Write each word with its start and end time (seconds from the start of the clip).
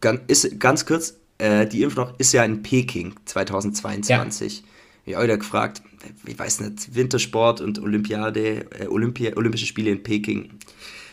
ganz, 0.00 0.20
ist, 0.26 0.60
ganz 0.60 0.86
kurz, 0.86 1.14
äh, 1.38 1.66
die 1.66 1.86
noch 1.86 2.18
ist 2.18 2.32
ja 2.32 2.44
in 2.44 2.62
Peking 2.62 3.14
2022. 3.24 4.58
Ja. 4.58 4.64
Ich 5.06 5.14
habe 5.14 5.24
wieder 5.24 5.38
gefragt, 5.38 5.82
ich 6.26 6.38
weiß 6.38 6.60
nicht, 6.60 6.94
Wintersport 6.94 7.60
und 7.60 7.78
Olympiade, 7.80 8.66
äh, 8.78 8.86
Olympia, 8.86 9.36
Olympische 9.36 9.66
Spiele 9.66 9.90
in 9.90 10.02
Peking. 10.02 10.50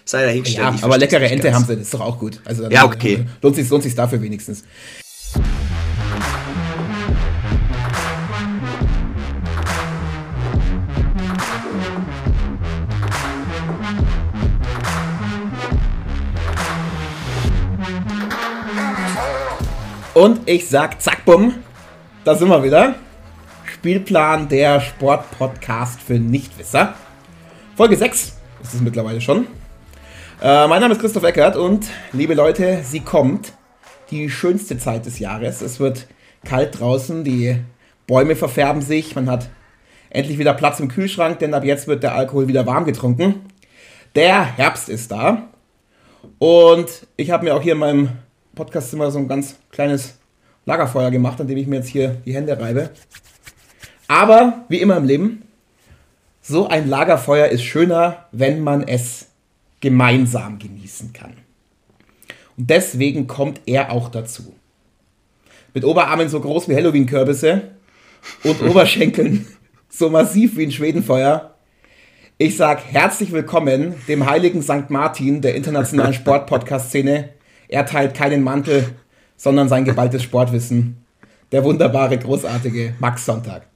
Sei 0.05 0.23
dahingestellt. 0.23 0.75
Ja, 0.79 0.83
aber 0.83 0.97
leckere 0.97 1.29
Ente 1.29 1.53
haben 1.53 1.65
sie, 1.65 1.75
das 1.75 1.83
ist 1.83 1.93
doch 1.93 2.01
auch 2.01 2.17
gut. 2.17 2.39
Also, 2.45 2.69
ja, 2.69 2.85
okay. 2.85 3.25
Lohnt 3.41 3.55
sich, 3.55 3.69
lohnt 3.69 3.83
sich 3.83 3.95
dafür 3.95 4.21
wenigstens. 4.21 4.63
Und 20.17 20.49
ich 20.49 20.67
sag 20.67 20.99
zack, 20.99 21.25
bumm, 21.25 21.53
da 22.23 22.33
sind 22.33 22.49
wir 22.49 22.63
wieder. 22.63 22.95
Spielplan 23.65 24.49
der 24.49 24.81
Sportpodcast 24.81 26.01
für 26.01 26.15
Nichtwisser. 26.15 26.95
Folge 27.75 27.95
6 27.97 28.35
ist 28.63 28.73
es 28.73 28.81
mittlerweile 28.81 29.21
schon. 29.21 29.45
Äh, 30.41 30.67
mein 30.67 30.81
Name 30.81 30.95
ist 30.95 31.01
Christoph 31.01 31.21
Eckert 31.21 31.55
und 31.55 31.85
liebe 32.13 32.33
Leute, 32.33 32.79
sie 32.83 33.01
kommt. 33.01 33.53
Die 34.09 34.31
schönste 34.31 34.79
Zeit 34.79 35.05
des 35.05 35.19
Jahres. 35.19 35.61
Es 35.61 35.79
wird 35.79 36.07
kalt 36.43 36.79
draußen, 36.79 37.23
die 37.23 37.57
Bäume 38.07 38.35
verfärben 38.35 38.81
sich, 38.81 39.15
man 39.15 39.29
hat 39.29 39.51
endlich 40.09 40.39
wieder 40.39 40.55
Platz 40.55 40.79
im 40.79 40.87
Kühlschrank, 40.87 41.37
denn 41.37 41.53
ab 41.53 41.63
jetzt 41.63 41.87
wird 41.87 42.01
der 42.01 42.15
Alkohol 42.15 42.47
wieder 42.47 42.65
warm 42.65 42.85
getrunken. 42.85 43.45
Der 44.15 44.57
Herbst 44.57 44.89
ist 44.89 45.11
da. 45.11 45.49
Und 46.39 47.05
ich 47.17 47.29
habe 47.29 47.43
mir 47.43 47.53
auch 47.53 47.61
hier 47.61 47.73
in 47.73 47.79
meinem 47.79 48.09
Podcastzimmer 48.57 49.11
so 49.11 49.19
ein 49.19 49.27
ganz 49.27 49.55
kleines 49.71 50.15
Lagerfeuer 50.65 51.11
gemacht, 51.11 51.39
an 51.39 51.47
dem 51.47 51.57
ich 51.57 51.67
mir 51.67 51.77
jetzt 51.77 51.89
hier 51.89 52.17
die 52.25 52.33
Hände 52.33 52.59
reibe. 52.59 52.89
Aber 54.07 54.65
wie 54.67 54.81
immer 54.81 54.97
im 54.97 55.05
Leben, 55.05 55.43
so 56.41 56.67
ein 56.67 56.89
Lagerfeuer 56.89 57.47
ist 57.47 57.63
schöner, 57.63 58.25
wenn 58.31 58.61
man 58.61 58.87
es 58.87 59.27
gemeinsam 59.79 60.57
genießen 60.57 61.13
kann. 61.13 61.33
Und 62.57 62.69
deswegen 62.69 63.27
kommt 63.27 63.61
er 63.67 63.91
auch 63.91 64.09
dazu. 64.09 64.55
Mit 65.73 65.85
Oberarmen 65.85 66.27
so 66.27 66.39
groß 66.39 66.67
wie 66.67 66.75
Halloween-Kürbisse 66.75 67.61
und 68.43 68.61
Oberschenkeln 68.67 69.45
so 69.87 70.09
massiv 70.09 70.57
wie 70.57 70.65
ein 70.65 70.71
Schwedenfeuer. 70.71 71.53
Ich 72.39 72.57
sag 72.57 72.83
herzlich 72.83 73.31
willkommen 73.31 73.95
dem 74.07 74.27
heiligen 74.27 74.63
St. 74.63 74.89
Martin 74.89 75.41
der 75.41 75.53
internationalen 75.53 76.13
Sport-Podcast-Szene 76.15 77.36
er 77.67 77.85
teilt 77.85 78.13
keinen 78.13 78.43
Mantel, 78.43 78.85
sondern 79.35 79.69
sein 79.69 79.85
geballtes 79.85 80.23
Sportwissen. 80.23 80.97
Der 81.51 81.63
wunderbare, 81.63 82.17
großartige 82.17 82.95
Max 82.99 83.25
Sonntag. 83.25 83.67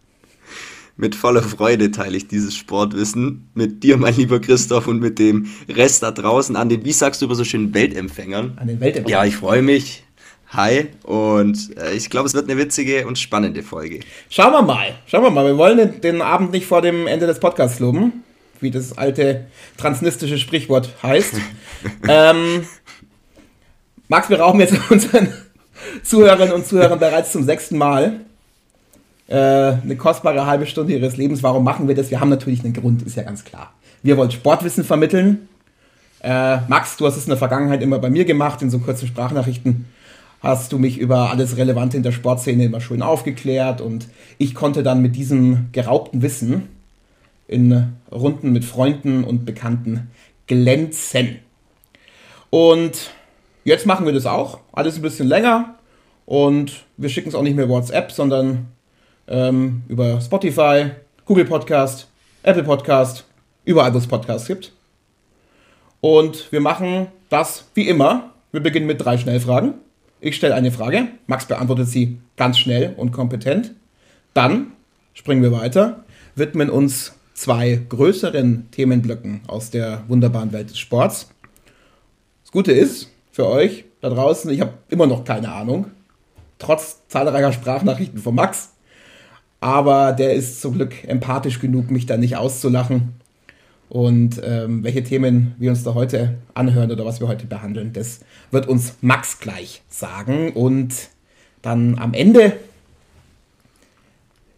Mit 0.98 1.16
voller 1.16 1.42
Freude 1.42 1.90
teile 1.90 2.18
ich 2.18 2.28
dieses 2.28 2.56
Sportwissen 2.56 3.50
mit 3.54 3.82
dir, 3.82 3.98
mein 3.98 4.16
lieber 4.16 4.40
Christoph, 4.40 4.88
und 4.88 5.00
mit 5.00 5.20
dem 5.20 5.48
Rest 5.70 6.04
da 6.04 6.12
draußen 6.12 6.56
an 6.56 6.70
den, 6.70 6.84
wie 6.84 6.92
sagst 6.92 7.22
du 7.22 7.26
immer 7.26 7.36
so 7.36 7.44
schön, 7.44 7.74
Weltempfängern. 7.74 8.58
An 8.58 8.68
den 8.68 8.80
Weltempfängern. 8.80 9.24
Ja, 9.24 9.26
ich 9.26 9.38
freue 9.38 9.62
mich. 9.62 10.04
Hi 10.54 10.90
und 11.04 11.78
äh, 11.78 11.94
ich 11.94 12.10
glaube, 12.10 12.28
es 12.28 12.34
wird 12.34 12.50
eine 12.50 12.60
witzige 12.60 13.08
und 13.08 13.18
spannende 13.18 13.64
Folge. 13.64 14.02
Schauen 14.30 14.52
wir 14.52 14.62
mal, 14.62 14.96
schauen 15.06 15.24
wir 15.24 15.30
mal. 15.30 15.46
Wir 15.46 15.58
wollen 15.58 15.78
den, 15.78 16.02
den 16.02 16.22
Abend 16.22 16.52
nicht 16.52 16.66
vor 16.66 16.82
dem 16.82 17.08
Ende 17.08 17.26
des 17.26 17.40
Podcasts 17.40 17.80
loben, 17.80 18.24
wie 18.60 18.70
das 18.70 18.98
alte 18.98 19.46
transnistische 19.78 20.38
Sprichwort 20.38 20.90
heißt. 21.02 21.36
ähm, 22.10 22.66
Max, 24.12 24.30
wir 24.30 24.42
rauchen 24.42 24.60
jetzt 24.60 24.76
unseren 24.92 25.30
Zuhörerinnen 26.04 26.54
und 26.54 26.68
Zuhörern 26.68 27.00
bereits 27.00 27.32
zum 27.32 27.46
sechsten 27.46 27.78
Mal 27.78 28.20
äh, 29.30 29.36
eine 29.38 29.96
kostbare 29.96 30.46
halbe 30.46 30.66
Stunde 30.66 30.92
ihres 30.92 31.16
Lebens. 31.16 31.44
Warum 31.44 31.64
machen 31.64 31.88
wir 31.88 31.96
das? 31.96 32.12
Wir 32.12 32.20
haben 32.20 32.28
natürlich 32.28 32.62
einen 32.66 32.74
Grund, 32.74 33.04
ist 33.04 33.16
ja 33.16 33.24
ganz 33.24 33.46
klar. 33.46 33.74
Wir 34.04 34.18
wollen 34.18 34.30
Sportwissen 34.30 34.84
vermitteln. 34.84 35.48
Äh, 36.20 36.58
Max, 36.68 36.98
du 36.98 37.06
hast 37.06 37.16
es 37.16 37.24
in 37.24 37.30
der 37.30 37.38
Vergangenheit 37.38 37.82
immer 37.82 38.00
bei 38.00 38.10
mir 38.10 38.26
gemacht, 38.26 38.62
in 38.62 38.70
so 38.70 38.80
kurzen 38.80 39.08
Sprachnachrichten 39.08 39.86
hast 40.42 40.74
du 40.74 40.78
mich 40.78 40.98
über 40.98 41.30
alles 41.30 41.56
Relevante 41.56 41.96
in 41.96 42.04
der 42.04 42.12
Sportszene 42.12 42.66
immer 42.66 42.82
schön 42.82 43.02
aufgeklärt 43.02 43.80
und 43.80 44.10
ich 44.38 44.56
konnte 44.56 44.84
dann 44.84 45.02
mit 45.02 45.16
diesem 45.16 45.70
geraubten 45.72 46.22
Wissen 46.22 46.68
in 47.48 47.94
Runden 48.12 48.52
mit 48.52 48.66
Freunden 48.66 49.24
und 49.24 49.46
Bekannten 49.46 50.10
glänzen. 50.48 51.38
Und 52.50 53.12
Jetzt 53.64 53.86
machen 53.86 54.08
wir 54.08 54.14
das 54.14 54.26
auch, 54.26 54.60
alles 54.72 54.96
ein 54.96 55.04
bisschen 55.04 55.28
länger 55.28 55.76
und 56.26 56.84
wir 56.98 57.10
schicken 57.10 57.30
es 57.30 57.36
auch 57.36 57.44
nicht 57.44 57.56
mehr 57.56 57.70
WhatsApp, 57.70 58.12
sondern 58.12 58.70
ähm, 59.28 59.84
über 59.88 60.20
Spotify, 60.20 60.92
Google 61.26 61.46
Podcast, 61.46 62.08
Apple 62.42 62.64
Podcast, 62.64 63.26
überall, 63.64 63.94
wo 63.94 64.00
es 64.00 64.08
Podcasts 64.08 64.48
gibt. 64.48 64.72
Und 66.00 66.52
wir 66.52 66.60
machen 66.60 67.08
das 67.30 67.70
wie 67.76 67.88
immer. 67.88 68.32
Wir 68.52 68.62
beginnen 68.62 68.88
mit 68.88 69.06
drei 69.06 69.20
Schnellfragen. 69.20 69.76
Ich 70.20 70.36
stelle 70.36 70.56
eine 70.56 70.72
Frage, 70.72 71.10
Max 71.28 71.46
beantwortet 71.46 71.88
sie 71.88 72.18
ganz 72.38 72.58
schnell 72.58 72.96
und 72.98 73.12
kompetent. 73.12 73.76
Dann 74.34 74.72
springen 75.14 75.44
wir 75.44 75.52
weiter, 75.52 76.04
widmen 76.36 76.72
uns 76.72 77.14
zwei 77.36 77.80
größeren 77.90 78.70
Themenblöcken 78.72 79.42
aus 79.46 79.70
der 79.70 80.04
wunderbaren 80.08 80.52
Welt 80.52 80.72
des 80.72 80.80
Sports. 80.80 81.30
Das 82.44 82.52
Gute 82.52 82.72
ist, 82.72 83.12
für 83.32 83.48
euch 83.48 83.86
da 84.02 84.10
draußen. 84.10 84.52
Ich 84.52 84.62
habe 84.62 84.74
immer 84.90 85.08
noch 85.08 85.24
keine 85.24 85.52
Ahnung. 85.52 85.88
Trotz 86.60 87.08
zahlreicher 87.08 87.54
Sprachnachrichten 87.54 88.20
von 88.20 88.36
Max. 88.36 88.74
Aber 89.60 90.12
der 90.12 90.34
ist 90.34 90.62
zum 90.62 90.74
Glück 90.74 91.08
empathisch 91.08 91.60
genug, 91.60 91.92
mich 91.92 92.06
da 92.06 92.18
nicht 92.18 92.36
auszulachen. 92.36 93.14
Und 93.90 94.42
ähm, 94.44 94.84
welche 94.84 95.04
Themen 95.04 95.54
wir 95.60 95.70
uns 95.70 95.84
da 95.84 95.94
heute 95.94 96.36
anhören 96.54 96.92
oder 96.92 97.06
was 97.06 97.20
wir 97.20 97.28
heute 97.28 97.46
behandeln, 97.46 97.94
das 97.94 98.22
wird 98.50 98.68
uns 98.68 98.96
Max 99.02 99.40
gleich 99.40 99.82
sagen. 99.90 100.54
Und 100.54 100.94
dann 101.62 102.00
am 102.00 102.14
Ende, 102.14 102.54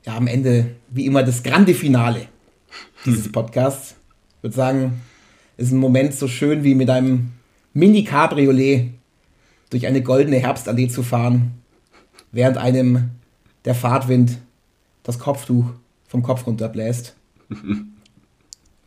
ja, 0.06 0.16
am 0.16 0.28
Ende, 0.28 0.68
wie 0.90 1.06
immer, 1.06 1.24
das 1.24 1.44
grande 1.44 1.74
Finale 1.74 2.28
dieses 3.06 3.32
Podcasts. 3.32 3.96
Ich 4.38 4.44
würde 4.44 4.56
sagen, 4.56 5.02
ist 5.58 5.72
ein 5.72 5.80
Moment 5.80 6.14
so 6.14 6.28
schön 6.28 6.64
wie 6.64 6.76
mit 6.76 6.90
einem 6.90 7.32
Mini-Cabriolet 7.74 8.92
durch 9.72 9.88
eine 9.88 10.04
goldene 10.04 10.38
Herbstallee 10.38 10.88
zu 10.88 11.02
fahren, 11.02 11.54
während 12.32 12.58
einem 12.58 13.10
der 13.66 13.74
Fahrtwind 13.74 14.38
das 15.02 15.18
Kopftuch 15.18 15.66
vom 16.08 16.22
Kopf 16.22 16.46
runterbläst. 16.46 17.16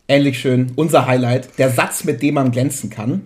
Ähnlich 0.09 0.39
schön, 0.39 0.73
unser 0.77 1.07
Highlight, 1.07 1.59
der 1.59 1.71
Satz, 1.71 2.05
mit 2.05 2.23
dem 2.23 2.35
man 2.35 2.53
glänzen 2.53 2.89
kann. 2.89 3.23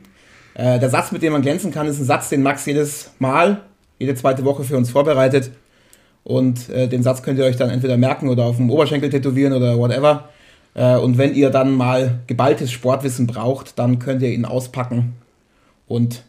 Äh, 0.54 0.78
der 0.78 0.88
Satz, 0.88 1.12
mit 1.12 1.22
dem 1.22 1.34
man 1.34 1.42
glänzen 1.42 1.70
kann, 1.70 1.86
ist 1.86 1.98
ein 1.98 2.06
Satz, 2.06 2.30
den 2.30 2.42
Max 2.42 2.64
jedes 2.64 3.10
Mal, 3.18 3.60
jede 3.98 4.14
zweite 4.14 4.46
Woche 4.46 4.64
für 4.64 4.78
uns 4.78 4.90
vorbereitet. 4.90 5.50
Und 6.24 6.70
äh, 6.70 6.88
den 6.88 7.02
Satz 7.02 7.22
könnt 7.22 7.38
ihr 7.38 7.44
euch 7.44 7.56
dann 7.56 7.68
entweder 7.68 7.98
merken 7.98 8.30
oder 8.30 8.44
auf 8.44 8.56
dem 8.56 8.70
Oberschenkel 8.70 9.10
tätowieren 9.10 9.52
oder 9.52 9.76
whatever. 9.78 10.30
Äh, 10.72 10.96
und 10.96 11.18
wenn 11.18 11.34
ihr 11.34 11.50
dann 11.50 11.72
mal 11.72 12.20
geballtes 12.26 12.72
Sportwissen 12.72 13.26
braucht, 13.26 13.78
dann 13.78 13.98
könnt 13.98 14.22
ihr 14.22 14.30
ihn 14.30 14.46
auspacken 14.46 15.14
und 15.90 16.22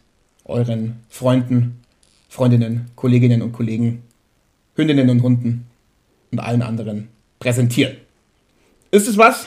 euren 0.44 1.04
Freunden, 1.08 1.80
Freundinnen, 2.28 2.90
Kolleginnen 2.96 3.42
und 3.42 3.52
Kollegen, 3.52 4.02
Hündinnen 4.74 5.08
und 5.08 5.22
Hunden 5.22 5.66
und 6.32 6.40
allen 6.40 6.62
anderen 6.62 7.08
präsentieren. 7.38 7.96
Ist 8.90 9.06
es 9.06 9.16
was? 9.16 9.46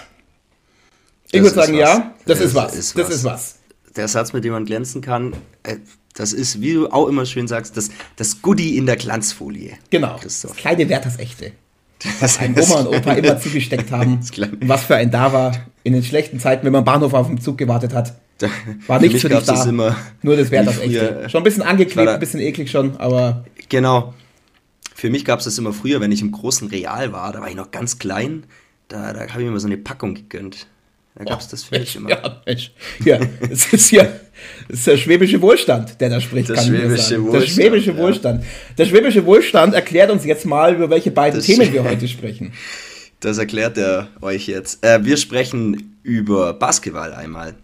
Ich 1.32 1.42
würde 1.42 1.54
sagen, 1.54 1.74
was. 1.74 1.80
ja, 1.80 2.16
das, 2.26 2.38
das 2.38 2.48
ist 2.48 2.56
was. 2.56 2.76
Ist 2.76 2.98
das 2.98 3.08
was. 3.08 3.16
ist 3.16 3.24
was. 3.26 3.56
Der 3.98 4.08
Satz, 4.08 4.32
mit 4.32 4.46
dem 4.46 4.54
man 4.54 4.64
glänzen 4.64 5.02
kann, 5.02 5.34
äh, 5.64 5.78
das 6.14 6.32
ist, 6.32 6.62
wie 6.62 6.74
du 6.74 6.88
auch 6.88 7.08
immer 7.08 7.26
schön 7.26 7.50
sagst, 7.50 7.76
das, 7.76 7.90
das 8.16 8.42
Goodie 8.42 8.78
in 8.78 8.86
der 8.86 8.96
Glanzfolie. 8.96 9.74
Genau. 9.90 10.16
Christoph. 10.16 10.52
Das 10.52 10.60
kleine 10.62 10.88
Wert, 10.88 11.06
das 11.06 11.20
echte. 11.20 11.52
Das 12.22 12.40
ein 12.40 12.58
Oma 12.58 12.82
und 12.82 12.88
Opa 12.88 13.14
immer 13.14 13.38
zugesteckt 13.38 13.92
haben. 13.92 14.20
Was 14.62 14.84
für 14.84 14.96
ein 14.96 15.12
da 15.12 15.34
war. 15.34 15.66
In 15.84 15.92
den 15.92 16.04
schlechten 16.04 16.40
Zeiten, 16.40 16.66
wenn 16.66 16.72
man 16.72 16.86
Bahnhof 16.86 17.14
auf 17.14 17.28
den 17.28 17.42
Zug 17.42 17.58
gewartet 17.58 17.94
hat. 17.94 18.16
War 18.88 19.00
nichts 19.00 19.22
für, 19.22 19.30
für 19.30 19.36
dich 19.36 19.46
da. 19.46 19.54
Das 19.54 19.66
immer 19.66 19.96
Nur 20.22 20.36
das 20.36 20.52
wäre 20.52 20.66
das 20.66 20.80
echte. 20.80 21.30
Schon 21.30 21.42
ein 21.42 21.44
bisschen 21.44 21.64
angeklebt, 21.64 22.10
ein 22.10 22.20
bisschen 22.20 22.42
eklig 22.42 22.70
schon, 22.70 22.98
aber. 22.98 23.46
Genau. 23.70 24.14
Für 24.94 25.10
mich 25.10 25.26
gab 25.26 25.40
es 25.40 25.46
das 25.46 25.58
immer 25.58 25.74
früher, 25.74 26.00
wenn 26.00 26.12
ich 26.12 26.22
im 26.22 26.32
großen 26.32 26.70
Real 26.70 27.12
war, 27.12 27.34
da 27.34 27.42
war 27.42 27.50
ich 27.50 27.56
noch 27.56 27.72
ganz 27.72 28.00
klein, 28.00 28.46
da, 28.88 29.12
da 29.12 29.20
habe 29.20 29.30
ich 29.30 29.36
mir 29.36 29.48
immer 29.48 29.60
so 29.60 29.68
eine 29.68 29.78
Packung 29.78 30.16
gegönnt. 30.16 30.68
Da 31.16 31.26
gab 31.26 31.40
es 31.40 31.48
oh, 31.48 31.52
das 31.52 31.64
für 31.64 31.80
mich 31.80 31.96
immer. 31.96 32.10
Ja, 32.10 32.42
Mensch. 32.46 32.72
Ja, 33.04 33.20
es 33.50 33.72
ist 33.72 33.92
ja 33.92 34.08
das 34.68 34.80
ist 34.80 34.88
der 34.88 34.98
schwäbische 34.98 35.42
Wohlstand, 35.42 36.00
der 36.02 36.10
da 36.10 36.20
spricht. 36.20 36.50
Der 36.50 36.58
schwäbische 36.58 37.22
Wohlstand. 37.22 37.42
Der 37.42 37.48
schwäbische 37.48 37.92
ja. 37.92 37.98
Wohlstand. 37.98 38.44
Der 38.78 38.86
schwäbische 38.86 39.26
Wohlstand 39.26 39.74
erklärt 39.74 40.12
uns 40.12 40.26
jetzt 40.26 40.46
mal, 40.46 40.76
über 40.76 40.90
welche 40.90 41.12
beiden 41.12 41.40
das 41.40 41.46
Themen 41.46 41.72
wir 41.72 41.84
heute 41.84 42.08
sprechen. 42.08 42.54
Das 43.22 43.38
erklärt 43.38 43.78
er 43.78 44.10
euch 44.22 44.46
jetzt. 44.46 44.86
Äh, 44.86 45.04
wir 45.04 45.18
sprechen 45.18 45.98
über 46.04 46.54
Basketball 46.54 47.14
einmal 47.14 47.56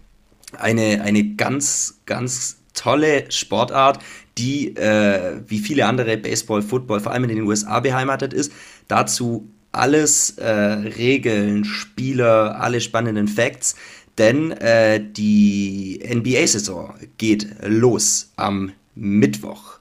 eine, 0.57 1.01
eine 1.01 1.35
ganz, 1.35 2.01
ganz 2.05 2.57
tolle 2.73 3.29
Sportart, 3.31 3.99
die 4.37 4.75
äh, 4.75 5.41
wie 5.47 5.59
viele 5.59 5.85
andere 5.85 6.17
Baseball, 6.17 6.61
Football, 6.61 6.99
vor 6.99 7.11
allem 7.11 7.25
in 7.25 7.29
den 7.29 7.41
USA 7.43 7.79
beheimatet 7.79 8.33
ist. 8.33 8.51
Dazu 8.87 9.49
alles 9.71 10.31
äh, 10.37 10.49
Regeln, 10.49 11.63
Spieler, 11.63 12.59
alle 12.59 12.81
spannenden 12.81 13.27
Facts, 13.27 13.75
denn 14.17 14.51
äh, 14.51 15.01
die 15.01 16.01
NBA-Saison 16.03 16.95
geht 17.17 17.47
los 17.63 18.31
am 18.35 18.73
Mittwoch. 18.95 19.79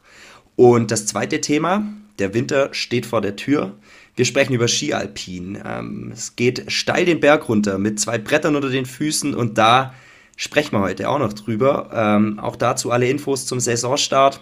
Und 0.56 0.90
das 0.90 1.06
zweite 1.06 1.40
Thema, 1.40 1.84
der 2.18 2.34
Winter 2.34 2.68
steht 2.72 3.06
vor 3.06 3.20
der 3.20 3.36
Tür. 3.36 3.76
Wir 4.14 4.24
sprechen 4.24 4.52
über 4.52 4.68
Skialpin. 4.68 5.58
Ähm, 5.64 6.10
es 6.12 6.36
geht 6.36 6.70
steil 6.70 7.06
den 7.06 7.20
Berg 7.20 7.48
runter 7.48 7.78
mit 7.78 7.98
zwei 7.98 8.18
Brettern 8.18 8.56
unter 8.56 8.68
den 8.68 8.86
Füßen 8.86 9.34
und 9.34 9.58
da 9.58 9.94
sprechen 10.36 10.72
wir 10.72 10.80
heute 10.80 11.08
auch 11.08 11.18
noch 11.18 11.32
drüber. 11.32 11.90
Ähm, 11.92 12.38
auch 12.38 12.56
dazu 12.56 12.90
alle 12.90 13.08
Infos 13.08 13.46
zum 13.46 13.60
Saisonstart. 13.60 14.40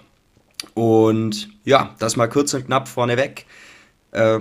Und 0.74 1.50
ja, 1.64 1.94
das 1.98 2.16
mal 2.16 2.28
kurz 2.28 2.54
und 2.54 2.66
knapp 2.66 2.88
vorneweg. 2.88 3.46
Äh, 4.12 4.40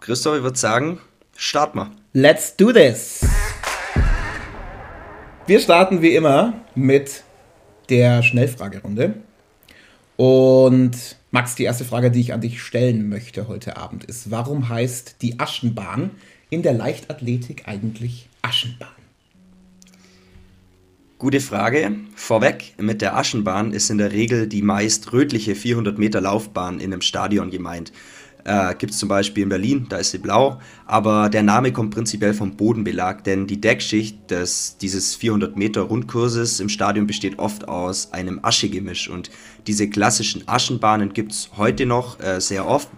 Christoph, 0.00 0.36
ich 0.36 0.42
würde 0.42 0.58
sagen, 0.58 0.98
starten 1.36 1.78
wir. 1.78 1.90
Let's 2.12 2.56
do 2.56 2.72
this! 2.72 3.24
Wir 5.46 5.60
starten 5.60 6.02
wie 6.02 6.14
immer 6.14 6.54
mit 6.74 7.24
der 7.88 8.22
Schnellfragerunde. 8.22 9.14
Und 10.16 11.16
Max, 11.30 11.54
die 11.54 11.64
erste 11.64 11.84
Frage, 11.84 12.10
die 12.10 12.20
ich 12.20 12.32
an 12.32 12.40
dich 12.40 12.62
stellen 12.62 13.08
möchte 13.08 13.48
heute 13.48 13.76
Abend 13.76 14.04
ist, 14.04 14.30
warum 14.30 14.68
heißt 14.68 15.16
die 15.22 15.40
Aschenbahn 15.40 16.10
in 16.50 16.62
der 16.62 16.74
Leichtathletik 16.74 17.66
eigentlich 17.66 18.28
Aschenbahn? 18.42 19.01
Gute 21.22 21.38
Frage. 21.38 21.94
Vorweg, 22.16 22.74
mit 22.78 23.00
der 23.00 23.16
Aschenbahn 23.16 23.72
ist 23.72 23.90
in 23.90 23.98
der 23.98 24.10
Regel 24.10 24.48
die 24.48 24.60
meist 24.60 25.12
rötliche 25.12 25.54
400 25.54 25.96
Meter 25.96 26.20
Laufbahn 26.20 26.80
in 26.80 26.92
einem 26.92 27.00
Stadion 27.00 27.48
gemeint. 27.48 27.92
Äh, 28.42 28.74
Gibt 28.74 28.92
es 28.92 28.98
zum 28.98 29.08
Beispiel 29.08 29.44
in 29.44 29.48
Berlin, 29.48 29.86
da 29.88 29.98
ist 29.98 30.10
sie 30.10 30.18
blau, 30.18 30.58
aber 30.84 31.28
der 31.28 31.44
Name 31.44 31.72
kommt 31.72 31.94
prinzipiell 31.94 32.34
vom 32.34 32.56
Bodenbelag, 32.56 33.22
denn 33.22 33.46
die 33.46 33.60
Deckschicht 33.60 34.32
des, 34.32 34.78
dieses 34.78 35.14
400 35.14 35.56
Meter 35.56 35.82
Rundkurses 35.82 36.58
im 36.58 36.68
Stadion 36.68 37.06
besteht 37.06 37.38
oft 37.38 37.68
aus 37.68 38.12
einem 38.12 38.40
Aschegemisch 38.42 39.08
und 39.08 39.30
diese 39.68 39.88
klassischen 39.88 40.48
Aschenbahnen 40.48 41.12
gibt 41.12 41.30
es 41.30 41.50
heute 41.56 41.86
noch 41.86 42.18
äh, 42.18 42.40
sehr 42.40 42.66
oft, 42.66 42.88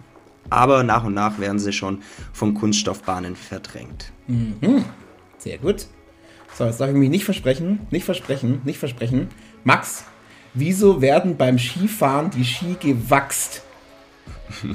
aber 0.49 0.81
nach 0.81 1.03
und 1.03 1.13
nach 1.13 1.37
werden 1.37 1.59
sie 1.59 1.73
schon 1.73 2.01
von 2.33 2.55
Kunststoffbahnen 2.55 3.35
verdrängt. 3.35 4.11
Mhm. 4.25 4.83
Sehr 5.37 5.59
gut. 5.59 5.85
So, 6.57 6.63
jetzt 6.63 6.79
darf 6.79 6.89
ich 6.89 6.95
mich 6.95 7.09
nicht 7.09 7.25
versprechen, 7.25 7.79
nicht 7.91 8.05
versprechen, 8.05 8.61
nicht 8.63 8.79
versprechen. 8.79 9.27
Max, 9.65 10.05
wieso 10.53 11.01
werden 11.01 11.35
beim 11.35 11.59
Skifahren 11.59 12.29
die 12.31 12.45
Ski 12.45 12.77
gewachst? 12.79 13.61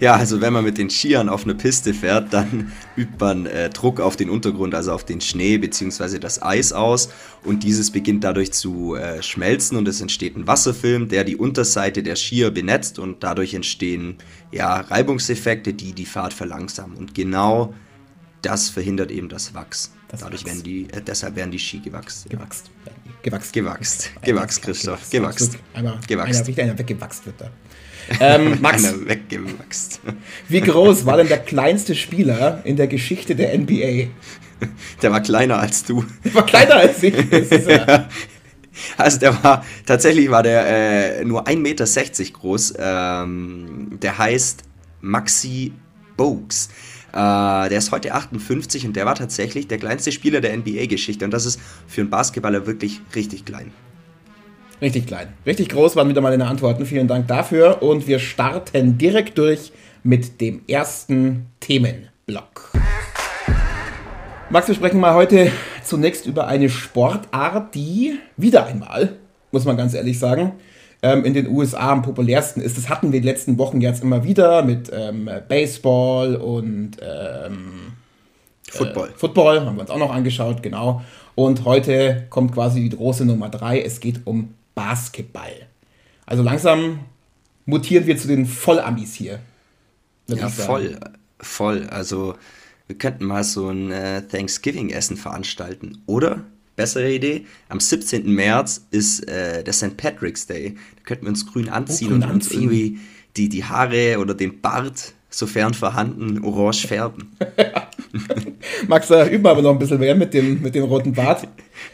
ja, 0.00 0.14
also 0.14 0.40
wenn 0.40 0.54
man 0.54 0.64
mit 0.64 0.78
den 0.78 0.88
Skiern 0.88 1.28
auf 1.28 1.44
eine 1.44 1.54
Piste 1.54 1.92
fährt, 1.92 2.32
dann 2.32 2.72
übt 2.96 3.16
man 3.20 3.44
äh, 3.44 3.68
Druck 3.68 4.00
auf 4.00 4.16
den 4.16 4.30
Untergrund, 4.30 4.74
also 4.74 4.92
auf 4.92 5.04
den 5.04 5.20
Schnee 5.20 5.58
bzw. 5.58 6.18
das 6.18 6.42
Eis 6.42 6.72
aus 6.72 7.10
und 7.42 7.62
dieses 7.62 7.90
beginnt 7.90 8.24
dadurch 8.24 8.50
zu 8.50 8.94
äh, 8.94 9.22
schmelzen 9.22 9.76
und 9.76 9.86
es 9.88 10.00
entsteht 10.00 10.38
ein 10.38 10.46
Wasserfilm, 10.46 11.08
der 11.08 11.24
die 11.24 11.36
Unterseite 11.36 12.02
der 12.02 12.16
Skier 12.16 12.50
benetzt 12.50 12.98
und 12.98 13.22
dadurch 13.22 13.52
entstehen 13.52 14.16
ja, 14.52 14.80
Reibungseffekte, 14.80 15.74
die 15.74 15.92
die 15.92 16.06
Fahrt 16.06 16.32
verlangsamen 16.32 16.96
und 16.96 17.14
genau 17.14 17.74
das 18.40 18.70
verhindert 18.70 19.10
eben 19.10 19.28
das 19.28 19.54
Wachs. 19.54 19.92
Dadurch 20.20 20.44
werden 20.44 20.62
die, 20.62 20.82
äh, 20.90 21.00
deshalb 21.00 21.36
werden 21.36 21.50
die 21.50 21.58
Ski 21.58 21.78
gewachst. 21.78 22.28
Gewachst. 22.30 22.70
Gewachst. 23.22 23.52
Gewachst. 23.52 24.10
Gewachst, 24.22 24.62
Christoph. 24.62 25.10
Gewachst. 25.10 25.58
Einmal, 25.72 25.98
gewachst. 26.06 26.48
Einer, 26.48 26.58
einer 26.62 26.78
weggewachst 26.78 27.26
wird 27.26 27.40
da. 27.40 27.50
Ähm, 28.20 28.58
Max, 28.60 28.84
einer 28.84 29.08
weggewachst. 29.08 29.98
Wie 30.48 30.60
groß 30.60 31.06
war 31.06 31.16
denn 31.16 31.28
der 31.28 31.38
kleinste 31.38 31.94
Spieler 31.94 32.60
in 32.64 32.76
der 32.76 32.86
Geschichte 32.86 33.34
der 33.34 33.56
NBA? 33.56 34.10
Der 35.00 35.10
war 35.10 35.22
kleiner 35.22 35.58
als 35.58 35.84
du. 35.84 36.04
Der 36.22 36.34
war 36.34 36.44
kleiner 36.44 36.76
als 36.76 37.02
ich. 37.02 37.14
Ja 37.66 38.06
also 38.96 39.18
der 39.18 39.42
war, 39.42 39.64
tatsächlich 39.86 40.30
war 40.30 40.42
der 40.42 41.20
äh, 41.20 41.24
nur 41.24 41.46
1,60 41.46 41.56
Meter 41.58 41.84
groß. 42.32 42.74
Ähm, 42.78 43.98
der 44.02 44.18
heißt 44.18 44.64
Maxi 45.00 45.72
Bogues. 46.16 46.68
Äh, 47.14 47.68
der 47.68 47.78
ist 47.78 47.92
heute 47.92 48.12
58 48.12 48.86
und 48.86 48.96
der 48.96 49.06
war 49.06 49.14
tatsächlich 49.14 49.68
der 49.68 49.78
kleinste 49.78 50.10
Spieler 50.10 50.40
der 50.40 50.56
NBA-Geschichte. 50.56 51.24
Und 51.24 51.30
das 51.30 51.46
ist 51.46 51.60
für 51.86 52.00
einen 52.00 52.10
Basketballer 52.10 52.66
wirklich 52.66 53.00
richtig 53.14 53.44
klein. 53.44 53.72
Richtig 54.82 55.06
klein. 55.06 55.28
Richtig 55.46 55.68
groß 55.68 55.94
waren 55.94 56.08
wieder 56.08 56.20
mal 56.20 56.32
deine 56.32 56.46
Antworten. 56.46 56.84
Vielen 56.84 57.06
Dank 57.06 57.28
dafür. 57.28 57.82
Und 57.82 58.08
wir 58.08 58.18
starten 58.18 58.98
direkt 58.98 59.38
durch 59.38 59.70
mit 60.02 60.40
dem 60.40 60.62
ersten 60.66 61.46
Themenblock. 61.60 62.72
Max, 64.50 64.66
wir 64.66 64.74
sprechen 64.74 64.98
mal 64.98 65.14
heute 65.14 65.52
zunächst 65.84 66.26
über 66.26 66.48
eine 66.48 66.68
Sportart, 66.68 67.76
die 67.76 68.18
wieder 68.36 68.66
einmal, 68.66 69.16
muss 69.52 69.64
man 69.64 69.76
ganz 69.76 69.94
ehrlich 69.94 70.18
sagen, 70.18 70.52
ähm, 71.04 71.24
in 71.26 71.34
den 71.34 71.48
USA 71.48 71.92
am 71.92 72.00
populärsten 72.00 72.62
ist. 72.62 72.78
Das 72.78 72.88
hatten 72.88 73.12
wir 73.12 73.20
die 73.20 73.26
letzten 73.26 73.58
Wochen 73.58 73.82
jetzt 73.82 74.02
immer 74.02 74.24
wieder 74.24 74.62
mit 74.62 74.90
ähm, 74.90 75.28
Baseball 75.48 76.36
und 76.36 76.92
ähm, 77.02 77.92
Football. 78.70 79.10
Äh, 79.10 79.18
Football 79.18 79.66
haben 79.66 79.76
wir 79.76 79.82
uns 79.82 79.90
auch 79.90 79.98
noch 79.98 80.12
angeschaut, 80.12 80.62
genau. 80.62 81.02
Und 81.34 81.66
heute 81.66 82.26
kommt 82.30 82.52
quasi 82.54 82.80
die 82.80 82.96
große 82.96 83.26
Nummer 83.26 83.50
drei. 83.50 83.82
Es 83.82 84.00
geht 84.00 84.22
um 84.24 84.54
Basketball. 84.74 85.52
Also 86.24 86.42
langsam 86.42 87.00
mutieren 87.66 88.06
wir 88.06 88.16
zu 88.16 88.26
den 88.26 88.46
Vollamis 88.46 89.14
hier. 89.14 89.40
Ja, 90.28 90.48
voll, 90.48 90.98
voll. 91.38 91.86
Also 91.90 92.34
wir 92.86 92.96
könnten 92.96 93.26
mal 93.26 93.44
so 93.44 93.68
ein 93.68 93.92
äh, 93.92 94.22
Thanksgiving-Essen 94.22 95.18
veranstalten, 95.18 96.02
oder? 96.06 96.44
Bessere 96.76 97.12
Idee, 97.12 97.46
am 97.68 97.78
17. 97.78 98.28
März 98.28 98.86
ist 98.90 99.28
äh, 99.28 99.62
der 99.62 99.72
St. 99.72 99.96
Patrick's 99.96 100.46
Day. 100.46 100.74
Da 100.96 101.02
könnten 101.04 101.26
wir 101.26 101.30
uns 101.30 101.46
grün 101.46 101.68
anziehen 101.68 102.10
oh, 102.10 102.14
und 102.14 102.24
uns 102.24 102.50
irgendwie 102.50 102.98
die, 103.36 103.48
die 103.48 103.64
Haare 103.64 104.18
oder 104.18 104.34
den 104.34 104.60
Bart, 104.60 105.14
sofern 105.30 105.74
vorhanden, 105.74 106.42
orange 106.44 106.86
färben. 106.88 107.36
Max, 108.88 109.08
da 109.08 109.26
üben 109.28 109.44
wir 109.44 109.50
aber 109.50 109.62
noch 109.62 109.70
ein 109.70 109.78
bisschen 109.78 110.00
mehr 110.00 110.14
mit 110.14 110.34
dem, 110.34 110.62
mit 110.62 110.74
dem 110.74 110.84
roten 110.84 111.12
Bart. 111.12 111.46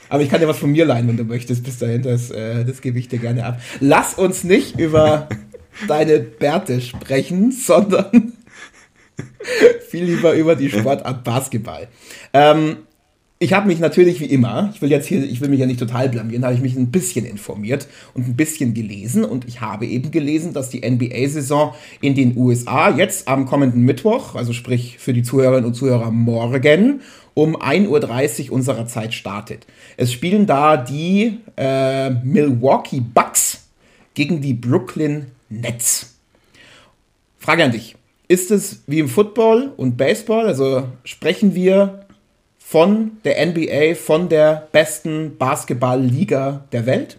Aber 0.09 0.23
ich 0.23 0.31
kann 0.31 0.41
dir 0.41 0.49
was 0.49 0.59
von 0.59 0.71
mir 0.71 0.87
leihen, 0.87 1.09
wenn 1.09 1.17
du 1.17 1.25
möchtest. 1.25 1.62
Bis 1.62 1.79
dahin, 1.79 2.03
das, 2.03 2.31
äh, 2.31 2.65
das 2.65 2.81
gebe 2.81 2.99
ich 2.99 3.09
dir 3.09 3.19
gerne 3.19 3.44
ab. 3.44 3.61
Lass 3.81 4.15
uns 4.15 4.44
nicht 4.44 4.79
über 4.79 5.29
deine 5.88 6.21
Bärte 6.21 6.81
sprechen, 6.81 7.52
sondern 7.52 8.33
viel 9.88 10.04
lieber 10.04 10.35
über 10.35 10.57
die 10.57 10.71
Sportart 10.71 11.25
Basketball. 11.25 11.88
Ähm, 12.33 12.78
ich 13.42 13.54
habe 13.54 13.66
mich 13.66 13.78
natürlich 13.78 14.20
wie 14.20 14.26
immer, 14.26 14.70
ich 14.75 14.82
will 14.82 14.90
jetzt 14.90 15.06
hier, 15.06 15.25
ich 15.25 15.40
will 15.40 15.49
mich 15.49 15.59
ja 15.59 15.64
nicht 15.64 15.80
total 15.80 16.11
blamieren, 16.11 16.44
habe 16.44 16.52
ich 16.52 16.61
mich 16.61 16.76
ein 16.76 16.90
bisschen 16.90 17.25
informiert 17.25 17.88
und 18.12 18.28
ein 18.28 18.37
bisschen 18.37 18.75
gelesen 18.75 19.25
und 19.25 19.49
ich 19.49 19.62
habe 19.62 19.87
eben 19.87 20.11
gelesen, 20.11 20.52
dass 20.52 20.68
die 20.68 20.88
NBA-Saison 20.88 21.75
in 22.02 22.14
den 22.14 22.37
USA 22.37 22.94
jetzt 22.94 23.28
am 23.28 23.47
kommenden 23.47 23.82
Mittwoch, 23.82 24.35
also 24.35 24.52
sprich 24.52 24.99
für 24.99 25.14
die 25.14 25.23
Zuhörerinnen 25.23 25.64
und 25.64 25.73
Zuhörer 25.73 26.11
morgen, 26.11 27.00
um 27.32 27.56
1.30 27.56 28.50
Uhr 28.50 28.52
unserer 28.52 28.87
Zeit 28.87 29.14
startet. 29.14 29.66
Es 29.97 30.12
spielen 30.12 30.44
da 30.44 30.76
die 30.76 31.38
äh, 31.56 32.11
Milwaukee 32.11 33.00
Bucks 33.00 33.68
gegen 34.12 34.42
die 34.42 34.52
Brooklyn 34.52 35.28
Nets. 35.49 36.14
Frage 37.38 37.64
an 37.64 37.73
dich. 37.73 37.97
Ist 38.28 38.50
es 38.50 38.82
wie 38.87 38.99
im 38.99 39.09
Football 39.09 39.73
und 39.78 39.97
Baseball? 39.97 40.47
Also 40.47 40.88
sprechen 41.04 41.54
wir 41.54 42.00
von 42.71 43.19
der 43.25 43.45
NBA, 43.45 43.97
von 43.97 44.29
der 44.29 44.69
besten 44.71 45.37
Basketballliga 45.37 46.65
der 46.71 46.87
Welt? 46.87 47.19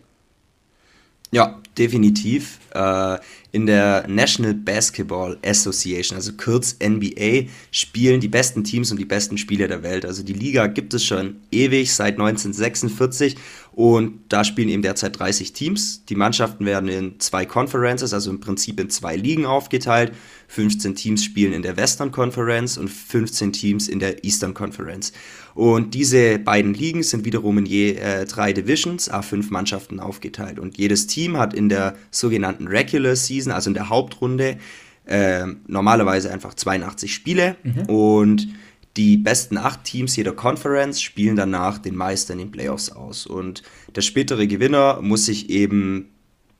Ja, 1.31 1.59
definitiv. 1.77 2.59
Äh, 2.73 3.17
in 3.51 3.65
der 3.65 4.07
National 4.07 4.53
Basketball 4.53 5.37
Association, 5.45 6.15
also 6.15 6.31
kurz 6.37 6.77
NBA, 6.81 7.49
spielen 7.69 8.21
die 8.21 8.29
besten 8.29 8.63
Teams 8.63 8.91
und 8.91 8.97
die 8.97 9.05
besten 9.05 9.37
Spieler 9.37 9.67
der 9.67 9.83
Welt. 9.83 10.05
Also 10.05 10.23
die 10.23 10.31
Liga 10.31 10.67
gibt 10.67 10.93
es 10.93 11.03
schon 11.03 11.41
ewig, 11.51 11.93
seit 11.93 12.13
1946 12.13 13.35
und 13.73 14.19
da 14.27 14.43
spielen 14.43 14.67
eben 14.67 14.81
derzeit 14.81 15.17
30 15.17 15.53
Teams. 15.53 16.03
Die 16.05 16.15
Mannschaften 16.15 16.65
werden 16.65 16.89
in 16.89 17.19
zwei 17.19 17.45
Conferences, 17.45 18.13
also 18.13 18.29
im 18.29 18.41
Prinzip 18.41 18.79
in 18.79 18.89
zwei 18.89 19.15
Ligen 19.15 19.45
aufgeteilt. 19.45 20.11
15 20.49 20.95
Teams 20.95 21.23
spielen 21.23 21.53
in 21.53 21.61
der 21.61 21.77
Western 21.77 22.11
Conference 22.11 22.77
und 22.77 22.89
15 22.89 23.53
Teams 23.53 23.87
in 23.87 23.99
der 23.99 24.25
Eastern 24.25 24.53
Conference. 24.53 25.13
Und 25.53 25.93
diese 25.93 26.37
beiden 26.37 26.73
Ligen 26.73 27.01
sind 27.03 27.23
wiederum 27.23 27.59
in 27.59 27.65
je 27.65 27.93
äh, 27.93 28.25
drei 28.25 28.51
Divisions, 28.51 29.09
A5 29.09 29.47
Mannschaften 29.51 30.01
aufgeteilt. 30.01 30.59
Und 30.59 30.77
jedes 30.77 31.07
Team 31.07 31.37
hat 31.37 31.53
in 31.53 31.69
der 31.69 31.95
sogenannten 32.09 32.67
Regular 32.67 33.15
Season, 33.15 33.53
also 33.53 33.69
in 33.69 33.73
der 33.73 33.87
Hauptrunde, 33.87 34.57
äh, 35.05 35.45
normalerweise 35.67 36.29
einfach 36.29 36.53
82 36.53 37.13
Spiele. 37.13 37.55
Mhm. 37.63 37.85
Und 37.85 38.47
die 38.97 39.17
besten 39.17 39.57
acht 39.57 39.83
Teams 39.83 40.15
jeder 40.15 40.33
Conference 40.33 41.01
spielen 41.01 41.35
danach 41.35 41.77
den 41.77 41.95
Meister 41.95 42.33
in 42.33 42.39
den 42.39 42.51
Playoffs 42.51 42.91
aus. 42.91 43.25
Und 43.25 43.63
der 43.95 44.01
spätere 44.01 44.47
Gewinner 44.47 45.01
muss 45.01 45.25
sich 45.25 45.49
eben 45.49 46.09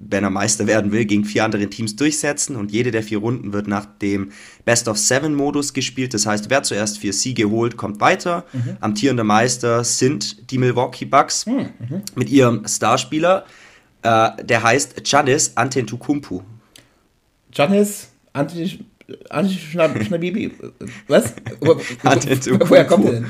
wenn 0.09 0.23
er 0.23 0.29
Meister 0.29 0.67
werden 0.67 0.91
will, 0.91 1.05
gegen 1.05 1.25
vier 1.25 1.45
andere 1.45 1.67
Teams 1.67 1.95
durchsetzen 1.95 2.55
und 2.55 2.71
jede 2.71 2.91
der 2.91 3.03
vier 3.03 3.19
Runden 3.19 3.53
wird 3.53 3.67
nach 3.67 3.85
dem 3.85 4.31
Best 4.65 4.87
of 4.87 4.97
Seven 4.97 5.35
Modus 5.35 5.73
gespielt. 5.73 6.13
Das 6.13 6.25
heißt, 6.25 6.49
wer 6.49 6.63
zuerst 6.63 6.97
vier 6.97 7.13
Siege 7.13 7.49
holt, 7.49 7.77
kommt 7.77 7.99
weiter. 7.99 8.45
Mhm. 8.53 8.77
Amtierender 8.79 9.23
Meister 9.23 9.83
sind 9.83 10.51
die 10.51 10.57
Milwaukee 10.57 11.05
Bucks 11.05 11.45
mhm. 11.45 11.69
mit 12.15 12.29
ihrem 12.29 12.67
Starspieler, 12.67 13.45
äh, 14.01 14.43
der 14.43 14.63
heißt 14.63 15.03
Giannis 15.03 15.51
Antetokounmpo. 15.55 16.43
Giannis 17.51 18.09
Antetokounmpo, 18.33 18.90
was? 21.07 21.33
Woher 21.61 22.85
kommt 22.85 23.05
der 23.05 23.11
denn? 23.11 23.25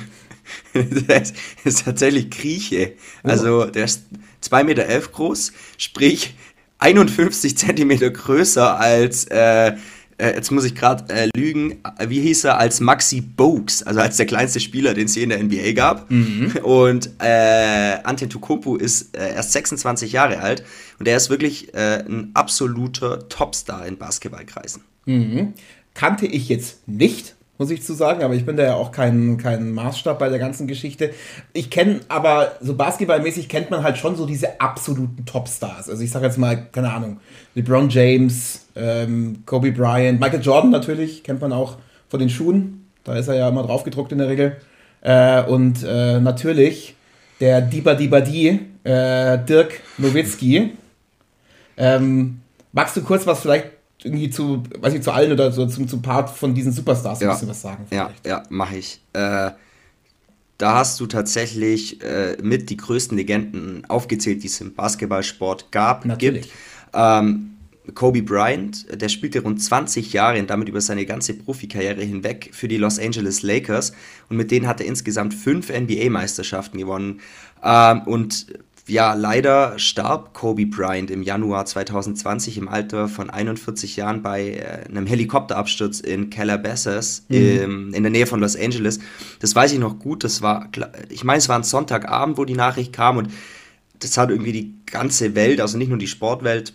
der 1.08 1.22
ist, 1.22 1.36
ist, 1.64 1.86
tatsächlich 1.86 2.30
Grieche. 2.30 2.94
Also 3.24 3.66
der 3.66 3.86
ist 3.86 4.04
2,11 4.44 4.64
Meter 4.64 4.86
elf 4.86 5.12
groß, 5.12 5.54
sprich 5.78 6.36
51 6.80 7.58
Zentimeter 7.58 8.10
größer 8.10 8.80
als, 8.80 9.26
äh, 9.26 9.74
äh, 10.22 10.36
jetzt 10.36 10.52
muss 10.52 10.64
ich 10.66 10.76
gerade 10.76 11.12
äh, 11.14 11.30
lügen, 11.36 11.82
wie 12.08 12.22
hieß 12.22 12.44
er, 12.46 12.60
als 12.60 12.80
Maxi 12.80 13.22
Bogues, 13.22 13.84
also 13.84 14.00
als 14.00 14.18
der 14.18 14.28
kleinste 14.28 14.60
Spieler, 14.60 14.94
den 14.94 15.06
es 15.06 15.16
je 15.16 15.24
in 15.24 15.30
der 15.30 15.44
NBA 15.44 15.72
gab. 15.74 16.10
Mhm. 16.12 16.52
Und 16.64 17.10
äh, 17.20 17.98
Antetokounmpo 18.04 18.76
ist 18.76 19.18
äh, 19.18 19.34
erst 19.34 19.54
26 19.54 20.12
Jahre 20.12 20.40
alt 20.40 20.64
und 21.00 21.08
er 21.08 21.18
ist 21.18 21.30
wirklich 21.30 21.74
äh, 21.74 22.04
ein 22.08 22.32
absoluter 22.34 23.28
Topstar 23.30 23.88
in 23.88 23.98
Basketballkreisen. 23.98 24.84
Mhm. 25.06 25.54
Kannte 25.94 26.28
ich 26.28 26.50
jetzt 26.50 26.88
nicht, 26.88 27.36
muss 27.58 27.72
ich 27.72 27.84
zu 27.84 27.94
sagen, 27.94 28.24
aber 28.24 28.36
ich 28.36 28.46
bin 28.46 28.58
da 28.58 28.64
ja 28.64 28.74
auch 28.76 28.92
kein, 28.92 29.38
kein 29.38 29.72
Maßstab 29.72 30.20
bei 30.20 30.30
der 30.30 30.40
ganzen 30.40 30.68
Geschichte. 30.68 31.14
Ich 31.54 31.70
kenne 31.70 32.02
aber, 32.08 32.54
so 32.62 32.76
basketballmäßig 32.76 33.50
kennt 33.50 33.72
man 33.72 33.84
halt 33.84 33.98
schon 33.98 34.16
so 34.16 34.26
diese 34.26 34.62
absoluten 34.62 35.26
Topstars. 35.26 35.90
Also 35.90 36.04
ich 36.04 36.12
sage 36.12 36.26
jetzt 36.26 36.38
mal, 36.38 36.68
keine 36.72 36.94
Ahnung, 36.94 37.20
LeBron 37.56 37.90
James, 37.90 38.61
ähm, 38.76 39.44
Kobe 39.46 39.72
Bryant, 39.72 40.20
Michael 40.20 40.42
Jordan 40.42 40.72
natürlich, 40.72 41.24
kennt 41.24 41.42
man 41.42 41.54
auch 41.54 41.78
von 42.10 42.20
den 42.20 42.30
Schuhen. 42.30 42.86
Da 43.04 43.16
ist 43.16 43.28
er 43.28 43.36
ja 43.36 43.50
immer 43.50 43.64
drauf 43.64 43.84
gedruckt 43.84 44.12
in 44.12 44.20
der 44.20 44.30
Regel. 44.30 44.58
Äh, 45.02 45.44
und 45.44 45.84
äh, 45.84 46.20
natürlich 46.20 46.96
der 47.40 47.62
Diba 47.62 47.96
Diba 47.96 48.22
Di, 48.22 48.60
äh, 48.84 49.40
Dirk 49.40 49.82
Nowitzki. 49.98 50.74
Ähm, 51.78 52.42
magst 52.72 52.96
du 52.96 53.02
kurz 53.02 53.26
was 53.26 53.42
vielleicht 53.42 53.72
irgendwie 54.04 54.30
zu, 54.30 54.64
weiß 54.80 54.94
ich, 54.94 55.02
zu 55.02 55.12
allen 55.12 55.32
oder 55.32 55.52
so 55.52 55.66
zum, 55.66 55.88
zum 55.88 56.02
Part 56.02 56.30
von 56.30 56.54
diesen 56.54 56.72
Superstars 56.72 57.20
ja. 57.20 57.30
ein 57.30 57.34
bisschen 57.34 57.50
was 57.50 57.62
sagen. 57.62 57.86
Vielleicht. 57.88 58.26
Ja, 58.26 58.38
ja, 58.38 58.44
mache 58.50 58.78
ich. 58.78 59.02
Äh, 59.14 59.52
da 60.58 60.76
hast 60.76 61.00
du 61.00 61.08
tatsächlich 61.08 62.02
äh, 62.04 62.38
mit 62.42 62.70
die 62.70 62.78
größten 62.78 63.18
Legenden 63.18 63.84
aufgezählt, 63.88 64.44
die 64.44 64.48
es 64.48 64.62
im 64.62 64.76
Basketballsport 64.76 65.72
gab, 65.72 66.06
Natürlich. 66.06 66.44
gibt. 66.44 66.56
Ähm, 66.94 67.51
Kobe 67.96 68.22
Bryant, 68.22 68.86
der 69.02 69.10
spielte 69.10 69.42
rund 69.42 69.62
20 69.62 70.14
Jahre 70.14 70.40
und 70.40 70.50
damit 70.50 70.70
über 70.70 70.82
seine 70.82 71.06
ganze 71.06 71.34
Profikarriere 71.34 72.02
hinweg 72.04 72.50
für 72.54 72.68
die 72.68 72.78
Los 72.78 73.00
Angeles 73.00 73.42
Lakers 73.42 73.94
und 74.30 74.38
mit 74.38 74.52
denen 74.52 74.68
hat 74.68 74.82
er 74.82 74.86
insgesamt 74.86 75.34
fünf 75.34 75.70
NBA-Meisterschaften 75.70 76.78
gewonnen. 76.78 77.22
Ähm, 77.64 78.02
und 78.04 78.48
ja, 78.88 79.14
leider 79.14 79.80
starb 79.80 80.34
Kobe 80.34 80.66
Bryant 80.66 81.10
im 81.10 81.24
Januar 81.24 81.66
2020 81.66 82.58
im 82.58 82.68
Alter 82.68 83.08
von 83.08 83.30
41 83.30 83.96
Jahren 83.96 84.22
bei 84.22 84.50
äh, 84.50 84.88
einem 84.88 85.08
Helikopterabsturz 85.08 86.02
in 86.02 86.30
Calabasas 86.30 87.26
mhm. 87.30 87.94
in 87.94 88.04
der 88.04 88.12
Nähe 88.12 88.28
von 88.28 88.40
Los 88.40 88.56
Angeles. 88.56 89.00
Das 89.40 89.56
weiß 89.56 89.72
ich 89.74 89.80
noch 89.80 89.98
gut. 89.98 90.24
Das 90.24 90.42
war, 90.42 90.70
ich 91.10 91.24
meine, 91.24 91.40
es 91.40 91.50
war 91.50 91.58
ein 91.58 91.64
Sonntagabend, 91.64 92.38
wo 92.38 92.46
die 92.46 92.54
Nachricht 92.54 92.94
kam 92.94 93.18
und 93.18 93.30
das 94.00 94.18
hat 94.18 94.30
irgendwie 94.30 94.52
die 94.52 94.74
ganze 94.88 95.36
Welt, 95.36 95.62
also 95.62 95.78
nicht 95.78 95.90
nur 95.90 96.00
die 96.00 96.08
Sportwelt, 96.08 96.74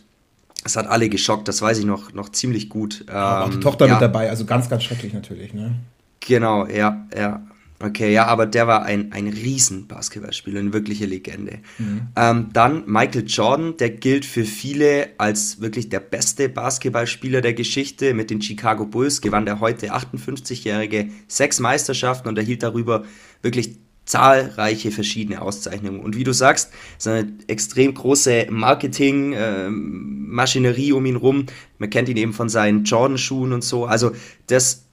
es 0.66 0.76
hat 0.76 0.86
alle 0.86 1.08
geschockt. 1.08 1.48
Das 1.48 1.62
weiß 1.62 1.78
ich 1.78 1.84
noch, 1.84 2.12
noch 2.12 2.28
ziemlich 2.28 2.68
gut. 2.68 3.04
Ähm, 3.08 3.14
auch 3.14 3.50
die 3.50 3.60
Tochter 3.60 3.86
ja. 3.86 3.94
mit 3.94 4.02
dabei, 4.02 4.28
also 4.28 4.44
ganz, 4.44 4.68
ganz 4.68 4.84
schrecklich 4.84 5.14
natürlich. 5.14 5.54
Ne? 5.54 5.76
Genau, 6.20 6.66
ja, 6.66 7.06
ja. 7.16 7.46
Okay, 7.78 8.10
ja, 8.10 8.24
aber 8.26 8.46
der 8.46 8.66
war 8.66 8.84
ein, 8.84 9.12
ein 9.12 9.28
Riesen-Basketballspieler, 9.28 10.60
eine 10.60 10.72
wirkliche 10.72 11.04
Legende. 11.04 11.58
Mhm. 11.76 12.08
Ähm, 12.16 12.48
dann 12.54 12.84
Michael 12.86 13.24
Jordan, 13.26 13.76
der 13.76 13.90
gilt 13.90 14.24
für 14.24 14.44
viele 14.44 15.10
als 15.18 15.60
wirklich 15.60 15.90
der 15.90 16.00
beste 16.00 16.48
Basketballspieler 16.48 17.42
der 17.42 17.52
Geschichte. 17.52 18.14
Mit 18.14 18.30
den 18.30 18.40
Chicago 18.40 18.86
Bulls 18.86 19.20
gewann 19.20 19.44
der 19.44 19.60
heute 19.60 19.92
58-Jährige 19.94 21.10
sechs 21.28 21.60
Meisterschaften 21.60 22.28
und 22.28 22.38
erhielt 22.38 22.62
darüber 22.62 23.04
wirklich 23.42 23.76
zahlreiche 24.06 24.90
verschiedene 24.90 25.42
Auszeichnungen. 25.42 26.00
Und 26.00 26.16
wie 26.16 26.24
du 26.24 26.32
sagst, 26.32 26.72
ist 26.96 27.08
eine 27.08 27.30
extrem 27.48 27.92
große 27.92 28.46
Marketing-Maschinerie 28.48 30.90
ähm, 30.90 30.96
um 30.96 31.06
ihn 31.06 31.16
rum. 31.16 31.44
Man 31.78 31.90
kennt 31.90 32.08
ihn 32.08 32.16
eben 32.16 32.32
von 32.32 32.48
seinen 32.48 32.84
Jordan-Schuhen 32.84 33.52
und 33.52 33.62
so. 33.62 33.84
Also 33.84 34.12
das 34.46 34.86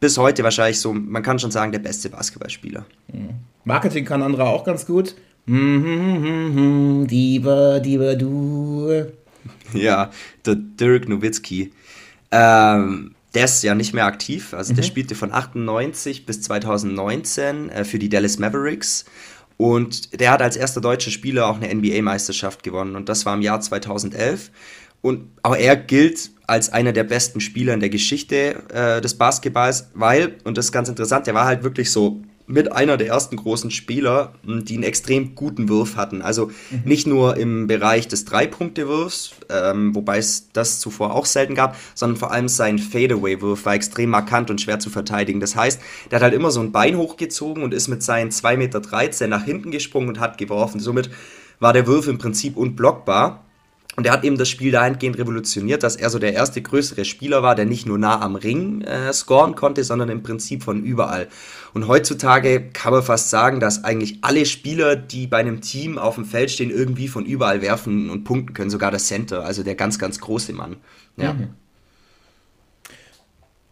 bis 0.00 0.18
heute 0.18 0.44
wahrscheinlich 0.44 0.80
so, 0.80 0.92
man 0.92 1.22
kann 1.22 1.38
schon 1.38 1.50
sagen, 1.50 1.72
der 1.72 1.78
beste 1.78 2.10
Basketballspieler. 2.10 2.84
Mhm. 3.12 3.30
Marketing 3.64 4.04
kann 4.04 4.22
Andra 4.22 4.44
auch 4.44 4.64
ganz 4.64 4.84
gut. 4.86 5.14
Diva, 7.06 7.78
Diva, 7.78 8.14
du. 8.14 9.06
Ja, 9.74 10.10
der 10.46 10.56
Dirk 10.56 11.08
Nowitzki. 11.08 11.72
Ähm, 12.30 13.14
der 13.34 13.44
ist 13.44 13.62
ja 13.62 13.74
nicht 13.74 13.94
mehr 13.94 14.06
aktiv. 14.06 14.54
Also 14.54 14.72
mhm. 14.72 14.76
der 14.76 14.82
spielte 14.84 15.14
von 15.14 15.32
98 15.32 16.26
bis 16.26 16.42
2019 16.42 17.70
äh, 17.70 17.84
für 17.84 17.98
die 17.98 18.08
Dallas 18.08 18.38
Mavericks. 18.38 19.04
Und 19.56 20.18
der 20.18 20.30
hat 20.30 20.40
als 20.40 20.56
erster 20.56 20.80
deutscher 20.80 21.10
Spieler 21.10 21.48
auch 21.48 21.60
eine 21.60 21.74
NBA-Meisterschaft 21.74 22.62
gewonnen. 22.62 22.94
Und 22.94 23.08
das 23.08 23.26
war 23.26 23.34
im 23.34 23.42
Jahr 23.42 23.60
2011. 23.60 24.50
Und 25.00 25.30
auch 25.42 25.56
er 25.56 25.76
gilt 25.76 26.30
als 26.46 26.72
einer 26.72 26.92
der 26.92 27.04
besten 27.04 27.40
Spieler 27.40 27.74
in 27.74 27.80
der 27.80 27.90
Geschichte 27.90 28.62
äh, 28.72 29.00
des 29.00 29.14
Basketballs, 29.14 29.90
weil, 29.94 30.36
und 30.44 30.56
das 30.56 30.66
ist 30.66 30.72
ganz 30.72 30.88
interessant, 30.88 31.26
der 31.26 31.34
war 31.34 31.44
halt 31.44 31.62
wirklich 31.62 31.90
so 31.90 32.22
mit 32.48 32.72
einer 32.72 32.96
der 32.96 33.08
ersten 33.08 33.36
großen 33.36 33.70
Spieler, 33.70 34.32
hm, 34.44 34.64
die 34.64 34.74
einen 34.74 34.82
extrem 34.82 35.34
guten 35.34 35.68
Wurf 35.68 35.96
hatten. 35.96 36.22
Also 36.22 36.46
mhm. 36.46 36.82
nicht 36.84 37.06
nur 37.06 37.36
im 37.36 37.66
Bereich 37.66 38.08
des 38.08 38.24
Drei-Punkte-Wurfs, 38.24 39.32
ähm, 39.50 39.94
wobei 39.94 40.18
es 40.18 40.48
das 40.52 40.80
zuvor 40.80 41.14
auch 41.14 41.26
selten 41.26 41.54
gab, 41.54 41.76
sondern 41.94 42.16
vor 42.16 42.32
allem 42.32 42.48
sein 42.48 42.78
Fadeaway-Wurf 42.78 43.66
war 43.66 43.74
extrem 43.74 44.10
markant 44.10 44.50
und 44.50 44.60
schwer 44.60 44.80
zu 44.80 44.88
verteidigen. 44.88 45.40
Das 45.40 45.54
heißt, 45.54 45.80
der 46.10 46.16
hat 46.16 46.22
halt 46.22 46.34
immer 46.34 46.50
so 46.50 46.60
ein 46.60 46.72
Bein 46.72 46.96
hochgezogen 46.96 47.62
und 47.62 47.74
ist 47.74 47.88
mit 47.88 48.02
seinen 48.02 48.30
2,13 48.30 48.56
Meter 48.56 49.26
nach 49.28 49.44
hinten 49.44 49.70
gesprungen 49.70 50.08
und 50.08 50.20
hat 50.20 50.38
geworfen. 50.38 50.80
Somit 50.80 51.10
war 51.60 51.74
der 51.74 51.86
Wurf 51.86 52.08
im 52.08 52.18
Prinzip 52.18 52.56
unblockbar. 52.56 53.44
Und 53.96 54.06
er 54.06 54.12
hat 54.12 54.22
eben 54.22 54.38
das 54.38 54.48
Spiel 54.48 54.70
dahingehend 54.70 55.18
revolutioniert, 55.18 55.82
dass 55.82 55.96
er 55.96 56.08
so 56.08 56.20
der 56.20 56.32
erste 56.32 56.62
größere 56.62 57.04
Spieler 57.04 57.42
war, 57.42 57.56
der 57.56 57.64
nicht 57.64 57.84
nur 57.84 57.98
nah 57.98 58.20
am 58.20 58.36
Ring 58.36 58.82
äh, 58.82 59.12
scoren 59.12 59.56
konnte, 59.56 59.82
sondern 59.82 60.08
im 60.08 60.22
Prinzip 60.22 60.62
von 60.62 60.84
überall. 60.84 61.26
Und 61.74 61.88
heutzutage 61.88 62.70
kann 62.72 62.92
man 62.92 63.02
fast 63.02 63.28
sagen, 63.30 63.58
dass 63.58 63.82
eigentlich 63.82 64.18
alle 64.20 64.46
Spieler, 64.46 64.94
die 64.94 65.26
bei 65.26 65.38
einem 65.38 65.62
Team 65.62 65.98
auf 65.98 66.14
dem 66.14 66.26
Feld 66.26 66.52
stehen, 66.52 66.70
irgendwie 66.70 67.08
von 67.08 67.26
überall 67.26 67.60
werfen 67.60 68.08
und 68.08 68.22
punkten 68.22 68.54
können, 68.54 68.70
sogar 68.70 68.92
der 68.92 69.00
Center, 69.00 69.44
also 69.44 69.64
der 69.64 69.74
ganz, 69.74 69.98
ganz 69.98 70.20
große 70.20 70.52
Mann. 70.52 70.76
Ja. 71.16 71.32
Mhm. 71.32 71.48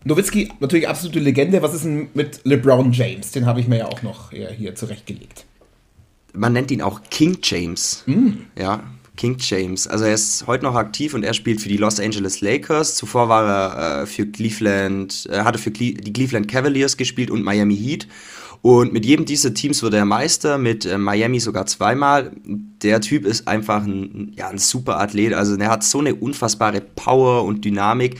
Nowitzki, 0.02 0.52
natürlich 0.60 0.88
absolute 0.88 1.18
Legende. 1.20 1.62
Was 1.62 1.74
ist 1.74 1.84
denn 1.84 2.08
mit 2.14 2.40
LeBron 2.44 2.92
James? 2.92 3.30
Den 3.32 3.46
habe 3.46 3.60
ich 3.60 3.68
mir 3.68 3.78
ja 3.78 3.86
auch 3.86 4.02
noch 4.02 4.30
hier 4.30 4.74
zurechtgelegt. 4.74 5.46
Man 6.32 6.52
nennt 6.52 6.70
ihn 6.70 6.82
auch 6.82 7.00
King 7.10 7.38
James. 7.42 8.02
Mhm. 8.06 8.46
Ja, 8.56 8.84
King 9.16 9.36
James. 9.40 9.86
Also 9.86 10.04
er 10.04 10.14
ist 10.14 10.46
heute 10.46 10.64
noch 10.64 10.74
aktiv 10.74 11.14
und 11.14 11.22
er 11.22 11.34
spielt 11.34 11.60
für 11.60 11.68
die 11.68 11.76
Los 11.76 11.98
Angeles 11.98 12.40
Lakers. 12.40 12.94
Zuvor 12.96 13.28
war 13.28 13.44
er 13.48 14.02
äh, 14.02 14.06
für 14.06 14.26
Cleveland, 14.26 15.28
äh, 15.30 15.40
hatte 15.40 15.58
für 15.58 15.70
Cle 15.70 15.94
die 15.94 16.12
Cleveland 16.12 16.48
Cavaliers 16.48 16.96
gespielt 16.96 17.30
und 17.30 17.42
Miami 17.42 17.76
Heat. 17.76 18.06
Und 18.62 18.92
mit 18.92 19.06
jedem 19.06 19.26
dieser 19.26 19.54
Teams 19.54 19.82
wurde 19.82 19.98
er 19.98 20.04
Meister, 20.04 20.58
mit 20.58 20.86
äh, 20.86 20.98
Miami 20.98 21.40
sogar 21.40 21.66
zweimal. 21.66 22.32
Der 22.44 23.00
Typ 23.00 23.24
ist 23.24 23.46
einfach 23.46 23.84
ein, 23.84 24.32
ja, 24.36 24.48
ein 24.48 24.58
super 24.58 24.98
Athlet. 24.98 25.34
Also 25.34 25.56
er 25.56 25.70
hat 25.70 25.84
so 25.84 26.00
eine 26.00 26.14
unfassbare 26.14 26.80
Power 26.80 27.44
und 27.44 27.64
Dynamik. 27.64 28.16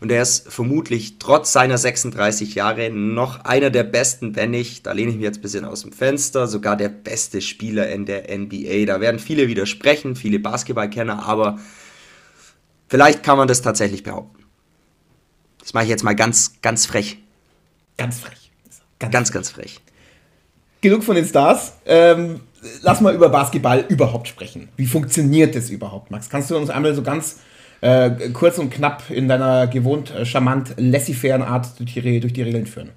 Und 0.00 0.10
er 0.10 0.22
ist 0.22 0.50
vermutlich 0.50 1.18
trotz 1.18 1.52
seiner 1.52 1.76
36 1.76 2.54
Jahre 2.54 2.88
noch 2.90 3.44
einer 3.44 3.68
der 3.68 3.84
besten, 3.84 4.34
wenn 4.34 4.50
nicht, 4.50 4.86
da 4.86 4.92
lehne 4.92 5.10
ich 5.10 5.16
mich 5.16 5.24
jetzt 5.24 5.38
ein 5.38 5.42
bisschen 5.42 5.66
aus 5.66 5.82
dem 5.82 5.92
Fenster, 5.92 6.46
sogar 6.46 6.76
der 6.76 6.88
beste 6.88 7.42
Spieler 7.42 7.90
in 7.90 8.06
der 8.06 8.34
NBA. 8.36 8.86
Da 8.86 9.00
werden 9.02 9.18
viele 9.18 9.46
widersprechen, 9.46 10.16
viele 10.16 10.38
Basketballkenner, 10.38 11.26
aber 11.26 11.58
vielleicht 12.88 13.22
kann 13.22 13.36
man 13.36 13.46
das 13.46 13.60
tatsächlich 13.60 14.02
behaupten. 14.02 14.44
Das 15.58 15.74
mache 15.74 15.84
ich 15.84 15.90
jetzt 15.90 16.02
mal 16.02 16.16
ganz, 16.16 16.54
ganz 16.62 16.86
frech. 16.86 17.18
Ganz 17.98 18.20
frech. 18.20 18.50
Ganz, 18.98 19.12
ganz, 19.12 19.32
ganz 19.32 19.50
frech. 19.50 19.80
Genug 20.80 21.04
von 21.04 21.14
den 21.14 21.26
Stars. 21.26 21.74
Ähm, 21.84 22.40
lass 22.80 23.02
mal 23.02 23.14
über 23.14 23.28
Basketball 23.28 23.84
überhaupt 23.88 24.28
sprechen. 24.28 24.70
Wie 24.76 24.86
funktioniert 24.86 25.54
das 25.54 25.68
überhaupt, 25.68 26.10
Max? 26.10 26.30
Kannst 26.30 26.50
du 26.50 26.56
uns 26.56 26.70
einmal 26.70 26.94
so 26.94 27.02
ganz 27.02 27.40
äh, 27.80 28.30
kurz 28.32 28.58
und 28.58 28.70
knapp 28.70 29.10
in 29.10 29.28
deiner 29.28 29.66
gewohnt 29.66 30.10
äh, 30.10 30.24
charmant 30.24 30.74
laissez-faire 30.76 31.46
Art 31.46 31.78
durch 31.78 31.94
die, 31.94 32.20
durch 32.20 32.32
die 32.32 32.42
Regeln 32.42 32.66
führen. 32.66 32.90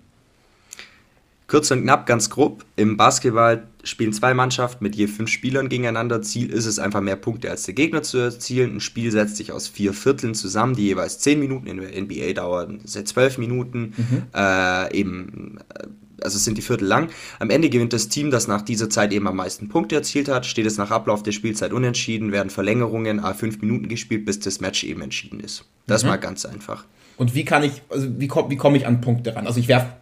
Kurz 1.48 1.70
und 1.70 1.84
knapp, 1.84 2.08
ganz 2.08 2.30
grob. 2.30 2.66
Im 2.78 2.98
Basketball 2.98 3.68
spielen 3.84 4.12
zwei 4.12 4.34
Mannschaften 4.34 4.84
mit 4.84 4.96
je 4.96 5.08
fünf 5.08 5.30
Spielern 5.30 5.70
gegeneinander. 5.70 6.22
Ziel 6.22 6.50
ist 6.50 6.66
es 6.66 6.80
einfach 6.80 7.02
mehr 7.02 7.16
Punkte 7.16 7.52
als 7.52 7.64
der 7.64 7.76
Gegner 7.76 8.02
zu 8.02 8.18
erzielen. 8.18 8.78
Ein 8.78 8.80
Spiel 8.80 9.12
setzt 9.12 9.38
sich 9.38 9.52
aus 9.52 9.68
vier 9.68 9.94
Vierteln 9.94 10.34
zusammen, 10.34 10.76
die 10.76 10.88
jeweils 10.88 11.20
zehn 11.20 11.40
Minuten 11.40 11.68
in 11.68 11.78
der 11.78 12.02
NBA 12.02 12.34
dauern, 12.34 12.80
seit 12.86 13.08
zwölf 13.08 13.38
Minuten. 13.38 13.94
Mhm. 13.96 14.24
Äh, 14.34 14.98
eben, 14.98 15.60
äh, 15.76 15.88
also 16.24 16.38
es 16.38 16.46
sind 16.46 16.58
die 16.58 16.62
Viertel 16.62 16.88
lang. 16.88 17.10
Am 17.40 17.50
Ende 17.50 17.70
gewinnt 17.70 17.94
das 17.94 18.10
Team, 18.10 18.32
das 18.32 18.48
nach 18.48 18.62
dieser 18.62 18.90
Zeit 18.90 19.12
eben 19.12 19.28
am 19.28 19.36
meisten 19.36 19.70
Punkte 19.70 19.96
erzielt 19.96 20.30
hat. 20.30 20.46
Steht 20.46 20.66
es 20.66 20.78
nach 20.78 20.92
Ablauf 20.92 21.24
der 21.24 21.32
Spielzeit 21.32 21.74
unentschieden, 21.74 22.32
werden 22.32 22.50
Verlängerungen 22.50 23.20
a 23.20 23.34
fünf 23.34 23.62
Minuten 23.62 23.88
gespielt, 23.88 24.26
bis 24.26 24.40
das 24.40 24.62
Match 24.62 24.84
eben 24.84 25.02
entschieden 25.02 25.40
ist. 25.40 25.66
Das 25.88 26.04
mhm. 26.04 26.10
mal 26.10 26.18
ganz 26.18 26.46
einfach. 26.46 26.86
Und 27.18 27.36
wie 27.36 27.46
kann 27.46 27.64
ich, 27.64 27.82
also 27.90 28.08
wie 28.20 28.28
komme 28.28 28.50
wie 28.50 28.58
komm 28.58 28.76
ich 28.76 28.88
an 28.88 29.02
Punkte 29.02 29.36
ran? 29.36 29.46
Also 29.46 29.60
ich 29.60 29.68
werfe 29.68 29.94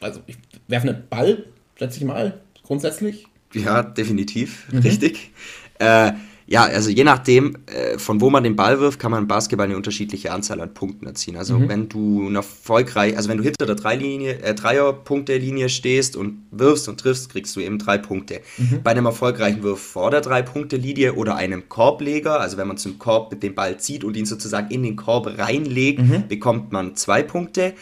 also 0.00 0.20
ich 0.26 0.36
werfe 0.68 0.88
einen 0.88 1.08
Ball, 1.08 1.44
schätze 1.76 1.98
ich 1.98 2.04
mal, 2.04 2.40
grundsätzlich. 2.62 3.26
Ja, 3.52 3.82
definitiv, 3.82 4.70
mhm. 4.72 4.78
richtig. 4.78 5.32
Äh, 5.78 6.12
ja, 6.48 6.64
also 6.64 6.90
je 6.90 7.02
nachdem, 7.02 7.56
äh, 7.66 7.98
von 7.98 8.20
wo 8.20 8.30
man 8.30 8.44
den 8.44 8.54
Ball 8.54 8.78
wirft, 8.78 9.00
kann 9.00 9.10
man 9.10 9.22
im 9.22 9.28
Basketball 9.28 9.66
eine 9.66 9.76
unterschiedliche 9.76 10.30
Anzahl 10.30 10.60
an 10.60 10.74
Punkten 10.74 11.06
erzielen. 11.06 11.36
Also 11.36 11.58
mhm. 11.58 11.68
wenn 11.68 11.88
du 11.88 12.30
erfolgreich, 12.32 13.16
also 13.16 13.28
wenn 13.28 13.38
du 13.38 13.42
hinter 13.42 13.66
der 13.66 13.74
Dreilinie, 13.74 14.38
äh, 14.42 14.54
Dreierpunkte-Linie 14.54 15.68
stehst 15.68 16.14
und 16.14 16.42
wirfst 16.52 16.88
und 16.88 17.00
triffst, 17.00 17.30
kriegst 17.30 17.56
du 17.56 17.60
eben 17.60 17.78
drei 17.78 17.98
Punkte. 17.98 18.42
Mhm. 18.58 18.82
Bei 18.84 18.92
einem 18.92 19.06
erfolgreichen 19.06 19.64
Wurf 19.64 19.80
vor 19.80 20.12
der 20.12 20.20
Drei-Punkte-Linie 20.20 21.14
oder 21.14 21.34
einem 21.34 21.68
Korbleger, 21.68 22.40
also 22.40 22.56
wenn 22.56 22.68
man 22.68 22.76
zum 22.76 22.98
Korb 22.98 23.32
mit 23.32 23.42
dem 23.42 23.56
Ball 23.56 23.78
zieht 23.78 24.04
und 24.04 24.16
ihn 24.16 24.26
sozusagen 24.26 24.70
in 24.70 24.84
den 24.84 24.94
Korb 24.94 25.26
reinlegt, 25.38 26.00
mhm. 26.00 26.28
bekommt 26.28 26.70
man 26.70 26.94
zwei 26.94 27.24
Punkte. 27.24 27.74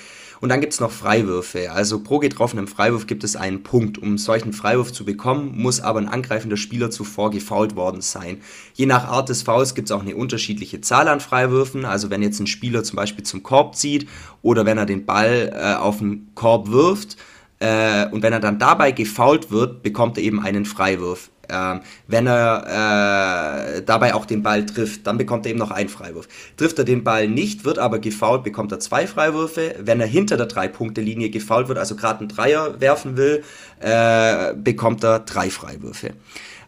Und 0.45 0.51
dann 0.51 0.61
gibt 0.61 0.75
es 0.75 0.81
noch 0.81 0.91
Freiwürfe. 0.91 1.73
Also 1.73 2.01
pro 2.01 2.19
getroffenem 2.19 2.69
Freiwurf 2.69 3.07
gibt 3.07 3.25
es 3.25 3.35
einen 3.35 3.63
Punkt. 3.63 3.97
Um 3.97 4.19
solchen 4.19 4.53
Freiwurf 4.53 4.93
zu 4.93 5.07
bekommen, 5.07 5.57
muss 5.57 5.81
aber 5.81 6.01
ein 6.01 6.07
angreifender 6.07 6.59
Spieler 6.59 6.91
zuvor 6.91 7.31
gefault 7.31 7.77
worden 7.77 8.03
sein. 8.03 8.43
Je 8.75 8.85
nach 8.85 9.09
Art 9.09 9.31
des 9.31 9.41
Fouls 9.41 9.75
gibt 9.75 9.89
es 9.89 9.93
auch 9.93 10.03
eine 10.03 10.15
unterschiedliche 10.15 10.83
Zahl 10.83 11.09
an 11.09 11.21
Freiwürfen. 11.21 11.87
Also 11.87 12.11
wenn 12.11 12.21
jetzt 12.23 12.41
ein 12.41 12.47
Spieler 12.47 12.85
zum 12.85 12.97
Beispiel 12.97 13.25
zum 13.25 13.43
Korb 13.43 13.75
zieht 13.75 14.07
oder 14.43 14.67
wenn 14.67 14.77
er 14.77 14.85
den 14.85 15.07
Ball 15.07 15.51
äh, 15.55 15.77
auf 15.77 16.01
den 16.01 16.29
Korb 16.35 16.71
wirft, 16.71 17.17
äh, 17.61 18.07
und 18.11 18.23
wenn 18.23 18.35
er 18.35 18.41
dann 18.41 18.59
dabei 18.59 18.93
gefault 18.93 19.51
wird, 19.51 19.83
bekommt 19.83 20.19
er 20.19 20.25
eben 20.25 20.41
einen 20.41 20.67
Freiwurf. 20.67 21.31
Ähm, 21.49 21.81
wenn 22.07 22.27
er 22.27 23.77
äh, 23.77 23.83
dabei 23.83 24.15
auch 24.15 24.27
den 24.27 24.43
Ball 24.43 24.65
trifft, 24.67 25.07
dann 25.07 25.19
bekommt 25.19 25.47
er 25.47 25.51
eben 25.51 25.59
noch 25.59 25.71
einen 25.71 25.89
Freiwurf. 25.89 26.29
Trifft 26.57 26.79
er 26.79 26.85
den 26.85 27.05
Ball 27.05 27.29
nicht, 27.29 27.65
wird 27.65 27.79
aber 27.79 27.99
gefault, 27.99 28.45
bekommt 28.45 28.73
er 28.73 28.81
zwei 28.81 29.07
Freiwürfe. 29.07 29.77
Wenn 29.81 30.01
er 30.01 30.07
hinter 30.07 30.37
der 30.37 30.47
Drei-Punkte-Linie 30.47 31.31
gefault 31.31 31.69
wird, 31.69 31.79
also 31.79 31.97
gerade 31.97 32.21
einen 32.21 32.29
Dreier 32.29 32.81
werfen 32.81 33.17
will, 33.17 33.43
äh, 33.81 34.55
bekommt 34.55 35.05
er 35.05 35.21
drei 35.21 35.51
Freiwürfe. 35.51 36.13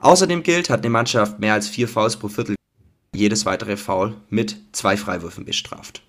Außerdem 0.01 0.43
gilt, 0.43 0.71
hat 0.71 0.81
eine 0.81 0.91
Mannschaft 0.91 1.41
mehr 1.41 1.55
als 1.55 1.69
vier 1.69 1.89
Fouls 1.89 2.17
pro 2.17 2.29
Viertel, 2.29 2.57
jedes 3.15 3.47
weitere 3.47 3.77
Foul 3.77 4.15
mit 4.29 4.57
zwei 4.73 4.97
Freiwürfen 4.97 5.45
bestraft. 5.45 6.03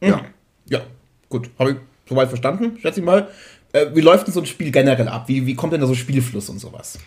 Ja, 0.00 0.16
mhm. 0.16 0.24
ja 0.66 0.80
gut, 1.28 1.50
habe 1.58 1.72
ich 1.72 1.76
soweit 2.08 2.28
verstanden, 2.28 2.78
schätze 2.80 3.00
ich 3.00 3.06
mal. 3.06 3.28
Äh, 3.72 3.86
wie 3.94 4.00
läuft 4.00 4.26
denn 4.26 4.34
so 4.34 4.40
ein 4.40 4.46
Spiel 4.46 4.70
generell 4.70 5.08
ab? 5.08 5.28
Wie, 5.28 5.46
wie 5.46 5.54
kommt 5.54 5.72
denn 5.72 5.80
da 5.80 5.86
so 5.86 5.94
Spielfluss 5.94 6.48
und 6.48 6.58
sowas? 6.58 6.98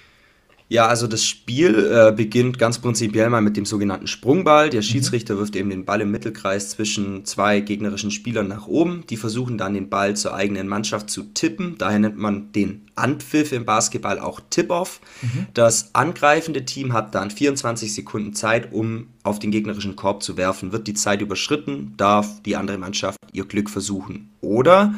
Ja, 0.72 0.88
also 0.88 1.06
das 1.06 1.25
Spiel 1.25 1.92
äh, 1.92 2.13
beginnt 2.13 2.58
ganz 2.58 2.80
prinzipiell 2.80 3.30
mal 3.30 3.42
mit 3.42 3.58
dem 3.58 3.66
sogenannten 3.66 4.08
Sprungball. 4.08 4.70
Der 4.70 4.80
mhm. 4.80 4.86
Schiedsrichter 4.86 5.38
wirft 5.38 5.58
eben 5.58 5.70
den 5.70 5.84
Ball 5.84 6.00
im 6.00 6.12
Mittelkreis 6.12 6.70
zwischen 6.70 7.25
zwei 7.25 7.60
gegnerischen 7.60 8.10
Spielern 8.10 8.48
nach 8.48 8.68
oben. 8.68 9.04
Die 9.10 9.18
versuchen 9.18 9.58
dann 9.58 9.74
den 9.74 9.90
Ball 9.90 10.16
zur 10.16 10.34
eigenen 10.34 10.70
Mannschaft 10.70 11.10
zu 11.10 11.24
tippen. 11.24 11.75
Daher 11.78 12.00
nennt 12.00 12.18
man 12.18 12.54
den 12.54 12.84
Anpfiff 12.96 13.51
im 13.51 13.66
Basketball 13.66 14.18
auch 14.18 14.40
Tip-Off. 14.50 15.01
Mhm. 15.22 15.48
Das 15.54 15.94
angreifende 15.94 16.63
Team 16.63 16.94
hat 16.94 17.16
dann 17.16 17.32
24 17.32 17.94
Sekunden 17.94 18.34
Zeit, 18.34 18.72
um 18.72 19.08
auf 19.24 19.40
den 19.40 19.51
gegnerischen 19.51 19.98
Korb 19.98 20.24
zu 20.24 20.38
werfen. 20.38 20.72
Wird 20.72 20.88
die 20.88 20.94
Zeit 20.94 21.22
überschritten, 21.22 21.96
darf 21.98 22.42
die 22.44 22.56
andere 22.56 22.78
Mannschaft 22.78 23.20
ihr 23.34 23.44
Glück 23.44 23.70
versuchen. 23.70 24.30
Oder 24.40 24.96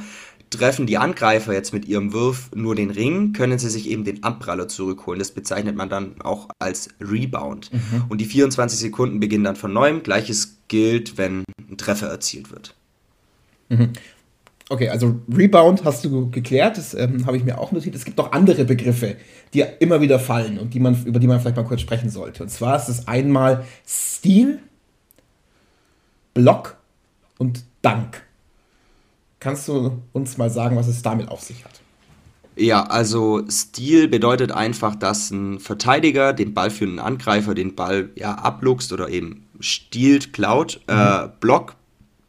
Treffen 0.58 0.88
die 0.88 0.98
Angreifer 0.98 1.54
jetzt 1.54 1.74
mit 1.74 1.86
ihrem 1.86 2.14
Wurf 2.14 2.50
nur 2.56 2.76
den 2.76 2.90
Ring, 2.90 3.34
können 3.34 3.60
sie 3.60 3.70
sich 3.70 3.90
eben 3.90 4.04
den 4.04 4.24
Abpraller 4.24 4.68
zurückholen. 4.68 5.20
Das 5.20 5.32
bezeichnet 5.32 5.76
man 5.76 5.90
dann 5.90 6.22
auch 6.22 6.50
als 6.60 6.90
Rebound. 7.00 7.72
Mhm. 7.74 8.06
Und 8.10 8.22
die 8.22 8.26
24 8.26 8.80
Sekunden 8.80 9.20
beginnen 9.20 9.44
dann 9.44 9.56
von 9.56 9.74
neuem. 9.74 10.04
Gleiches 10.04 10.58
gilt, 10.68 11.18
wenn 11.18 11.44
ein 11.70 11.78
Treffer 11.78 12.08
erzielt 12.08 12.52
wird. 12.52 12.76
Mhm. 13.70 13.90
Okay, 14.70 14.90
also 14.90 15.20
Rebound 15.32 15.84
hast 15.84 16.06
du 16.06 16.30
geklärt, 16.30 16.78
das 16.78 16.94
ähm, 16.94 17.26
habe 17.26 17.38
ich 17.38 17.44
mir 17.44 17.60
auch 17.60 17.72
notiert. 17.72 17.96
Es 17.96 18.06
gibt 18.06 18.18
noch 18.18 18.32
andere 18.32 18.64
Begriffe, 18.66 19.18
die 19.54 19.64
immer 19.80 20.02
wieder 20.02 20.20
fallen 20.20 20.58
und 20.58 20.74
die 20.74 20.80
man, 20.80 21.04
über 21.06 21.20
die 21.20 21.28
man 21.28 21.40
vielleicht 21.40 21.58
mal 21.58 21.66
kurz 21.66 21.82
sprechen 21.82 22.10
sollte. 22.10 22.44
Und 22.44 22.50
zwar 22.50 22.78
ist 22.78 22.88
es 22.88 23.08
einmal 23.08 23.66
Stil, 23.86 24.60
Block 26.34 26.78
und 27.38 27.66
Dank. 27.82 28.24
Kannst 29.44 29.68
du 29.68 30.02
uns 30.14 30.38
mal 30.38 30.50
sagen, 30.50 30.78
was 30.78 30.88
es 30.88 31.02
damit 31.02 31.28
auf 31.28 31.42
sich 31.42 31.66
hat? 31.66 31.82
Ja, 32.56 32.84
also 32.84 33.42
Stil 33.50 34.08
bedeutet 34.08 34.54
einfach, 34.54 34.96
dass 34.96 35.32
ein 35.32 35.60
Verteidiger 35.60 36.32
den 36.32 36.54
Ball 36.54 36.70
für 36.70 36.86
einen 36.86 37.00
Angreifer 37.00 37.54
den 37.54 37.76
Ball 37.76 38.10
ja 38.16 38.36
abluchst 38.36 38.94
oder 38.94 39.10
eben 39.10 39.46
stiehlt, 39.60 40.32
klaut. 40.32 40.80
Mhm. 40.88 40.94
Äh, 40.96 41.30
Block 41.42 41.76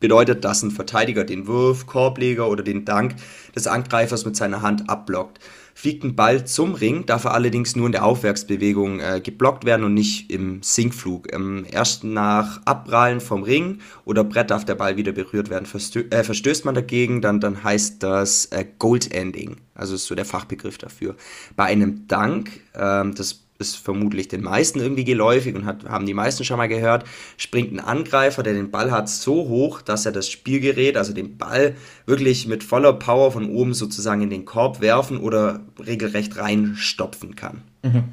bedeutet, 0.01 0.45
dass 0.45 0.65
ein 0.65 0.73
Verteidiger 0.73 1.23
den 1.23 1.47
Wurf, 1.47 1.87
Korbleger 1.87 2.49
oder 2.49 2.65
den 2.65 2.85
Dank 2.85 3.15
des 3.55 3.69
Angreifers 3.69 4.25
mit 4.25 4.35
seiner 4.35 4.61
Hand 4.61 4.91
abblockt. 4.91 5.39
Fliegt 5.77 6.05
ein 6.05 6.15
Ball 6.15 6.47
zum 6.47 6.75
Ring, 6.75 7.05
darf 7.05 7.25
er 7.25 7.35
allerdings 7.35 7.75
nur 7.75 7.87
in 7.87 7.93
der 7.93 8.05
Aufwärtsbewegung 8.05 9.01
äh, 9.01 9.21
geblockt 9.21 9.65
werden 9.65 9.85
und 9.85 9.95
nicht 9.95 10.31
im 10.31 10.63
Sinkflug. 10.63 11.33
Ähm, 11.33 11.67
erst 11.71 12.05
nach 12.05 12.63
Abprallen 12.65 13.21
vom 13.21 13.43
Ring 13.43 13.81
oder 14.05 14.23
Brett 14.23 14.51
darf 14.51 14.65
der 14.65 14.77
Ball 14.77 14.97
wieder 14.97 15.13
berührt 15.13 15.51
werden. 15.51 15.67
Verstö 15.67 16.05
äh, 16.11 16.23
verstößt 16.23 16.65
man 16.65 16.75
dagegen, 16.75 17.21
dann, 17.21 17.41
dann 17.41 17.65
heißt 17.65 18.03
das 18.03 18.47
äh, 18.47 18.65
Gold-Ending. 18.79 19.57
Also 19.75 19.97
ist 19.97 20.07
so 20.07 20.15
der 20.15 20.25
Fachbegriff 20.25 20.79
dafür. 20.79 21.17
Bei 21.57 21.65
einem 21.65 22.07
Dank, 22.07 22.61
ähm, 22.75 23.15
das 23.15 23.44
ist 23.69 23.77
vermutlich 23.77 24.29
den 24.29 24.43
meisten 24.43 24.81
irgendwie 24.81 25.05
geläufig 25.05 25.55
und 25.55 25.65
hat, 25.65 25.85
haben 25.85 26.07
die 26.07 26.15
meisten 26.15 26.45
schon 26.45 26.59
mal 26.59 26.69
gehört, 26.69 27.05
springt 27.37 27.73
ein 27.73 27.81
Angreifer, 27.81 28.43
der 28.43 28.53
den 28.53 28.71
Ball 28.71 28.91
hat, 28.91 29.09
so 29.09 29.49
hoch, 29.49 29.81
dass 29.81 30.07
er 30.07 30.13
das 30.13 30.29
Spielgerät, 30.29 30.97
also 30.97 31.13
den 31.13 31.39
Ball, 31.39 31.75
wirklich 32.07 32.47
mit 32.47 32.63
voller 32.63 32.93
Power 32.93 33.33
von 33.33 33.49
oben 33.51 33.75
sozusagen 33.75 34.23
in 34.23 34.31
den 34.31 34.45
Korb 34.45 34.81
werfen 34.81 35.19
oder 35.19 35.61
regelrecht 35.85 36.37
reinstopfen 36.37 37.37
kann. 37.37 37.63
Mhm. 37.83 38.05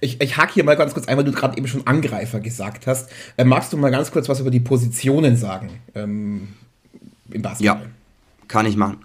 Ich, 0.00 0.20
ich 0.20 0.36
hake 0.36 0.54
hier 0.54 0.64
mal 0.64 0.76
ganz 0.76 0.92
kurz 0.94 1.06
ein, 1.06 1.16
weil 1.16 1.24
du 1.24 1.32
gerade 1.32 1.56
eben 1.56 1.68
schon 1.68 1.86
Angreifer 1.86 2.40
gesagt 2.40 2.86
hast. 2.86 3.10
Äh, 3.36 3.44
magst 3.44 3.72
du 3.72 3.76
mal 3.76 3.90
ganz 3.90 4.10
kurz 4.10 4.28
was 4.28 4.40
über 4.40 4.50
die 4.50 4.60
Positionen 4.60 5.36
sagen 5.36 5.70
ähm, 5.94 6.48
im 7.30 7.42
Basketball? 7.42 7.82
Ja, 7.82 7.86
kann 8.48 8.66
ich 8.66 8.76
machen. 8.76 8.98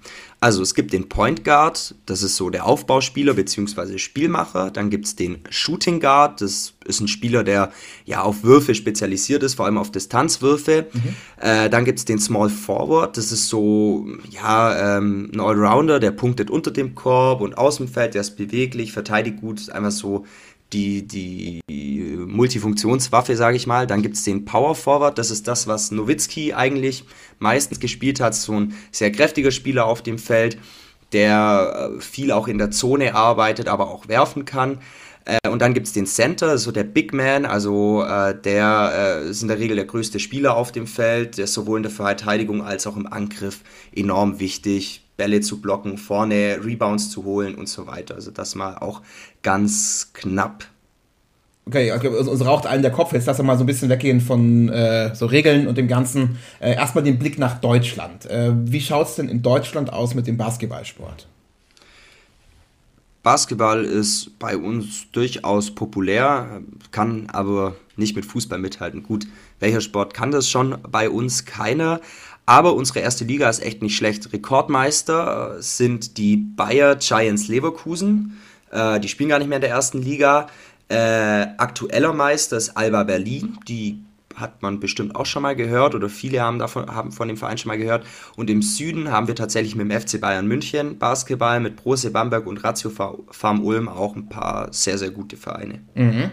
Also 0.44 0.62
es 0.62 0.76
gibt 0.76 0.92
den 0.92 1.08
Point 1.08 1.46
Guard, 1.46 1.96
das 2.06 2.22
ist 2.22 2.36
so 2.36 2.50
der 2.50 2.66
Aufbauspieler 2.66 3.34
bzw. 3.34 3.98
Spielmacher. 3.98 4.72
Dann 4.72 4.90
gibt 4.90 5.06
es 5.06 5.16
den 5.16 5.38
Shooting 5.50 6.02
Guard, 6.02 6.42
das 6.42 6.74
ist 6.84 7.00
ein 7.00 7.08
Spieler, 7.08 7.46
der 7.46 7.72
ja 8.04 8.24
auf 8.24 8.44
Würfe 8.44 8.76
spezialisiert 8.76 9.42
ist, 9.42 9.54
vor 9.54 9.68
allem 9.68 9.78
auf 9.78 9.90
Distanzwürfe. 9.90 10.88
Mhm. 10.92 11.16
Äh, 11.40 11.70
dann 11.70 11.86
gibt 11.86 12.00
es 12.00 12.04
den 12.04 12.20
Small 12.20 12.50
Forward, 12.50 13.16
das 13.16 13.32
ist 13.32 13.48
so 13.48 14.06
ja 14.32 14.98
ähm, 14.98 15.32
ein 15.34 15.40
Allrounder, 15.40 16.02
der 16.02 16.12
punktet 16.12 16.52
unter 16.52 16.72
dem 16.72 16.94
Korb 16.94 17.40
und 17.40 17.58
aus 17.58 17.78
dem 17.78 17.88
Feld, 17.88 18.14
der 18.14 18.20
ist 18.20 18.36
beweglich, 18.36 18.92
verteidigt 18.92 19.40
gut, 19.40 19.62
ist 19.62 19.72
einfach 19.72 19.92
so 19.92 20.26
die, 20.74 21.08
die 21.08 21.62
Multifunktionswaffe, 22.26 23.36
sage 23.36 23.58
ich 23.58 23.68
mal. 23.68 23.88
Dann 23.88 24.02
gibt 24.02 24.16
es 24.16 24.24
den 24.24 24.46
Power 24.46 24.76
Forward, 24.76 25.18
das 25.18 25.32
ist 25.32 25.48
das, 25.48 25.68
was 25.68 25.92
Nowitzki 25.92 26.54
eigentlich 26.54 27.06
meistens 27.40 27.80
gespielt 27.80 28.20
hat. 28.20 28.36
So 28.36 28.54
ein 28.54 28.74
sehr 28.92 29.12
kräftiger 29.12 29.52
Spieler 29.52 29.86
auf 29.86 30.02
dem 30.02 30.18
Feld, 30.18 30.58
der 31.12 31.92
äh, 31.98 32.02
viel 32.02 32.32
auch 32.32 32.48
in 32.48 32.58
der 32.58 32.72
Zone 32.72 33.16
arbeitet, 33.16 33.68
aber 33.68 33.90
auch 33.90 34.08
werfen 34.08 34.46
kann. 34.46 34.80
Äh, 35.26 35.50
und 35.50 35.62
dann 35.62 35.74
gibt 35.74 35.88
es 35.88 35.94
den 35.94 36.06
Center, 36.06 36.58
so 36.58 36.72
der 36.72 36.84
Big 36.84 37.14
Man, 37.14 37.46
also 37.46 38.04
äh, 38.04 38.36
der 38.40 39.22
äh, 39.24 39.30
ist 39.30 39.42
in 39.42 39.48
der 39.48 39.60
Regel 39.60 39.76
der 39.76 39.86
größte 39.86 40.20
Spieler 40.20 40.58
auf 40.58 40.72
dem 40.72 40.88
Feld, 40.88 41.38
der 41.38 41.46
ist 41.46 41.54
sowohl 41.54 41.78
in 41.78 41.84
der 41.84 41.92
Verteidigung 41.92 42.64
als 42.64 42.88
auch 42.88 42.98
im 42.98 43.08
Angriff 43.08 43.62
enorm 43.96 44.40
wichtig. 44.40 45.03
Bälle 45.18 45.42
zu 45.42 45.62
blocken, 45.62 45.98
vorne 45.98 46.60
Rebounds 46.64 47.10
zu 47.10 47.24
holen 47.24 47.56
und 47.56 47.70
so 47.70 47.88
weiter. 47.88 48.16
Also 48.16 48.32
das 48.32 48.56
mal 48.56 48.78
auch 48.78 49.02
ganz 49.42 50.12
knapp. 50.14 50.66
Okay, 51.66 51.94
okay 51.94 52.08
uns 52.10 52.46
raucht 52.46 52.66
allen 52.66 52.82
der 52.82 52.92
Kopf. 52.92 53.14
Jetzt 53.14 53.26
lass 53.26 53.40
uns 53.40 53.48
mal 53.48 53.58
so 53.58 53.64
ein 53.64 53.68
bisschen 53.68 53.90
weggehen 53.90 54.20
von 54.20 54.68
äh, 54.70 55.16
so 55.16 55.26
Regeln 55.26 55.68
und 55.68 55.78
dem 55.78 55.88
Ganzen. 55.88 56.38
Äh, 56.60 56.74
erstmal 56.74 57.04
den 57.04 57.20
Blick 57.20 57.40
nach 57.40 57.60
Deutschland. 57.60 58.26
Äh, 58.26 58.52
wie 58.54 58.82
schaut 58.82 59.08
es 59.08 59.16
denn 59.16 59.30
in 59.30 59.42
Deutschland 59.42 59.94
aus 59.94 60.14
mit 60.14 60.28
dem 60.28 60.36
Basketballsport? 60.36 61.28
Basketball 63.24 63.86
ist 63.86 64.38
bei 64.38 64.58
uns 64.58 65.10
durchaus 65.14 65.72
populär, 65.72 66.62
kann 66.92 67.30
aber 67.32 67.76
nicht 67.96 68.18
mit 68.18 68.26
Fußball 68.26 68.60
mithalten. 68.60 69.02
Gut, 69.02 69.28
welcher 69.62 69.80
Sport 69.80 70.14
kann 70.14 70.32
das 70.32 70.50
schon? 70.50 70.78
Bei 70.92 71.10
uns 71.10 71.46
keiner. 71.46 72.02
Aber 72.46 72.74
unsere 72.74 73.00
erste 73.00 73.24
Liga 73.24 73.50
ist 73.50 73.64
echt 73.64 73.82
nicht 73.82 73.96
schlecht. 73.96 74.34
Rekordmeister 74.34 75.62
sind 75.62 76.18
die 76.18 76.38
Bayer 76.38 76.96
Giants 76.96 77.48
Leverkusen. 77.48 78.38
Äh, 78.72 79.00
die 79.00 79.08
spielen 79.08 79.30
gar 79.30 79.40
nicht 79.40 79.48
mehr 79.48 79.58
in 79.58 79.62
der 79.62 79.70
ersten 79.70 80.02
Liga. 80.02 80.48
Äh, 80.90 81.48
aktueller 81.58 82.14
Meister 82.14 82.58
ist 82.58 82.76
Alba 82.76 83.04
Berlin. 83.04 83.58
Die 83.68 84.04
hat 84.36 84.62
man 84.62 84.80
bestimmt 84.80 85.16
auch 85.16 85.26
schon 85.26 85.44
mal 85.44 85.56
gehört 85.56 85.96
oder 85.96 86.10
viele 86.10 86.42
haben, 86.42 86.60
davon, 86.60 86.94
haben 86.94 87.12
von 87.12 87.28
dem 87.28 87.38
Verein 87.38 87.58
schon 87.58 87.70
mal 87.70 87.78
gehört. 87.78 88.06
Und 88.36 88.50
im 88.50 88.62
Süden 88.62 89.12
haben 89.12 89.28
wir 89.28 89.36
tatsächlich 89.36 89.76
mit 89.76 89.90
dem 89.90 90.00
FC 90.00 90.20
Bayern 90.20 90.48
München 90.48 90.98
Basketball, 90.98 91.60
mit 91.60 91.76
Brose 91.76 92.12
Bamberg 92.12 92.48
und 92.48 92.64
Ratio 92.64 92.90
Farm 92.90 93.64
Ulm 93.64 93.88
auch 93.88 94.16
ein 94.16 94.30
paar 94.30 94.74
sehr, 94.74 94.98
sehr 94.98 95.12
gute 95.12 95.38
Vereine. 95.38 95.82
Mhm. 95.96 96.32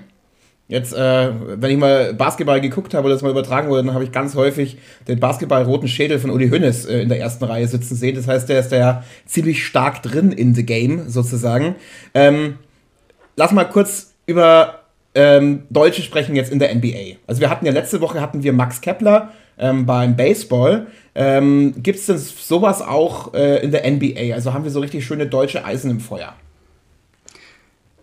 Jetzt, 0.70 0.94
äh, 0.94 1.30
wenn 1.61 1.68
ich 1.72 1.78
mal 1.78 2.14
Basketball 2.14 2.61
geguckt 2.61 2.94
habe 2.94 3.06
oder 3.06 3.14
das 3.14 3.22
mal 3.22 3.30
übertragen 3.30 3.68
wurde, 3.68 3.83
dann 3.83 3.92
habe 3.92 4.04
ich 4.04 4.12
ganz 4.12 4.37
häufig 4.37 4.78
den 5.09 5.18
Basketball-roten 5.18 5.88
Schädel 5.88 6.20
von 6.20 6.30
Uli 6.30 6.48
Hünnes 6.48 6.87
äh, 6.87 7.00
in 7.00 7.09
der 7.09 7.18
ersten 7.18 7.42
Reihe 7.42 7.66
sitzen 7.66 7.96
sehen. 7.96 8.14
Das 8.14 8.28
heißt, 8.28 8.48
der 8.48 8.61
ist 8.61 8.70
da 8.70 8.76
ja 8.76 9.04
ziemlich 9.26 9.66
stark 9.66 10.00
drin 10.00 10.30
in 10.30 10.54
the 10.54 10.64
game, 10.64 11.09
sozusagen. 11.09 11.74
Ähm, 12.14 12.59
lass 13.35 13.50
mal 13.50 13.64
kurz 13.64 14.14
über 14.26 14.83
ähm, 15.16 15.64
Deutsche 15.70 16.02
sprechen 16.02 16.37
jetzt 16.37 16.52
in 16.52 16.61
der 16.61 16.72
NBA. 16.72 17.16
Also 17.26 17.40
wir 17.40 17.50
hatten 17.50 17.66
ja 17.66 17.72
letzte 17.72 18.00
Woche 18.00 18.20
hatten 18.20 18.44
wir 18.44 18.52
Max 18.52 18.80
Kepler 18.80 19.30
ähm, 19.59 19.87
beim 19.87 20.14
Baseball. 20.14 20.87
Ähm, 21.16 21.74
Gibt 21.83 21.98
es 21.98 22.06
denn 22.06 22.18
sowas 22.18 22.80
auch 22.80 23.35
äh, 23.35 23.56
in 23.64 23.72
der 23.72 23.90
NBA? 23.90 24.35
Also 24.35 24.54
haben 24.54 24.62
wir 24.62 24.70
so 24.70 24.78
richtig 24.78 25.04
schöne 25.04 25.26
deutsche 25.26 25.64
Eisen 25.64 25.90
im 25.90 25.98
Feuer? 25.98 26.35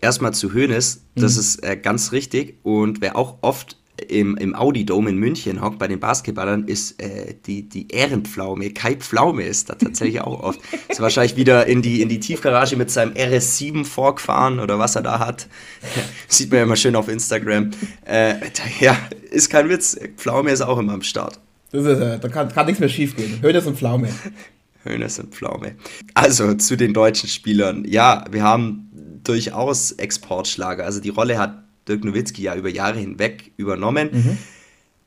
Erstmal 0.02 0.34
zu 0.34 0.54
Hönes, 0.54 1.06
das 1.16 1.36
mhm. 1.36 1.40
ist 1.40 1.64
äh, 1.64 1.78
ganz 1.78 2.12
richtig. 2.12 2.60
Und 2.64 3.02
wer 3.02 3.16
auch 3.16 3.38
oft 3.42 3.78
im, 4.08 4.38
im 4.38 4.56
Audi 4.56 4.86
Dome 4.86 5.10
in 5.10 5.18
München 5.18 5.62
hockt 5.62 5.80
bei 5.80 5.88
den 5.88 6.00
Basketballern, 6.00 6.66
ist 6.66 7.02
äh, 7.02 7.36
die, 7.46 7.68
die 7.68 7.88
Ehrenpflaume. 7.90 8.70
Kai 8.72 8.96
Pflaume 8.96 9.44
ist 9.44 9.70
da 9.70 9.76
tatsächlich 9.76 10.22
auch 10.22 10.42
oft. 10.42 10.60
Ist 10.90 11.02
wahrscheinlich 11.02 11.36
wieder 11.36 11.66
in 11.66 11.82
die, 11.82 12.02
in 12.02 12.10
die 12.10 12.20
Tiefgarage 12.20 12.76
mit 12.76 12.90
seinem 12.92 13.14
RS7 13.14 13.86
vorgefahren 13.86 14.60
oder 14.60 14.80
was 14.80 14.96
er 14.96 15.02
da 15.02 15.20
hat. 15.20 15.48
Sieht 16.28 16.50
man 16.50 16.58
ja 16.58 16.64
immer 16.64 16.76
schön 16.76 16.96
auf 16.96 17.08
Instagram. 17.08 17.72
Äh, 18.06 18.36
ja, 18.80 18.98
ist 19.32 19.50
kein 19.50 19.70
Witz. 19.70 19.98
Pflaume 20.18 20.52
ist 20.52 20.62
auch 20.62 20.78
immer 20.78 20.94
am 20.94 21.02
Start. 21.02 21.40
Das 21.72 21.84
ist, 21.84 22.00
äh, 22.00 22.20
da 22.20 22.28
kann, 22.30 22.50
kann 22.50 22.66
nichts 22.66 22.80
mehr 22.80 22.90
schief 22.90 23.16
gehen. 23.16 23.42
Hönes 23.42 23.66
und 23.66 23.78
Pflaume. 23.78 24.10
Hönes 24.84 25.20
und 25.20 25.34
Pflaume. 25.34 25.76
Also 26.14 26.54
zu 26.54 26.78
den 26.78 26.94
deutschen 26.94 27.30
Spielern. 27.30 27.84
Ja, 27.86 28.26
wir 28.32 28.44
haben 28.44 28.88
durchaus 29.28 29.92
Exportschlager. 29.92 30.86
Also 30.86 31.00
die 31.00 31.10
Rolle 31.10 31.38
hat 31.38 31.64
Dirk 31.88 32.04
Nowitzki 32.04 32.44
ja 32.44 32.56
über 32.56 32.70
Jahre 32.70 33.00
hinweg 33.00 33.52
übernommen. 33.58 34.10
Mhm. 34.12 34.38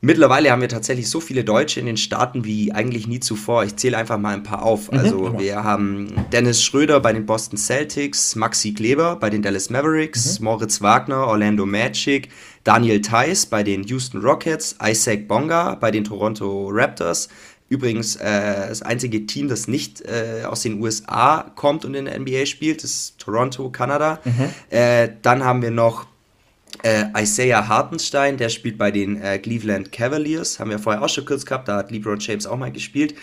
Mittlerweile 0.03 0.51
haben 0.51 0.63
wir 0.63 0.69
tatsächlich 0.71 1.11
so 1.11 1.21
viele 1.21 1.45
Deutsche 1.45 1.79
in 1.79 1.85
den 1.85 1.99
Staaten 1.99 2.47
wie 2.47 2.73
eigentlich 2.73 3.07
nie 3.07 3.21
zuvor. 3.21 3.65
Ich 3.65 3.77
zähle 3.77 3.99
einfach 3.99 4.17
mal 4.17 4.33
ein 4.33 4.43
paar 4.43 4.63
auf. 4.63 4.91
Mhm. 4.91 4.99
Also 4.99 5.39
wir 5.39 5.63
haben 5.63 6.09
Dennis 6.33 6.63
Schröder 6.63 7.01
bei 7.01 7.13
den 7.13 7.27
Boston 7.27 7.59
Celtics, 7.59 8.35
Maxi 8.35 8.73
Kleber 8.73 9.17
bei 9.17 9.29
den 9.29 9.43
Dallas 9.43 9.69
Mavericks, 9.69 10.39
mhm. 10.39 10.45
Moritz 10.47 10.81
Wagner, 10.81 11.27
Orlando 11.27 11.67
Magic, 11.67 12.31
Daniel 12.65 13.03
Theiss 13.03 13.45
bei 13.45 13.63
den 13.63 13.85
Houston 13.85 14.23
Rockets, 14.23 14.77
Isaac 14.83 15.29
Bonga 15.29 15.75
bei 15.75 15.91
den 15.91 16.05
Toronto 16.05 16.71
Raptors. 16.73 17.29
Übrigens 17.71 18.17
äh, 18.17 18.69
das 18.69 18.83
einzige 18.83 19.27
Team, 19.27 19.49
das 19.49 19.69
nicht 19.69 20.03
äh, 20.03 20.43
aus 20.45 20.63
den 20.63 20.83
USA 20.83 21.53
kommt 21.55 21.85
und 21.85 21.95
in 21.95 22.07
der 22.07 22.19
NBA 22.19 22.45
spielt, 22.47 22.83
ist 22.83 23.19
Toronto, 23.19 23.71
Kanada. 23.71 24.19
Mhm. 24.25 24.77
Äh, 24.77 25.09
dann 25.23 25.45
haben 25.45 25.63
wir 25.63 25.71
noch 25.71 26.07
äh, 26.83 27.05
Isaiah 27.17 27.69
Hartenstein, 27.69 28.37
der 28.39 28.49
spielt 28.49 28.77
bei 28.77 28.91
den 28.91 29.23
äh, 29.23 29.39
Cleveland 29.39 29.93
Cavaliers, 29.93 30.59
haben 30.59 30.71
wir 30.71 30.81
vorher 30.81 31.01
auch 31.01 31.09
schon 31.09 31.25
kurz 31.25 31.47
gehabt, 31.47 31.69
da 31.69 31.77
hat 31.77 31.93
LeBron 31.93 32.19
James 32.19 32.45
auch 32.45 32.57
mal 32.57 32.73
gespielt. 32.73 33.15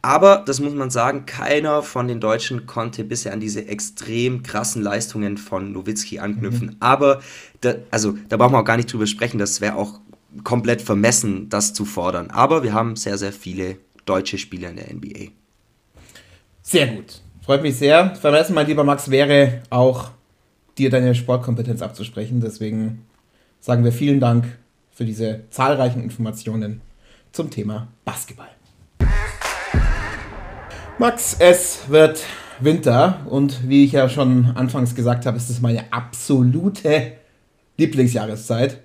Aber, 0.00 0.42
das 0.46 0.58
muss 0.58 0.72
man 0.72 0.90
sagen, 0.90 1.26
keiner 1.26 1.82
von 1.82 2.08
den 2.08 2.18
Deutschen 2.18 2.66
konnte 2.66 3.04
bisher 3.04 3.34
an 3.34 3.40
diese 3.40 3.68
extrem 3.68 4.42
krassen 4.42 4.82
Leistungen 4.82 5.36
von 5.36 5.70
Nowitzki 5.70 6.18
anknüpfen. 6.18 6.68
Mhm. 6.68 6.76
Aber, 6.80 7.20
da, 7.60 7.74
also, 7.90 8.16
da 8.28 8.38
brauchen 8.38 8.54
wir 8.54 8.60
auch 8.60 8.64
gar 8.64 8.78
nicht 8.78 8.90
drüber 8.90 9.06
sprechen, 9.06 9.38
das 9.38 9.60
wäre 9.60 9.76
auch 9.76 10.00
komplett 10.44 10.82
vermessen, 10.82 11.48
das 11.48 11.74
zu 11.74 11.84
fordern. 11.84 12.30
Aber 12.30 12.62
wir 12.62 12.72
haben 12.72 12.96
sehr, 12.96 13.18
sehr 13.18 13.32
viele 13.32 13.76
deutsche 14.04 14.38
Spieler 14.38 14.70
in 14.70 14.76
der 14.76 14.92
NBA. 14.92 15.32
Sehr 16.62 16.86
gut. 16.88 17.20
Freut 17.44 17.62
mich 17.62 17.76
sehr. 17.76 18.14
Vermessen, 18.14 18.54
mein 18.54 18.66
lieber 18.66 18.84
Max, 18.84 19.10
wäre 19.10 19.62
auch 19.70 20.10
dir 20.78 20.90
deine 20.90 21.14
Sportkompetenz 21.14 21.82
abzusprechen. 21.82 22.40
Deswegen 22.40 23.04
sagen 23.60 23.84
wir 23.84 23.92
vielen 23.92 24.20
Dank 24.20 24.44
für 24.92 25.04
diese 25.04 25.44
zahlreichen 25.50 26.02
Informationen 26.02 26.80
zum 27.32 27.50
Thema 27.50 27.88
Basketball. 28.04 28.48
Max, 30.98 31.36
es 31.38 31.88
wird 31.88 32.22
Winter 32.60 33.26
und 33.26 33.68
wie 33.68 33.84
ich 33.84 33.92
ja 33.92 34.08
schon 34.08 34.52
anfangs 34.54 34.94
gesagt 34.94 35.26
habe, 35.26 35.36
ist 35.36 35.50
es 35.50 35.60
meine 35.60 35.92
absolute 35.92 37.12
Lieblingsjahreszeit. 37.76 38.81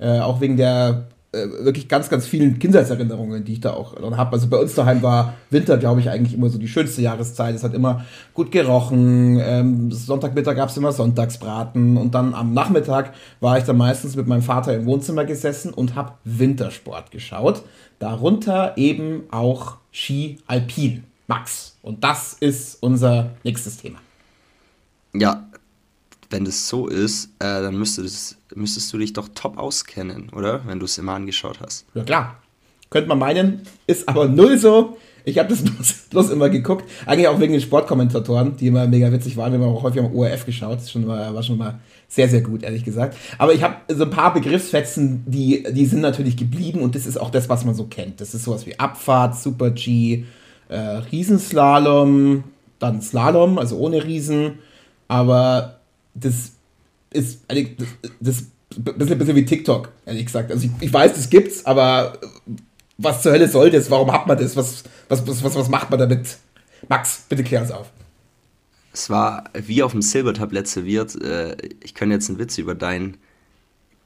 Äh, 0.00 0.20
auch 0.20 0.40
wegen 0.40 0.56
der 0.56 1.06
äh, 1.32 1.46
wirklich 1.64 1.86
ganz, 1.86 2.08
ganz 2.08 2.26
vielen 2.26 2.58
Kindheitserinnerungen, 2.58 3.44
die 3.44 3.52
ich 3.52 3.60
da 3.60 3.72
auch 3.72 3.94
habe. 4.16 4.32
Also 4.32 4.48
bei 4.48 4.56
uns 4.56 4.74
daheim 4.74 5.00
war 5.02 5.34
Winter, 5.50 5.76
glaube 5.78 6.00
ich, 6.00 6.10
eigentlich 6.10 6.34
immer 6.34 6.48
so 6.48 6.58
die 6.58 6.66
schönste 6.66 7.02
Jahreszeit. 7.02 7.54
Es 7.54 7.62
hat 7.62 7.72
immer 7.72 8.04
gut 8.34 8.50
gerochen. 8.50 9.38
Ähm, 9.40 9.92
Sonntagmittag 9.92 10.56
gab 10.56 10.70
es 10.70 10.76
immer 10.76 10.90
Sonntagsbraten. 10.90 11.96
Und 11.96 12.16
dann 12.16 12.34
am 12.34 12.52
Nachmittag 12.52 13.12
war 13.38 13.58
ich 13.58 13.64
dann 13.64 13.76
meistens 13.76 14.16
mit 14.16 14.26
meinem 14.26 14.42
Vater 14.42 14.74
im 14.74 14.86
Wohnzimmer 14.86 15.24
gesessen 15.24 15.72
und 15.72 15.94
habe 15.94 16.14
Wintersport 16.24 17.12
geschaut. 17.12 17.62
Darunter 18.00 18.72
eben 18.76 19.22
auch 19.30 19.76
Ski 19.92 20.38
Alpin. 20.48 21.04
Max. 21.28 21.76
Und 21.82 22.02
das 22.02 22.32
ist 22.32 22.82
unser 22.82 23.30
nächstes 23.44 23.76
Thema. 23.76 24.00
Ja, 25.14 25.48
wenn 26.30 26.44
das 26.44 26.68
so 26.68 26.86
ist, 26.86 27.26
äh, 27.40 27.60
dann 27.60 27.76
müsste 27.76 28.02
das, 28.02 28.36
müsstest 28.54 28.92
du 28.92 28.98
dich 28.98 29.12
doch 29.12 29.28
top 29.34 29.58
auskennen, 29.58 30.30
oder? 30.30 30.62
Wenn 30.66 30.78
du 30.78 30.86
es 30.86 30.96
immer 30.96 31.14
angeschaut 31.14 31.60
hast. 31.60 31.84
Ja, 31.94 32.04
klar. 32.04 32.36
Könnte 32.88 33.08
man 33.08 33.18
meinen, 33.18 33.62
ist 33.86 34.08
aber 34.08 34.26
null 34.26 34.58
so. 34.58 34.96
Ich 35.24 35.38
habe 35.38 35.48
das 35.48 35.62
bloß, 35.64 35.92
bloß, 36.10 36.30
immer 36.30 36.48
geguckt. 36.48 36.88
Eigentlich 37.06 37.28
auch 37.28 37.38
wegen 37.38 37.52
den 37.52 37.60
Sportkommentatoren, 37.60 38.56
die 38.56 38.68
immer 38.68 38.86
mega 38.86 39.12
witzig 39.12 39.36
waren. 39.36 39.52
Wir 39.52 39.60
haben 39.60 39.74
auch 39.74 39.82
häufig 39.82 40.00
am 40.00 40.14
ORF 40.14 40.46
geschaut. 40.46 40.78
Das 40.78 40.90
schon 40.90 41.06
mal, 41.06 41.34
war 41.34 41.42
schon 41.42 41.58
mal 41.58 41.78
sehr, 42.08 42.28
sehr 42.28 42.40
gut, 42.40 42.62
ehrlich 42.62 42.84
gesagt. 42.84 43.16
Aber 43.38 43.52
ich 43.52 43.62
habe 43.62 43.76
so 43.88 44.04
ein 44.04 44.10
paar 44.10 44.32
Begriffsfetzen, 44.32 45.24
die, 45.26 45.64
die 45.70 45.86
sind 45.86 46.00
natürlich 46.00 46.36
geblieben 46.36 46.80
und 46.80 46.94
das 46.94 47.06
ist 47.06 47.20
auch 47.20 47.30
das, 47.30 47.48
was 47.48 47.64
man 47.64 47.74
so 47.74 47.84
kennt. 47.84 48.20
Das 48.20 48.34
ist 48.34 48.44
sowas 48.44 48.66
wie 48.66 48.78
Abfahrt, 48.78 49.36
Super 49.36 49.70
G, 49.70 50.24
äh, 50.68 50.78
Riesenslalom, 50.78 52.44
dann 52.78 53.02
Slalom, 53.02 53.58
also 53.58 53.76
ohne 53.78 54.04
Riesen. 54.04 54.58
Aber 55.06 55.79
das 56.14 56.52
ist 57.12 57.40
das, 57.48 57.64
das 58.20 58.44
bisschen, 58.98 59.18
bisschen 59.18 59.36
wie 59.36 59.44
TikTok, 59.44 59.90
ehrlich 60.06 60.26
gesagt. 60.26 60.50
Also 60.50 60.66
ich, 60.66 60.70
ich 60.80 60.92
weiß, 60.92 61.14
das 61.14 61.28
gibt's, 61.28 61.66
aber 61.66 62.18
was 62.98 63.22
zur 63.22 63.32
Hölle 63.32 63.48
soll 63.48 63.70
das? 63.70 63.90
Warum 63.90 64.12
hat 64.12 64.26
man 64.26 64.38
das? 64.38 64.56
Was, 64.56 64.84
was, 65.08 65.26
was, 65.26 65.54
was 65.54 65.68
macht 65.68 65.90
man 65.90 65.98
damit? 65.98 66.38
Max, 66.88 67.24
bitte 67.28 67.42
klär 67.42 67.62
uns 67.62 67.70
auf. 67.70 67.90
Es 68.92 69.08
war 69.08 69.44
wie 69.54 69.82
auf 69.82 69.92
dem 69.92 70.02
Silbertablett 70.02 70.66
serviert. 70.66 71.14
Äh, 71.22 71.56
ich 71.82 71.94
könnte 71.94 72.14
jetzt 72.14 72.28
einen 72.28 72.38
Witz 72.38 72.58
über 72.58 72.74
dein 72.74 73.16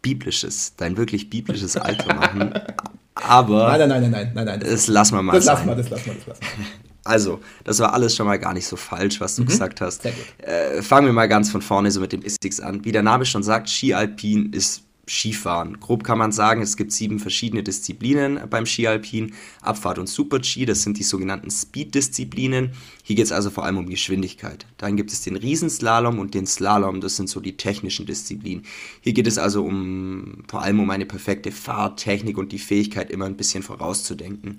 biblisches, 0.02 0.74
dein 0.76 0.96
wirklich 0.96 1.30
biblisches 1.30 1.76
Alter 1.76 2.14
machen. 2.14 2.54
Aber. 3.14 3.68
Nein, 3.68 3.88
nein, 3.88 4.02
nein, 4.02 4.10
nein, 4.10 4.10
nein, 4.12 4.32
nein, 4.34 4.44
nein. 4.44 4.60
Das, 4.60 4.70
das 4.70 4.86
lassen 4.88 5.16
wir 5.16 5.22
mal. 5.22 5.32
Das 5.32 5.46
lassen 5.46 5.66
wir, 5.66 5.74
das 5.74 5.90
lassen 5.90 6.06
wir, 6.06 6.14
das 6.14 6.26
lassen 6.26 6.42
wir. 6.56 6.93
Also, 7.04 7.40
das 7.64 7.80
war 7.80 7.92
alles 7.92 8.16
schon 8.16 8.26
mal 8.26 8.38
gar 8.38 8.54
nicht 8.54 8.66
so 8.66 8.76
falsch, 8.76 9.20
was 9.20 9.36
du 9.36 9.42
mhm. 9.42 9.46
gesagt 9.46 9.80
hast. 9.82 10.06
Äh, 10.38 10.82
fangen 10.82 11.06
wir 11.06 11.12
mal 11.12 11.28
ganz 11.28 11.50
von 11.50 11.60
vorne 11.60 11.90
so 11.90 12.00
mit 12.00 12.12
den 12.12 12.20
Basics 12.20 12.60
an. 12.60 12.84
Wie 12.84 12.92
der 12.92 13.02
Name 13.02 13.26
schon 13.26 13.42
sagt, 13.42 13.68
Ski 13.68 13.92
Alpin 13.92 14.52
ist 14.52 14.82
Skifahren. 15.08 15.80
Grob 15.80 16.04
kann 16.04 16.18
man 16.18 16.32
sagen, 16.32 16.62
es 16.62 16.76
gibt 16.76 16.92
sieben 16.92 17.18
verschiedene 17.18 17.62
Disziplinen 17.62 18.40
beim 18.48 18.66
Ski 18.66 18.86
Alpin. 18.86 19.34
Abfahrt 19.60 19.98
und 19.98 20.08
Super-G, 20.08 20.66
das 20.66 20.82
sind 20.82 20.98
die 20.98 21.02
sogenannten 21.02 21.50
Speed-Disziplinen. 21.50 22.72
Hier 23.02 23.16
geht 23.16 23.24
es 23.24 23.32
also 23.32 23.50
vor 23.50 23.64
allem 23.64 23.78
um 23.78 23.88
Geschwindigkeit. 23.88 24.66
Dann 24.78 24.96
gibt 24.96 25.12
es 25.12 25.22
den 25.22 25.36
Riesenslalom 25.36 26.18
und 26.18 26.34
den 26.34 26.46
Slalom, 26.46 27.00
das 27.00 27.16
sind 27.16 27.28
so 27.28 27.40
die 27.40 27.56
technischen 27.56 28.06
Disziplinen. 28.06 28.64
Hier 29.00 29.12
geht 29.12 29.26
es 29.26 29.38
also 29.38 29.64
um, 29.64 30.44
vor 30.48 30.62
allem 30.62 30.80
um 30.80 30.90
eine 30.90 31.06
perfekte 31.06 31.52
Fahrtechnik 31.52 32.38
und 32.38 32.52
die 32.52 32.58
Fähigkeit, 32.58 33.10
immer 33.10 33.26
ein 33.26 33.36
bisschen 33.36 33.62
vorauszudenken. 33.62 34.56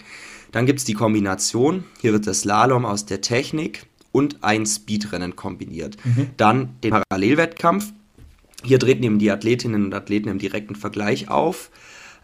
Dann 0.51 0.65
gibt 0.65 0.79
es 0.79 0.86
die 0.86 0.93
Kombination. 0.93 1.84
Hier 2.01 2.13
wird 2.13 2.25
der 2.25 2.34
Slalom 2.34 2.86
aus 2.86 3.05
der 3.05 3.21
Technik 3.21 3.86
und 4.12 4.43
ein 4.43 4.65
Speedrennen 4.65 5.36
kombiniert. 5.36 5.97
Mhm. 6.05 6.29
Dann 6.38 6.69
den 6.81 6.91
Parallelwettkampf. 7.10 7.91
Hier 8.65 8.80
treten 8.80 9.04
eben 9.04 9.19
die 9.19 9.32
Athletinnen 9.32 9.86
und 9.86 9.93
Athleten 9.93 10.30
im 10.30 10.39
direkten 10.39 10.75
Vergleich 10.75 11.30
auf. 11.30 11.69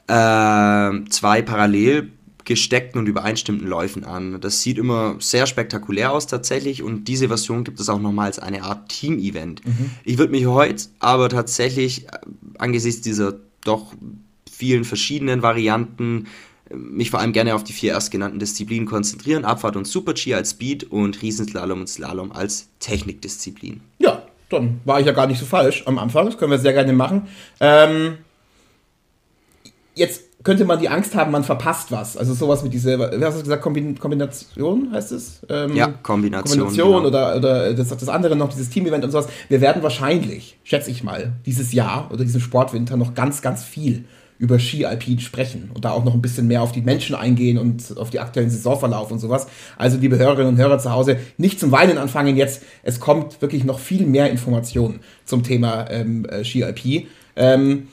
Äh, 0.07 1.05
zwei 1.09 1.41
parallel 1.41 2.11
gesteckten 2.43 2.99
und 2.99 3.07
übereinstimmten 3.07 3.67
Läufen 3.67 4.03
an. 4.03 4.41
Das 4.41 4.61
sieht 4.61 4.77
immer 4.77 5.15
sehr 5.19 5.45
spektakulär 5.45 6.11
aus 6.11 6.27
tatsächlich 6.27 6.81
und 6.81 7.07
diese 7.07 7.27
Version 7.27 7.63
gibt 7.63 7.79
es 7.79 7.87
auch 7.87 7.99
nochmal 7.99 8.25
als 8.27 8.39
eine 8.39 8.63
Art 8.63 8.89
Team-Event. 8.89 9.65
Mhm. 9.65 9.91
Ich 10.03 10.17
würde 10.17 10.31
mich 10.31 10.47
heute 10.47 10.85
aber 10.99 11.29
tatsächlich 11.29 12.07
äh, 12.07 12.17
angesichts 12.57 13.01
dieser 13.01 13.35
doch 13.63 13.93
vielen 14.51 14.83
verschiedenen 14.83 15.43
Varianten 15.43 16.27
mich 16.73 17.11
vor 17.11 17.19
allem 17.19 17.33
gerne 17.33 17.53
auf 17.55 17.63
die 17.63 17.73
vier 17.73 17.93
erstgenannten 17.93 18.39
Disziplinen 18.39 18.87
konzentrieren. 18.87 19.45
Abfahrt 19.45 19.75
und 19.75 19.85
Super-G 19.85 20.33
als 20.33 20.51
Speed 20.51 20.85
und 20.85 21.21
Riesenslalom 21.21 21.81
und 21.81 21.87
Slalom 21.87 22.31
als 22.31 22.69
Technikdisziplin. 22.79 23.81
Ja, 23.99 24.23
dann 24.51 24.81
war 24.85 24.99
ich 24.99 25.05
ja 25.05 25.11
gar 25.11 25.27
nicht 25.27 25.39
so 25.39 25.45
falsch 25.45 25.83
am 25.85 25.97
Anfang. 25.97 26.25
Das 26.25 26.37
können 26.37 26.51
wir 26.51 26.59
sehr 26.59 26.73
gerne 26.73 26.93
machen. 26.93 27.27
Ähm, 27.59 28.17
jetzt 29.95 30.23
könnte 30.43 30.65
man 30.65 30.79
die 30.79 30.89
Angst 30.89 31.15
haben, 31.15 31.31
man 31.31 31.43
verpasst 31.43 31.91
was. 31.91 32.17
Also 32.17 32.33
sowas 32.33 32.63
mit 32.63 32.73
dieser, 32.73 32.97
wie 32.97 33.23
hast 33.23 33.37
du 33.37 33.43
gesagt, 33.43 33.61
Kombination 33.61 34.91
heißt 34.91 35.11
es? 35.11 35.41
Ähm, 35.49 35.75
ja, 35.75 35.87
Kombination. 36.01 36.59
Kombination 36.59 37.03
genau. 37.03 37.07
oder, 37.07 37.35
oder 37.35 37.73
das, 37.73 37.89
das 37.89 38.09
andere 38.09 38.35
noch, 38.35 38.49
dieses 38.49 38.69
Team-Event 38.69 39.03
und 39.03 39.11
sowas. 39.11 39.27
Wir 39.49 39.61
werden 39.61 39.83
wahrscheinlich, 39.83 40.57
schätze 40.63 40.89
ich 40.89 41.03
mal, 41.03 41.33
dieses 41.45 41.73
Jahr 41.73 42.09
oder 42.11 42.23
diesen 42.23 42.41
Sportwinter 42.41 42.97
noch 42.97 43.13
ganz, 43.13 43.41
ganz 43.41 43.63
viel 43.63 44.05
über 44.41 44.57
Ski 44.57 44.85
Alpin 44.85 45.19
sprechen 45.19 45.69
und 45.71 45.85
da 45.85 45.91
auch 45.91 46.03
noch 46.03 46.15
ein 46.15 46.21
bisschen 46.21 46.47
mehr 46.47 46.63
auf 46.63 46.71
die 46.71 46.81
Menschen 46.81 47.15
eingehen 47.15 47.59
und 47.59 47.95
auf 47.97 48.09
die 48.09 48.19
aktuellen 48.19 48.49
Saisonverlauf 48.49 49.11
und 49.11 49.19
sowas. 49.19 49.45
Also 49.77 49.97
liebe 49.99 50.17
Hörerinnen 50.17 50.47
und 50.47 50.57
Hörer 50.57 50.79
zu 50.79 50.91
Hause, 50.91 51.17
nicht 51.37 51.59
zum 51.59 51.71
Weinen 51.71 51.99
anfangen 51.99 52.35
jetzt. 52.35 52.63
Es 52.81 52.99
kommt 52.99 53.39
wirklich 53.43 53.65
noch 53.65 53.77
viel 53.77 54.07
mehr 54.07 54.31
Informationen 54.31 55.01
zum 55.25 55.43
Thema 55.43 55.89
ähm, 55.91 56.25
äh, 56.25 56.43
Ski 56.43 56.63
Alpin. 56.63 57.05
Ähm, 57.35 57.87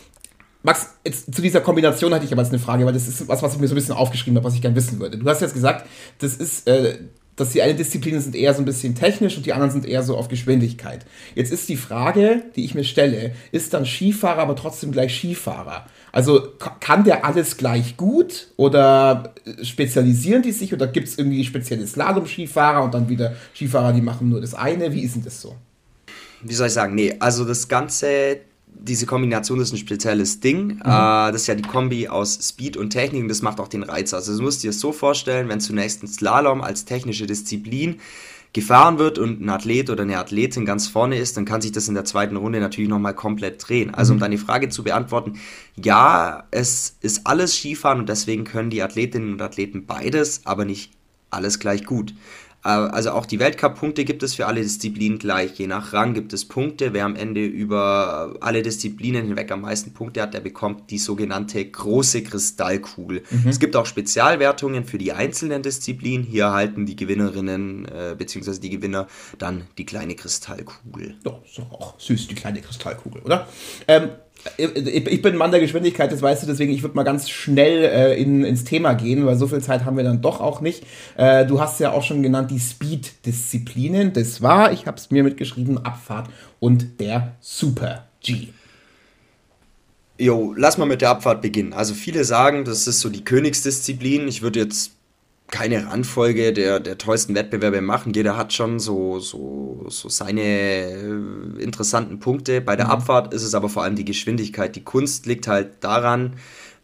Max, 0.62 0.94
jetzt 1.04 1.34
zu 1.34 1.42
dieser 1.42 1.61
Kombination 1.61 2.14
hatte 2.14 2.24
ich 2.24 2.32
aber 2.32 2.42
jetzt 2.42 2.50
eine 2.50 2.58
Frage, 2.58 2.87
weil 2.87 2.94
das 2.94 3.06
ist 3.06 3.28
was, 3.28 3.42
was 3.42 3.54
ich 3.54 3.61
mir 3.61 3.68
so 3.68 3.74
ein 3.74 3.76
bisschen 3.76 3.94
aufgeschrieben 3.94 4.38
habe, 4.38 4.46
was 4.46 4.54
ich 4.54 4.62
gerne 4.62 4.74
wissen 4.74 4.98
würde. 5.00 5.18
Du 5.18 5.28
hast 5.28 5.42
jetzt 5.42 5.54
gesagt, 5.54 5.87
das 6.18 6.34
ist, 6.34 6.66
äh, 6.66 6.98
dass 7.38 7.51
die 7.51 7.62
eine 7.62 7.74
Disziplinen 7.74 8.20
sind 8.20 8.35
eher 8.35 8.53
so 8.53 8.61
ein 8.61 8.64
bisschen 8.64 8.94
technisch 8.94 9.37
und 9.37 9.46
die 9.46 9.53
anderen 9.53 9.70
sind 9.70 9.87
eher 9.87 10.03
so 10.03 10.16
auf 10.16 10.29
Geschwindigkeit. 10.29 11.07
Jetzt 11.35 11.53
ist 11.53 11.68
die 11.68 11.77
Frage, 11.77 12.42
die 12.57 12.64
ich 12.64 12.74
mir 12.74 12.85
stelle, 12.85 13.33
ist 13.53 13.72
dann 13.72 13.87
Skifahrer 13.87 14.42
aber 14.42 14.57
trotzdem 14.57 14.90
gleich 14.90 15.16
Skifahrer? 15.16 15.87
Also 16.11 16.48
kann 16.81 17.05
der 17.05 17.24
alles 17.24 17.57
gleich 17.57 17.96
gut 17.96 18.48
oder 18.57 19.35
spezialisieren 19.62 20.42
die 20.42 20.53
sich 20.53 20.72
oder 20.72 20.88
gibt 20.88 21.07
es 21.07 21.16
irgendwie 21.16 21.44
spezielle 21.44 21.87
Slalom-Skifahrer 21.87 22.83
und 22.83 22.92
dann 22.92 23.09
wieder 23.09 23.37
Skifahrer, 23.55 23.92
die 23.92 24.03
machen 24.03 24.29
nur 24.29 24.40
das 24.40 24.55
eine? 24.55 24.92
Wie 24.92 25.03
ist 25.03 25.14
denn 25.14 25.24
das 25.24 25.40
so? 25.40 25.55
Wie 26.42 26.55
soll 26.55 26.66
ich 26.66 26.72
sagen? 26.72 26.94
Nee, 26.94 27.14
also 27.20 27.44
das 27.44 27.68
ganze 27.68 28.38
diese 28.80 29.06
Kombination 29.06 29.60
ist 29.60 29.72
ein 29.72 29.78
spezielles 29.78 30.40
Ding. 30.40 30.76
Mhm. 30.76 30.80
Äh, 30.80 31.32
das 31.32 31.42
ist 31.42 31.46
ja 31.46 31.54
die 31.54 31.62
Kombi 31.62 32.08
aus 32.08 32.38
Speed 32.40 32.76
und 32.76 32.90
Technik 32.90 33.22
und 33.22 33.28
das 33.28 33.42
macht 33.42 33.60
auch 33.60 33.68
den 33.68 33.82
Reiz 33.82 34.12
aus. 34.12 34.28
Also 34.28 34.38
du 34.38 34.44
musst 34.44 34.62
dir 34.62 34.70
das 34.70 34.80
so 34.80 34.92
vorstellen, 34.92 35.48
wenn 35.48 35.60
zunächst 35.60 36.02
ein 36.02 36.08
Slalom 36.08 36.60
als 36.60 36.84
technische 36.84 37.26
Disziplin 37.26 38.00
gefahren 38.52 38.98
wird 38.98 39.18
und 39.18 39.42
ein 39.42 39.48
Athlet 39.50 39.90
oder 39.90 40.02
eine 40.04 40.18
Athletin 40.18 40.64
ganz 40.64 40.88
vorne 40.88 41.18
ist, 41.18 41.36
dann 41.36 41.44
kann 41.44 41.60
sich 41.60 41.72
das 41.72 41.86
in 41.88 41.94
der 41.94 42.04
zweiten 42.04 42.36
Runde 42.36 42.60
natürlich 42.60 42.88
nochmal 42.88 43.14
komplett 43.14 43.68
drehen. 43.68 43.94
Also 43.94 44.12
um 44.12 44.18
mhm. 44.18 44.22
deine 44.22 44.38
Frage 44.38 44.68
zu 44.70 44.82
beantworten, 44.82 45.38
ja, 45.76 46.44
es 46.50 46.96
ist 47.00 47.26
alles 47.26 47.54
Skifahren 47.54 48.00
und 48.00 48.08
deswegen 48.08 48.44
können 48.44 48.70
die 48.70 48.82
Athletinnen 48.82 49.32
und 49.32 49.42
Athleten 49.42 49.86
beides, 49.86 50.42
aber 50.44 50.64
nicht 50.64 50.92
alles 51.30 51.58
gleich 51.58 51.84
gut. 51.84 52.14
Äh, 52.68 52.70
also 52.70 53.12
auch 53.12 53.24
die 53.24 53.38
Weltcup-Punkte 53.38 54.04
gibt 54.04 54.22
es 54.22 54.35
für 54.35 54.46
alle 54.46 54.61
Disziplinen 54.61 55.18
gleich. 55.18 55.59
Je 55.59 55.66
nach 55.66 55.92
Rang 55.94 56.12
gibt 56.12 56.33
es 56.33 56.44
Punkte. 56.44 56.92
Wer 56.92 57.07
am 57.07 57.16
Ende 57.16 57.44
über 57.44 58.37
alle 58.40 58.62
Disziplinen 58.62 59.26
hinweg 59.26 59.50
am 59.50 59.62
meisten 59.62 59.94
Punkte 59.94 60.20
hat, 60.20 60.35
der 60.35 60.40
bekommt 60.40 60.90
die 60.90 60.98
sogenannte 60.98 61.64
große 61.64 62.22
Kristallkugel. 62.22 63.22
Mhm. 63.31 63.48
Es 63.48 63.59
gibt 63.59 63.74
auch 63.74 63.87
Spezialwertungen 63.87 64.85
für 64.85 64.98
die 64.98 65.12
einzelnen 65.12 65.62
Disziplinen. 65.62 66.26
Hier 66.26 66.44
erhalten 66.44 66.85
die 66.85 66.96
Gewinnerinnen 66.96 67.87
äh, 67.87 68.14
bzw. 68.16 68.59
die 68.59 68.70
Gewinner 68.70 69.07
dann 69.38 69.64
die 69.78 69.87
kleine 69.87 70.14
Kristallkugel. 70.14 71.16
Doch, 71.22 71.44
ist 71.44 71.59
doch 71.59 71.72
auch 71.72 71.98
süß, 71.98 72.28
die 72.28 72.35
kleine 72.35 72.61
Kristallkugel, 72.61 73.22
oder? 73.22 73.48
Ähm, 73.87 74.11
ich 74.57 75.22
bin 75.22 75.33
ein 75.33 75.38
Mann 75.38 75.51
der 75.51 75.61
Geschwindigkeit, 75.61 76.12
das 76.12 76.22
weißt 76.22 76.42
du, 76.42 76.46
deswegen 76.46 76.72
ich 76.72 76.83
würde 76.83 76.96
mal 76.96 77.03
ganz 77.03 77.29
schnell 77.29 77.85
äh, 77.85 78.20
in, 78.20 78.44
ins 78.44 78.64
Thema 78.64 78.94
gehen, 78.94 79.27
weil 79.27 79.37
so 79.37 79.46
viel 79.46 79.61
Zeit 79.61 79.85
haben 79.85 79.96
wir 79.96 80.05
dann 80.05 80.22
doch 80.22 80.40
auch 80.40 80.61
nicht. 80.61 80.85
Äh, 81.16 81.44
du 81.46 81.61
hast 81.61 81.81
ja 81.81 81.92
auch 81.92 82.03
schon 82.03 82.22
genannt 82.22 82.51
die 82.51 82.61
Speed-Disziplinen. 82.61 84.12
Das 84.12 84.40
war, 84.42 84.72
ich 84.72 84.87
habe 84.87 84.96
es 84.96 85.11
mir 85.11 85.24
mitgeschrieben, 85.24 85.85
Abfahrt 85.85 86.29
und 86.61 87.01
der 87.01 87.33
Super 87.40 88.07
G. 88.22 88.48
Jo, 90.18 90.53
lass 90.57 90.79
mal 90.79 90.87
mit 90.87 91.01
der 91.01 91.11
Abfahrt 91.11 91.42
beginnen. 91.42 91.72
Also 91.72 91.94
viele 91.94 92.24
sagen, 92.24 92.64
das 92.64 92.88
ist 92.88 93.01
so 93.01 93.09
die 93.09 93.24
Königsdisziplin. 93.24 94.27
Ich 94.27 94.42
würde 94.42 94.59
jetzt 94.61 94.92
keine 95.50 95.87
Randfolge 95.87 96.52
der, 96.52 96.78
der 96.78 96.98
tollsten 96.98 97.34
Wettbewerbe 97.34 97.80
machen. 97.80 98.12
Jeder 98.12 98.37
hat 98.37 98.52
schon 98.52 98.78
so, 98.78 99.18
so, 99.18 99.87
so 99.88 100.08
seine 100.08 100.42
äh, 100.42 101.62
interessanten 101.62 102.20
Punkte. 102.20 102.61
Bei 102.61 102.76
der 102.76 102.87
mhm. 102.87 102.92
Abfahrt 102.92 103.32
ist 103.32 103.42
es 103.42 103.54
aber 103.54 103.68
vor 103.68 103.82
allem 103.82 103.96
die 103.96 104.04
Geschwindigkeit. 104.04 104.76
Die 104.76 104.84
Kunst 104.84 105.26
liegt 105.26 105.48
halt 105.48 105.82
daran, 105.82 106.34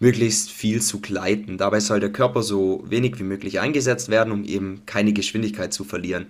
möglichst 0.00 0.50
viel 0.50 0.80
zu 0.80 1.00
gleiten. 1.00 1.58
Dabei 1.58 1.80
soll 1.80 2.00
der 2.00 2.10
Körper 2.12 2.42
so 2.42 2.82
wenig 2.86 3.18
wie 3.18 3.24
möglich 3.24 3.60
eingesetzt 3.60 4.08
werden, 4.08 4.32
um 4.32 4.44
eben 4.44 4.82
keine 4.86 5.12
Geschwindigkeit 5.12 5.72
zu 5.72 5.84
verlieren. 5.84 6.26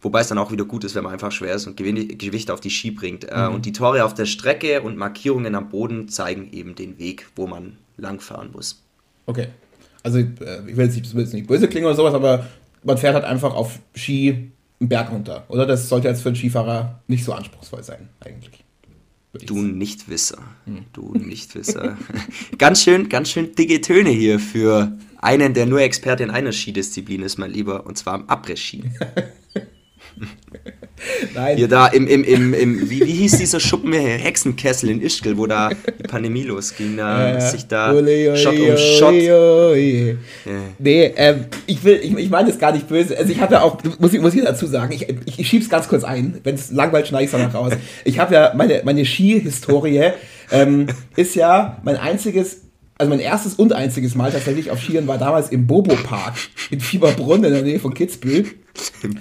Wobei 0.00 0.20
es 0.20 0.28
dann 0.28 0.38
auch 0.38 0.50
wieder 0.50 0.64
gut 0.64 0.84
ist, 0.84 0.94
wenn 0.94 1.04
man 1.04 1.12
einfach 1.12 1.30
schwer 1.30 1.54
ist 1.54 1.66
und 1.66 1.76
Gewicht 1.76 2.50
auf 2.50 2.60
die 2.60 2.70
Ski 2.70 2.92
bringt. 2.92 3.24
Äh, 3.24 3.48
mhm. 3.48 3.54
Und 3.56 3.66
die 3.66 3.72
Tore 3.72 4.04
auf 4.04 4.14
der 4.14 4.26
Strecke 4.26 4.82
und 4.82 4.96
Markierungen 4.96 5.54
am 5.56 5.68
Boden 5.68 6.08
zeigen 6.08 6.48
eben 6.52 6.76
den 6.76 6.98
Weg, 6.98 7.26
wo 7.34 7.48
man 7.48 7.76
langfahren 7.96 8.52
muss. 8.52 8.82
Okay 9.26 9.48
also 10.02 10.18
äh, 10.18 10.26
ich 10.66 10.76
will 10.76 10.86
jetzt 10.86 11.34
nicht, 11.34 11.46
böse 11.46 11.68
klingen 11.68 11.86
oder 11.86 11.94
sowas, 11.94 12.14
aber 12.14 12.46
man 12.82 12.98
fährt 12.98 13.14
halt 13.14 13.24
einfach 13.24 13.54
auf 13.54 13.78
Ski 13.94 14.52
einen 14.80 14.88
Berg 14.88 15.10
runter. 15.12 15.44
Oder 15.48 15.66
das 15.66 15.88
sollte 15.88 16.08
jetzt 16.08 16.22
für 16.22 16.28
einen 16.30 16.36
Skifahrer 16.36 17.00
nicht 17.06 17.24
so 17.24 17.32
anspruchsvoll 17.32 17.82
sein, 17.82 18.08
eigentlich. 18.20 18.64
Du 19.46 19.62
Nichtwisser. 19.62 20.38
Hm. 20.66 20.84
Du 20.92 21.14
Nichtwisser. 21.14 21.96
ganz 22.58 22.82
schön, 22.82 23.08
ganz 23.08 23.30
schön 23.30 23.54
dicke 23.54 23.80
Töne 23.80 24.10
hier 24.10 24.38
für 24.38 24.92
einen, 25.18 25.54
der 25.54 25.66
nur 25.66 25.80
Experte 25.80 26.22
in 26.22 26.30
einer 26.30 26.52
Skidisziplin 26.52 27.22
ist, 27.22 27.38
mein 27.38 27.50
Lieber, 27.50 27.86
und 27.86 27.96
zwar 27.96 28.14
am 28.14 28.28
Abriss-Ski. 28.28 28.90
Nein. 31.34 31.56
Hier 31.56 31.68
da 31.68 31.86
im, 31.88 32.06
im, 32.06 32.24
im, 32.24 32.54
im 32.54 32.90
wie, 32.90 33.00
wie 33.00 33.12
hieß 33.12 33.38
dieser 33.38 33.60
Schuppen 33.60 33.92
Hexenkessel 33.92 34.90
in 34.90 35.02
Ischgl, 35.02 35.36
wo 35.36 35.46
da 35.46 35.70
die 35.70 36.02
Pandemie 36.04 36.42
losging, 36.44 36.96
da 36.96 37.34
ja, 37.34 37.40
sich 37.40 37.66
da 37.66 37.92
ui, 37.92 38.28
ui, 38.30 38.36
Shot 38.36 38.58
um 38.58 38.76
Shot. 38.76 39.12
Ui, 39.12 40.16
ja. 40.44 40.52
Nee, 40.78 41.12
ähm, 41.16 41.44
ich 41.66 41.82
will, 41.84 42.00
ich, 42.02 42.16
ich 42.16 42.30
meine 42.30 42.48
das 42.48 42.58
gar 42.58 42.72
nicht 42.72 42.88
böse. 42.88 43.16
Also 43.16 43.32
ich 43.32 43.40
habe 43.40 43.54
ja 43.54 43.62
auch, 43.62 43.78
muss 43.98 44.12
ich, 44.12 44.20
muss 44.20 44.34
ich 44.34 44.42
dazu 44.42 44.66
sagen, 44.66 44.92
ich, 44.92 45.08
ich, 45.08 45.38
ich 45.38 45.48
schieb's 45.48 45.68
ganz 45.68 45.88
kurz 45.88 46.04
ein, 46.04 46.40
wenn 46.44 46.54
es 46.54 46.70
langweilt, 46.70 47.08
schneide 47.08 47.24
ich 47.24 47.32
es 47.32 47.38
danach 47.38 47.54
raus. 47.54 47.72
Ich 48.04 48.18
habe 48.18 48.34
ja 48.34 48.52
meine, 48.54 48.82
meine 48.84 49.04
Skihistorie 49.04 50.12
ähm, 50.50 50.86
ist 51.16 51.34
ja 51.34 51.80
mein 51.82 51.96
einziges 51.96 52.62
also 52.98 53.10
mein 53.10 53.20
erstes 53.20 53.54
und 53.54 53.72
einziges 53.72 54.14
Mal 54.14 54.30
tatsächlich 54.30 54.70
auf 54.70 54.80
Skiern 54.80 55.08
war 55.08 55.18
damals 55.18 55.48
im 55.48 55.66
Bobo 55.66 55.96
Park 55.96 56.34
in 56.70 56.78
Fieberbrunn 56.78 57.42
in 57.42 57.52
der 57.52 57.62
Nähe 57.62 57.80
von 57.80 57.94
Kitzbühel. 57.94 58.46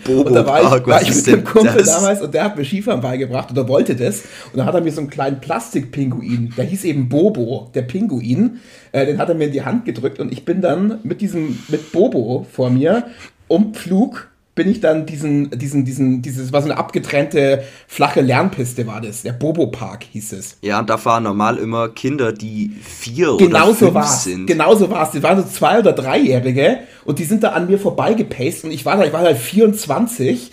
Bobo 0.06 0.30
und 0.30 0.34
da 0.34 0.46
war 0.46 0.78
ich, 0.78 0.88
war 0.88 1.02
ich 1.02 1.16
mit 1.16 1.28
dem 1.28 1.44
Kumpel 1.44 1.78
das? 1.78 1.88
damals 1.88 2.22
und 2.22 2.34
der 2.34 2.44
hat 2.44 2.58
mir 2.58 2.64
Skifahren 2.64 3.02
beigebracht 3.02 3.52
oder 3.52 3.68
wollte 3.68 3.96
das. 3.96 4.22
Und 4.52 4.58
dann 4.58 4.66
hat 4.66 4.76
er 4.76 4.82
mir 4.82 4.92
so 4.92 5.02
einen 5.02 5.10
kleinen 5.10 5.42
Plastikpinguin, 5.42 6.54
der 6.56 6.66
hieß 6.66 6.86
eben 6.86 7.10
Bobo, 7.10 7.70
der 7.74 7.82
Pinguin, 7.84 8.60
äh, 8.92 9.06
den 9.06 9.18
hat 9.18 9.30
er 9.30 9.36
mir 9.36 9.46
in 9.46 9.52
die 9.52 9.64
Hand 9.64 9.86
gedrückt 9.86 10.20
und 10.20 10.32
ich 10.32 10.46
bin 10.46 10.62
dann 10.62 11.00
mit 11.04 11.22
diesem, 11.22 11.60
mit 11.68 11.92
Bobo 11.92 12.46
vor 12.52 12.70
mir 12.70 13.08
um 13.48 13.74
Pflug 13.74 14.31
bin 14.54 14.70
ich 14.70 14.82
dann 14.82 15.06
diesen, 15.06 15.50
diesen, 15.52 15.86
diesen, 15.86 16.22
dieses, 16.22 16.52
was 16.52 16.66
eine 16.66 16.78
abgetrennte 16.78 17.64
flache 17.88 18.20
Lernpiste 18.20 18.86
war 18.86 19.00
das, 19.00 19.22
der 19.22 19.32
Bobo 19.32 19.68
Park 19.68 20.04
hieß 20.12 20.34
es. 20.34 20.58
Ja, 20.62 20.80
und 20.80 20.90
da 20.90 20.98
fahren 20.98 21.24
normal 21.24 21.58
immer 21.58 21.90
Kinder, 21.90 22.34
die 22.34 22.72
vier 22.84 23.38
genau 23.38 23.68
oder 23.68 23.76
fünf 23.76 23.94
war's. 23.94 24.26
sind. 24.26 24.48
Genau 24.48 24.76
so 24.76 24.90
war 24.90 25.04
es. 25.04 25.12
Die 25.12 25.24
waren 25.24 25.38
so 25.42 25.48
zwei- 25.48 25.80
oder 25.80 25.94
dreijährige 25.94 26.80
und 27.06 27.20
die 27.20 27.24
sind 27.24 27.44
da 27.44 27.50
an 27.50 27.68
mir 27.68 27.80
vorbeigepaced 27.80 28.66
und 28.66 28.72
ich 28.72 28.86
war 28.86 28.98
da, 28.98 29.06
ich 29.06 29.14
war 29.14 29.24
da 29.24 29.34
24, 29.34 30.52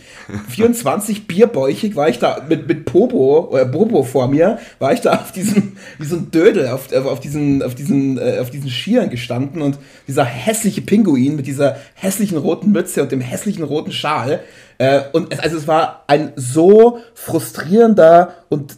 24 0.48 1.26
bierbäuchig 1.26 1.96
war 1.96 2.08
ich 2.08 2.20
da 2.20 2.44
mit, 2.48 2.68
mit 2.68 2.84
Popo, 2.84 3.48
oder 3.50 3.64
Bobo 3.64 4.04
vor 4.04 4.28
mir, 4.28 4.58
war 4.78 4.92
ich 4.92 5.00
da 5.00 5.14
auf 5.16 5.32
diesem, 5.32 5.72
wie 5.98 6.06
so 6.06 6.16
ein 6.16 6.30
Dödel, 6.30 6.68
auf, 6.68 6.92
auf 6.92 7.18
diesen, 7.18 7.62
auf 7.62 7.74
diesen, 7.74 8.18
äh, 8.18 8.38
auf 8.40 8.50
diesen 8.50 8.70
Skiern 8.70 9.10
gestanden 9.10 9.60
und 9.60 9.78
dieser 10.06 10.24
hässliche 10.24 10.82
Pinguin 10.82 11.34
mit 11.34 11.46
dieser 11.48 11.76
hässlichen 11.94 12.38
roten 12.38 12.70
Mütze 12.70 13.02
und 13.02 13.10
dem 13.10 13.20
hässlichen 13.20 13.64
roten 13.64 13.87
Schal. 13.92 14.40
Äh, 14.78 15.02
und 15.12 15.32
es, 15.32 15.40
also 15.40 15.56
es 15.56 15.66
war 15.66 16.04
ein 16.06 16.32
so 16.36 17.00
frustrierender 17.14 18.34
und 18.48 18.76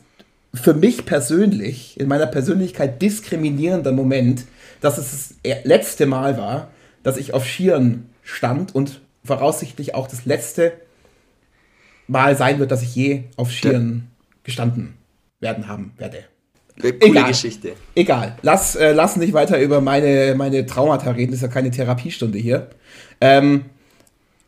für 0.53 0.75
mich 0.75 1.07
persönlich, 1.07 1.99
in 2.01 2.09
meiner 2.09 2.27
Persönlichkeit 2.27 3.01
diskriminierender 3.01 3.93
Moment, 3.93 4.45
dass 4.81 4.99
es 4.99 5.35
das 5.43 5.65
letzte 5.65 6.07
Mal 6.07 6.39
war, 6.39 6.71
dass 7.03 7.17
ich 7.17 7.35
auf 7.35 7.47
Skiern 7.47 8.09
stand 8.23 8.75
und 8.75 9.01
voraussichtlich 9.25 9.95
auch 9.95 10.09
das 10.09 10.25
letzte 10.25 10.73
Mal 12.09 12.37
sein 12.37 12.59
wird, 12.59 12.73
dass 12.73 12.83
ich 12.83 12.95
je 12.95 13.25
auf 13.37 13.53
Skiern 13.53 14.09
gestanden 14.43 14.95
werden 15.39 15.69
haben 15.69 15.93
werde. 15.97 16.25
Coole 16.81 16.97
Egal. 17.01 17.29
Geschichte. 17.29 17.73
Egal. 17.95 18.37
Lass, 18.43 18.75
äh, 18.75 18.93
lass 18.93 19.17
nicht 19.17 19.33
weiter 19.33 19.61
über 19.61 19.81
meine, 19.81 20.35
meine 20.37 20.65
Traumata 20.67 21.11
reden. 21.11 21.33
Das 21.33 21.39
ist 21.39 21.43
ja 21.43 21.49
keine 21.49 21.71
Therapiestunde 21.71 22.39
hier. 22.39 22.71
Ähm, 23.21 23.67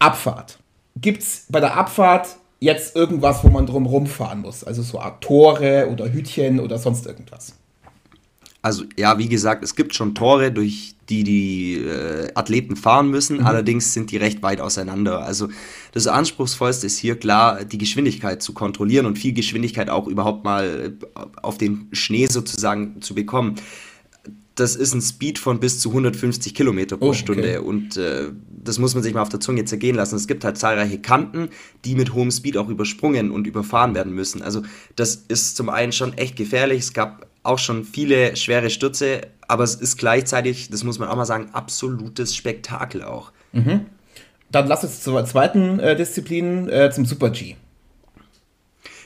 Abfahrt. 0.03 0.59
Gibt 0.97 1.23
es 1.23 1.47
bei 1.49 1.61
der 1.61 1.77
Abfahrt 1.77 2.37
jetzt 2.61 2.95
irgendwas, 2.95 3.43
wo 3.45 3.49
man 3.49 3.67
drum 3.67 3.87
rumfahren 3.87 4.41
muss? 4.41 4.65
Also 4.65 4.83
so 4.83 5.01
Art 5.01 5.23
Tore 5.23 5.89
oder 5.91 6.13
Hütchen 6.13 6.61
oder 6.61 6.79
sonst 6.79 7.07
irgendwas? 7.07 7.55
Also 8.65 8.85
ja, 8.97 9.19
wie 9.19 9.29
gesagt, 9.29 9.65
es 9.65 9.75
gibt 9.75 9.95
schon 9.95 10.15
Tore, 10.15 10.53
durch 10.53 10.95
die 11.09 11.25
die 11.25 11.75
äh, 11.75 12.31
Athleten 12.35 12.77
fahren 12.77 13.11
müssen, 13.11 13.39
mhm. 13.39 13.47
allerdings 13.47 13.93
sind 13.93 14.13
die 14.13 14.17
recht 14.17 14.43
weit 14.43 14.61
auseinander. 14.61 15.25
Also 15.25 15.49
das 15.91 16.07
Anspruchsvollste 16.07 16.87
ist 16.87 16.97
hier 16.99 17.19
klar, 17.19 17.65
die 17.65 17.79
Geschwindigkeit 17.79 18.41
zu 18.41 18.55
kontrollieren 18.55 19.07
und 19.07 19.19
viel 19.19 19.33
Geschwindigkeit 19.33 19.91
auch 19.91 20.07
überhaupt 20.07 20.45
mal 20.45 20.97
äh, 21.01 21.21
auf 21.43 21.59
den 21.59 21.89
Schnee 21.93 22.27
sozusagen 22.27 23.03
zu 23.03 23.17
bekommen. 23.17 23.57
Das 24.55 24.77
ist 24.77 24.95
ein 24.95 25.01
Speed 25.01 25.39
von 25.39 25.61
bis 25.61 25.79
zu 25.81 25.89
150 25.91 26.55
Kilometer 26.55 26.97
pro 26.97 27.07
oh, 27.07 27.09
okay. 27.09 27.19
Stunde 27.19 27.63
und 27.63 27.97
äh, 27.97 28.31
das 28.49 28.79
muss 28.79 28.95
man 28.95 29.03
sich 29.03 29.15
mal 29.15 29.23
auf 29.23 29.29
der 29.29 29.41
Zunge 29.41 29.65
zergehen 29.65 29.97
lassen. 29.97 30.17
Es 30.17 30.27
gibt 30.27 30.45
halt 30.45 30.59
zahlreiche 30.59 30.99
Kanten, 30.99 31.49
die 31.85 31.95
mit 31.95 32.13
hohem 32.13 32.31
Speed 32.31 32.57
auch 32.57 32.69
übersprungen 32.69 33.31
und 33.31 33.47
überfahren 33.47 33.95
werden 33.95 34.13
müssen. 34.15 34.43
Also 34.43 34.63
das 34.95 35.15
ist 35.29 35.57
zum 35.57 35.69
einen 35.69 35.93
schon 35.93 36.13
echt 36.19 36.37
gefährlich. 36.37 36.81
Es 36.81 36.93
gab 36.93 37.27
auch 37.43 37.59
schon 37.59 37.85
viele 37.85 38.37
schwere 38.37 38.71
Stürze, 38.71 39.23
aber 39.49 39.65
es 39.65 39.75
ist 39.75 39.97
gleichzeitig, 39.97 40.71
das 40.71 40.85
muss 40.85 40.99
man 40.99 41.09
auch 41.09 41.17
mal 41.17 41.25
sagen, 41.25 41.49
absolutes 41.53 42.37
Spektakel 42.37 43.03
auch. 43.03 43.33
Mhm. 43.53 43.87
Dann 44.51 44.69
lass 44.69 44.85
uns 44.85 45.01
zur 45.01 45.25
zweiten 45.25 45.81
äh, 45.81 45.97
Disziplin, 45.97 46.69
äh, 46.69 46.91
zum 46.91 47.07
Super 47.07 47.31
G. 47.31 47.57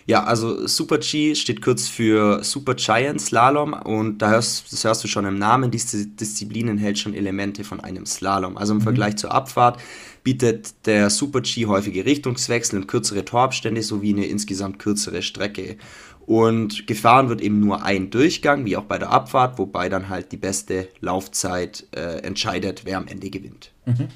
Ja, 0.09 0.23
also 0.23 0.69
Super 0.69 0.99
G 0.99 1.35
steht 1.35 1.61
kurz 1.61 1.89
für 1.89 2.45
Super 2.45 2.75
Giant 2.75 3.21
Slalom 3.21 3.73
und 3.73 4.19
da 4.19 4.31
hörst, 4.31 4.73
das 4.73 4.85
hörst 4.85 5.03
du 5.03 5.09
schon 5.09 5.25
im 5.25 5.37
Namen, 5.37 5.73
diese 5.73 6.07
Disziplin 6.07 6.69
enthält 6.69 6.99
schon 6.99 7.13
Elemente 7.13 7.65
von 7.65 7.81
einem 7.81 8.07
Slalom. 8.07 8.57
Also 8.57 8.73
im 8.73 8.79
mhm. 8.79 8.85
Vergleich 8.85 9.17
zur 9.17 9.33
Abfahrt 9.33 9.81
bietet 10.23 10.87
der 10.87 11.11
Super 11.11 11.41
G 11.41 11.67
häufige 11.67 12.05
Richtungswechsel 12.05 12.79
und 12.79 12.87
kürzere 12.87 13.25
Torabstände 13.25 13.83
sowie 13.83 14.13
eine 14.13 14.27
insgesamt 14.27 14.79
kürzere 14.79 15.23
Strecke. 15.23 15.77
Und 16.25 16.87
gefahren 16.87 17.29
wird 17.29 17.41
eben 17.41 17.59
nur 17.59 17.83
ein 17.85 18.11
Durchgang, 18.11 18.65
wie 18.65 18.77
auch 18.77 18.85
bei 18.85 18.99
der 18.99 19.11
Abfahrt, 19.11 19.59
wobei 19.59 19.89
dann 19.89 20.09
halt 20.09 20.31
die 20.31 20.37
beste 20.37 20.89
Laufzeit 21.01 21.85
äh, 21.93 22.19
entscheidet, 22.19 22.83
wer 22.85 22.99
am 22.99 23.09
Ende 23.09 23.31
gewinnt. 23.31 23.73
Mhm. 23.87 24.09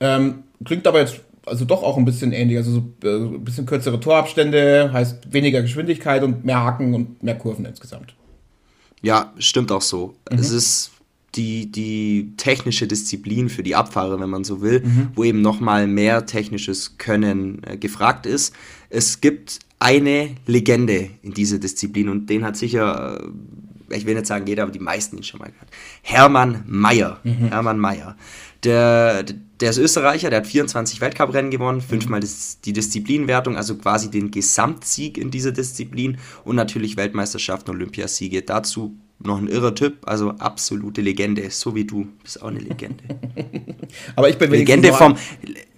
Ähm, 0.00 0.42
klingt 0.64 0.86
aber 0.86 1.00
jetzt 1.00 1.20
also 1.46 1.64
doch 1.64 1.82
auch 1.82 1.96
ein 1.96 2.04
bisschen 2.04 2.32
ähnlich. 2.32 2.56
Also 2.56 2.72
so 2.72 3.08
äh, 3.08 3.36
ein 3.36 3.44
bisschen 3.44 3.66
kürzere 3.66 4.00
Torabstände, 4.00 4.90
heißt 4.92 5.32
weniger 5.32 5.62
Geschwindigkeit 5.62 6.22
und 6.22 6.44
mehr 6.44 6.62
Haken 6.62 6.94
und 6.94 7.22
mehr 7.22 7.36
Kurven 7.36 7.64
insgesamt. 7.64 8.14
Ja, 9.02 9.32
stimmt 9.38 9.70
auch 9.70 9.82
so. 9.82 10.14
Mhm. 10.30 10.38
Es 10.38 10.50
ist 10.50 10.90
die, 11.34 11.70
die 11.70 12.32
technische 12.36 12.86
Disziplin 12.86 13.48
für 13.48 13.62
die 13.62 13.74
Abfahrer, 13.74 14.20
wenn 14.20 14.30
man 14.30 14.44
so 14.44 14.62
will, 14.62 14.80
mhm. 14.80 15.08
wo 15.14 15.24
eben 15.24 15.40
nochmal 15.40 15.86
mehr 15.86 16.26
technisches 16.26 16.96
Können 16.96 17.62
äh, 17.64 17.76
gefragt 17.76 18.26
ist. 18.26 18.54
Es 18.88 19.20
gibt 19.20 19.58
eine 19.78 20.30
Legende 20.46 21.10
in 21.22 21.34
dieser 21.34 21.58
Disziplin 21.58 22.08
und 22.08 22.30
den 22.30 22.44
hat 22.44 22.56
sicher, 22.56 23.20
äh, 23.90 23.96
ich 23.96 24.06
will 24.06 24.14
nicht 24.14 24.26
sagen 24.26 24.46
jeder, 24.46 24.62
aber 24.62 24.72
die 24.72 24.78
meisten 24.78 25.16
ihn 25.16 25.24
schon 25.24 25.40
mal 25.40 25.50
gehört. 25.50 25.68
Hermann 26.02 26.62
Mayer. 26.66 27.20
Mhm. 27.24 27.48
Hermann 27.48 27.78
Mayer. 27.78 28.16
Der, 28.62 29.24
der 29.24 29.36
ist 29.62 29.78
Österreicher, 29.78 30.30
der 30.30 30.40
hat 30.40 30.46
24 30.46 31.00
Weltcuprennen 31.00 31.50
gewonnen, 31.50 31.80
fünfmal 31.80 32.20
die 32.64 32.72
Disziplinwertung, 32.72 33.56
also 33.56 33.76
quasi 33.76 34.10
den 34.10 34.30
Gesamtsieg 34.30 35.16
in 35.16 35.30
dieser 35.30 35.52
Disziplin 35.52 36.18
und 36.44 36.56
natürlich 36.56 36.96
Weltmeisterschaften, 36.96 37.70
Olympiasiege. 37.70 38.42
Dazu 38.42 38.96
noch 39.20 39.38
ein 39.38 39.48
irrer 39.48 39.74
Typ, 39.74 39.98
also 40.06 40.30
absolute 40.30 41.00
Legende, 41.00 41.50
so 41.50 41.74
wie 41.74 41.84
du 41.84 42.08
bist 42.22 42.42
auch 42.42 42.48
eine 42.48 42.58
Legende. 42.58 43.04
Aber 44.16 44.28
ich 44.28 44.38
bin 44.38 44.50
Legende 44.50 44.92
vom, 44.92 45.16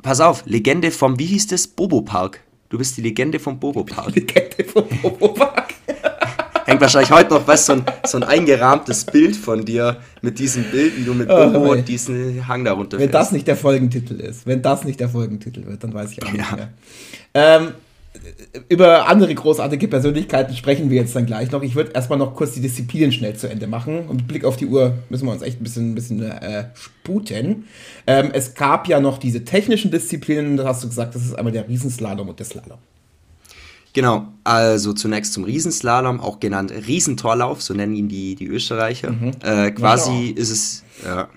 pass 0.03 0.21
auf, 0.21 0.45
Legende 0.47 0.91
vom, 0.91 1.19
wie 1.19 1.27
hieß 1.27 1.49
das, 1.49 1.67
Bobo 1.67 2.03
Park. 2.03 2.41
Du 2.69 2.79
bist 2.79 2.97
die 2.97 3.03
Legende 3.03 3.39
vom 3.39 3.61
Bobo 3.61 3.85
Park. 3.85 4.15
Legende 4.15 4.65
vom 4.65 4.85
Bobo 5.03 5.29
Park. 5.29 5.66
Hängt 6.67 6.81
wahrscheinlich 6.81 7.13
heute 7.13 7.33
noch, 7.33 7.47
was 7.47 7.65
so 7.65 7.75
ein, 7.75 7.85
so 8.05 8.19
ein 8.19 8.25
eingerahmtes 8.25 9.05
Bild 9.05 9.37
von 9.37 9.65
dir 9.65 9.99
mit 10.21 10.41
diesem 10.41 10.65
Bild, 10.65 10.97
wie 10.97 11.05
du 11.05 11.15
mit 11.15 11.29
Bobo 11.29 11.71
oh, 11.71 11.75
diesen 11.77 12.47
Hang 12.49 12.65
darunter 12.65 12.99
Wenn 12.99 13.13
das 13.13 13.31
nicht 13.31 13.47
der 13.47 13.57
Folgentitel 13.57 14.21
ist, 14.21 14.47
wenn 14.47 14.63
das 14.63 14.85
nicht 14.85 14.99
der 14.99 15.09
Folgentitel 15.09 15.65
wird, 15.65 15.85
dann 15.85 15.95
weiß 15.95 16.11
ich 16.11 16.23
auch 16.25 16.27
ja. 16.27 16.33
nicht 16.33 16.57
mehr. 16.57 16.69
Ähm, 17.35 17.69
über 18.69 19.09
andere 19.09 19.33
großartige 19.33 19.87
Persönlichkeiten 19.87 20.57
sprechen 20.57 20.91
wir 20.91 20.97
jetzt 21.01 21.15
dann 21.15 21.27
gleich 21.27 21.53
noch. 21.53 21.63
Ich 21.63 21.77
würde 21.77 21.93
erstmal 21.93 22.19
noch 22.19 22.35
kurz 22.35 22.53
die 22.53 22.61
Disziplinen 22.61 23.13
schnell 23.13 23.37
zu 23.37 23.49
Ende 23.49 23.69
machen. 23.69 24.09
Und 24.09 24.17
mit 24.17 24.29
Blick 24.29 24.45
auf 24.45 24.57
die 24.57 24.67
Uhr 24.67 24.95
müssen 25.09 25.27
wir 25.27 25.33
uns 25.33 25.43
echt 25.43 25.61
ein 25.61 25.63
bisschen, 25.63 25.93
ein 25.93 25.95
bisschen 25.95 26.23
äh, 26.23 26.65
sputen. 26.75 27.65
Ähm, 28.09 28.31
es 28.33 28.55
gab 28.55 28.89
ja 28.89 28.99
noch 28.99 29.19
diese 29.19 29.45
technischen 29.45 29.93
Disziplinen, 29.93 30.57
da 30.57 30.65
hast 30.65 30.83
du 30.83 30.89
gesagt, 30.89 31.15
das 31.15 31.25
ist 31.25 31.35
einmal 31.35 31.53
der 31.53 31.69
Riesenslalom 31.69 32.29
und 32.29 32.39
der 32.39 32.47
Slalom. 32.47 32.79
Genau, 33.97 34.27
also 34.45 34.93
zunächst 34.93 35.33
zum 35.33 35.45
Riesenslalom, 35.45 36.21
auch 36.21 36.39
genannt 36.39 36.71
Riesentorlauf, 36.71 37.63
so 37.63 37.73
nennen 37.73 37.95
ihn 37.95 38.09
die, 38.09 38.35
die 38.35 38.47
Österreicher. 38.47 39.11
Mhm. 39.11 39.31
Äh, 39.43 39.71
quasi 39.71 40.27
ist 40.37 40.51
es, 40.51 40.83
ja, 41.03 41.29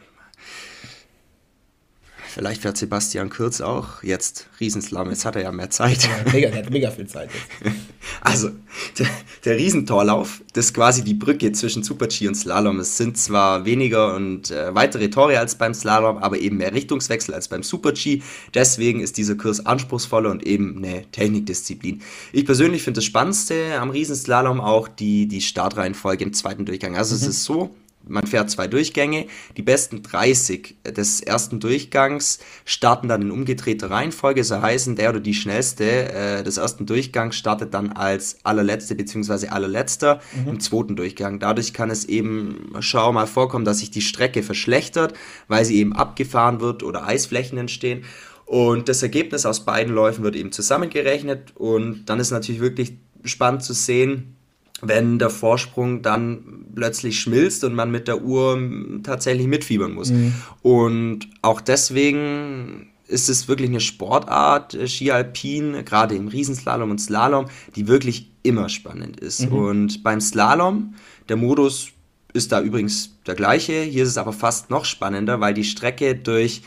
Vielleicht 2.39 2.61
fährt 2.61 2.77
Sebastian 2.77 3.29
Kurz 3.29 3.59
auch 3.59 4.01
jetzt 4.01 4.47
Riesenslalom. 4.61 5.09
Jetzt 5.09 5.25
hat 5.25 5.35
er 5.35 5.41
ja 5.41 5.51
mehr 5.51 5.69
Zeit. 5.71 6.03
Ja, 6.03 6.31
mega, 6.31 6.49
der 6.49 6.63
hat 6.63 6.69
mega 6.69 6.89
viel 6.89 7.05
Zeit 7.05 7.29
jetzt. 7.33 7.75
Also, 8.21 8.51
der, 8.97 9.07
der 9.43 9.57
Riesentorlauf, 9.57 10.41
das 10.53 10.67
ist 10.67 10.73
quasi 10.73 11.03
die 11.03 11.15
Brücke 11.15 11.51
zwischen 11.51 11.83
Super-G 11.83 12.29
und 12.29 12.35
Slalom. 12.35 12.79
Es 12.79 12.95
sind 12.95 13.17
zwar 13.17 13.65
weniger 13.65 14.15
und 14.15 14.51
äh, 14.51 14.73
weitere 14.73 15.09
Tore 15.09 15.37
als 15.37 15.55
beim 15.55 15.73
Slalom, 15.73 16.17
aber 16.17 16.39
eben 16.39 16.57
mehr 16.57 16.73
Richtungswechsel 16.73 17.33
als 17.33 17.49
beim 17.49 17.61
Super-G. 17.61 18.21
Deswegen 18.53 19.01
ist 19.01 19.17
dieser 19.17 19.35
Kurs 19.35 19.65
anspruchsvoller 19.65 20.31
und 20.31 20.47
eben 20.47 20.77
eine 20.77 21.11
Technikdisziplin. 21.11 22.01
Ich 22.31 22.45
persönlich 22.45 22.83
finde 22.83 22.99
das 22.99 23.05
Spannendste 23.05 23.77
am 23.77 23.89
Riesenslalom 23.89 24.61
auch 24.61 24.87
die, 24.87 25.27
die 25.27 25.41
Startreihenfolge 25.41 26.23
im 26.23 26.31
zweiten 26.31 26.65
Durchgang. 26.65 26.95
Also, 26.95 27.15
mhm. 27.15 27.21
es 27.21 27.27
ist 27.27 27.43
so, 27.43 27.75
man 28.07 28.25
fährt 28.25 28.49
zwei 28.49 28.67
Durchgänge. 28.67 29.27
Die 29.57 29.61
besten 29.61 30.01
30 30.03 30.77
des 30.95 31.21
ersten 31.21 31.59
Durchgangs 31.59 32.39
starten 32.65 33.07
dann 33.07 33.21
in 33.21 33.31
umgedrehter 33.31 33.91
Reihenfolge. 33.91 34.43
So 34.43 34.61
heißen, 34.61 34.95
der 34.95 35.09
oder 35.11 35.19
die 35.19 35.33
schnellste 35.33 36.11
äh, 36.11 36.43
des 36.43 36.57
ersten 36.57 36.85
Durchgangs 36.85 37.35
startet 37.35 37.73
dann 37.73 37.91
als 37.91 38.37
allerletzte 38.43 38.95
bzw. 38.95 39.49
allerletzter 39.49 40.21
mhm. 40.33 40.49
im 40.49 40.59
zweiten 40.59 40.95
Durchgang. 40.95 41.39
Dadurch 41.39 41.73
kann 41.73 41.89
es 41.89 42.05
eben 42.05 42.73
schau 42.79 43.11
mal 43.11 43.27
vorkommen, 43.27 43.65
dass 43.65 43.79
sich 43.79 43.91
die 43.91 44.01
Strecke 44.01 44.43
verschlechtert, 44.43 45.13
weil 45.47 45.65
sie 45.65 45.77
eben 45.77 45.93
abgefahren 45.93 46.61
wird 46.61 46.83
oder 46.83 47.05
Eisflächen 47.05 47.57
entstehen. 47.57 48.05
Und 48.45 48.89
das 48.89 49.03
Ergebnis 49.03 49.45
aus 49.45 49.63
beiden 49.63 49.93
Läufen 49.93 50.23
wird 50.23 50.35
eben 50.35 50.51
zusammengerechnet 50.51 51.55
und 51.55 52.05
dann 52.05 52.19
ist 52.19 52.31
natürlich 52.31 52.61
wirklich 52.61 52.93
spannend 53.23 53.63
zu 53.63 53.73
sehen, 53.73 54.38
wenn 54.81 55.19
der 55.19 55.29
Vorsprung 55.29 56.01
dann 56.01 56.65
plötzlich 56.75 57.19
schmilzt 57.19 57.63
und 57.63 57.75
man 57.75 57.91
mit 57.91 58.07
der 58.07 58.21
Uhr 58.21 58.57
tatsächlich 59.03 59.47
mitfiebern 59.47 59.93
muss. 59.93 60.11
Mhm. 60.11 60.33
Und 60.61 61.27
auch 61.41 61.61
deswegen 61.61 62.89
ist 63.07 63.27
es 63.27 63.47
wirklich 63.47 63.69
eine 63.69 63.79
Sportart, 63.79 64.73
äh, 64.75 64.87
Ski 64.87 65.11
Alpin, 65.11 65.83
gerade 65.83 66.15
im 66.15 66.27
Riesenslalom 66.27 66.91
und 66.91 66.99
Slalom, 66.99 67.47
die 67.75 67.87
wirklich 67.87 68.31
immer 68.43 68.69
spannend 68.69 69.19
ist. 69.19 69.49
Mhm. 69.49 69.53
Und 69.53 70.03
beim 70.03 70.21
Slalom, 70.21 70.93
der 71.27 71.35
Modus 71.35 71.89
ist 72.33 72.51
da 72.51 72.61
übrigens 72.61 73.17
der 73.25 73.35
gleiche, 73.35 73.81
hier 73.81 74.03
ist 74.03 74.09
es 74.09 74.17
aber 74.17 74.33
fast 74.33 74.69
noch 74.69 74.85
spannender, 74.85 75.39
weil 75.39 75.53
die 75.53 75.63
Strecke 75.63 76.15
durch 76.15 76.61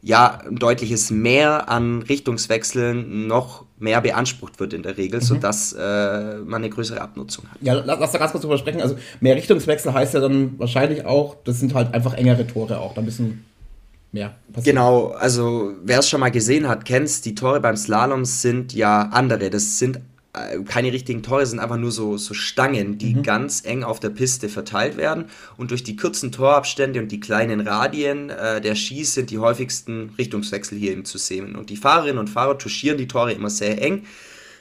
ja, 0.00 0.40
ein 0.46 0.56
deutliches 0.56 1.10
Mehr 1.10 1.68
an 1.68 2.02
Richtungswechseln 2.02 3.26
noch 3.26 3.64
mehr 3.78 4.00
beansprucht 4.00 4.60
wird 4.60 4.72
in 4.72 4.82
der 4.82 4.96
Regel, 4.96 5.20
mhm. 5.20 5.24
sodass 5.24 5.72
äh, 5.72 6.38
man 6.38 6.62
eine 6.62 6.70
größere 6.70 7.00
Abnutzung 7.00 7.44
hat. 7.50 7.58
Ja, 7.60 7.74
lass, 7.74 7.98
lass 7.98 8.12
da 8.12 8.18
ganz 8.18 8.32
kurz 8.32 8.42
drüber 8.42 8.58
sprechen. 8.58 8.80
Also 8.80 8.96
mehr 9.20 9.36
Richtungswechsel 9.36 9.92
heißt 9.92 10.14
ja 10.14 10.20
dann 10.20 10.58
wahrscheinlich 10.58 11.04
auch, 11.04 11.36
das 11.44 11.60
sind 11.60 11.74
halt 11.74 11.94
einfach 11.94 12.14
engere 12.14 12.46
Tore 12.46 12.78
auch, 12.78 12.94
da 12.94 13.00
müssen 13.00 13.44
mehr 14.12 14.34
passieren. 14.52 14.76
Genau, 14.76 15.08
also 15.08 15.72
wer 15.84 15.98
es 15.98 16.08
schon 16.08 16.20
mal 16.20 16.30
gesehen 16.30 16.68
hat, 16.68 16.84
kennt 16.84 17.24
die 17.24 17.34
Tore 17.34 17.60
beim 17.60 17.76
Slalom 17.76 18.24
sind 18.24 18.72
ja 18.74 19.02
andere. 19.12 19.50
Das 19.50 19.78
sind 19.78 20.00
keine 20.66 20.92
richtigen 20.92 21.22
Tore, 21.22 21.46
sind 21.46 21.58
einfach 21.58 21.76
nur 21.76 21.92
so, 21.92 22.16
so 22.16 22.34
Stangen, 22.34 22.98
die 22.98 23.14
mhm. 23.14 23.22
ganz 23.22 23.62
eng 23.64 23.84
auf 23.84 24.00
der 24.00 24.10
Piste 24.10 24.48
verteilt 24.48 24.96
werden. 24.96 25.26
Und 25.56 25.70
durch 25.70 25.84
die 25.84 25.96
kurzen 25.96 26.32
Torabstände 26.32 27.00
und 27.00 27.12
die 27.12 27.20
kleinen 27.20 27.60
Radien 27.60 28.30
äh, 28.30 28.60
der 28.60 28.74
Skis 28.74 29.14
sind 29.14 29.30
die 29.30 29.38
häufigsten 29.38 30.10
Richtungswechsel 30.18 30.78
hier 30.78 30.92
eben 30.92 31.04
zu 31.04 31.18
sehen. 31.18 31.56
Und 31.56 31.70
die 31.70 31.76
Fahrerinnen 31.76 32.18
und 32.18 32.30
Fahrer 32.30 32.58
touchieren 32.58 32.98
die 32.98 33.08
Tore 33.08 33.32
immer 33.32 33.50
sehr 33.50 33.80
eng 33.82 34.04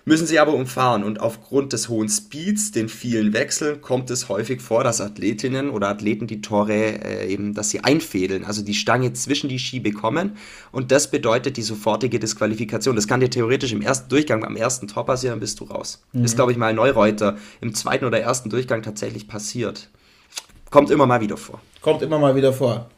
müssen 0.07 0.25
sie 0.25 0.39
aber 0.39 0.53
umfahren 0.53 1.03
und 1.03 1.19
aufgrund 1.19 1.73
des 1.73 1.89
hohen 1.89 2.07
Speeds, 2.07 2.71
den 2.71 2.87
vielen 2.87 3.33
Wechseln, 3.33 3.81
kommt 3.81 4.09
es 4.09 4.29
häufig 4.29 4.61
vor, 4.61 4.85
dass 4.85 5.01
Athletinnen 5.01 5.69
oder 5.69 5.89
Athleten 5.89 6.27
die 6.27 6.39
Tore 6.39 6.73
äh, 6.73 7.27
eben, 7.27 7.53
dass 7.53 7.71
sie 7.71 7.83
einfädeln, 7.83 8.45
also 8.45 8.61
die 8.61 8.73
Stange 8.73 9.11
zwischen 9.11 9.49
die 9.49 9.59
Ski 9.59 9.81
bekommen 9.81 10.37
und 10.71 10.93
das 10.93 11.11
bedeutet 11.11 11.57
die 11.57 11.61
sofortige 11.61 12.19
Disqualifikation. 12.19 12.95
Das 12.95 13.09
kann 13.09 13.19
dir 13.19 13.29
theoretisch 13.29 13.73
im 13.73 13.81
ersten 13.81 14.07
Durchgang, 14.07 14.45
am 14.45 14.55
ersten 14.55 14.87
Tor 14.87 15.05
passieren, 15.05 15.33
dann 15.33 15.39
bist 15.41 15.59
du 15.59 15.65
raus. 15.65 16.01
Mhm. 16.13 16.23
Ist, 16.23 16.37
glaube 16.37 16.53
ich, 16.53 16.57
mal 16.57 16.73
Neureuter 16.73 17.35
im 17.59 17.75
zweiten 17.75 18.05
oder 18.05 18.21
ersten 18.21 18.49
Durchgang 18.49 18.83
tatsächlich 18.83 19.27
passiert. 19.27 19.89
Kommt 20.69 20.89
immer 20.89 21.05
mal 21.05 21.19
wieder 21.19 21.35
vor. 21.35 21.59
Kommt 21.81 22.01
immer 22.01 22.17
mal 22.17 22.33
wieder 22.33 22.53
vor. 22.53 22.89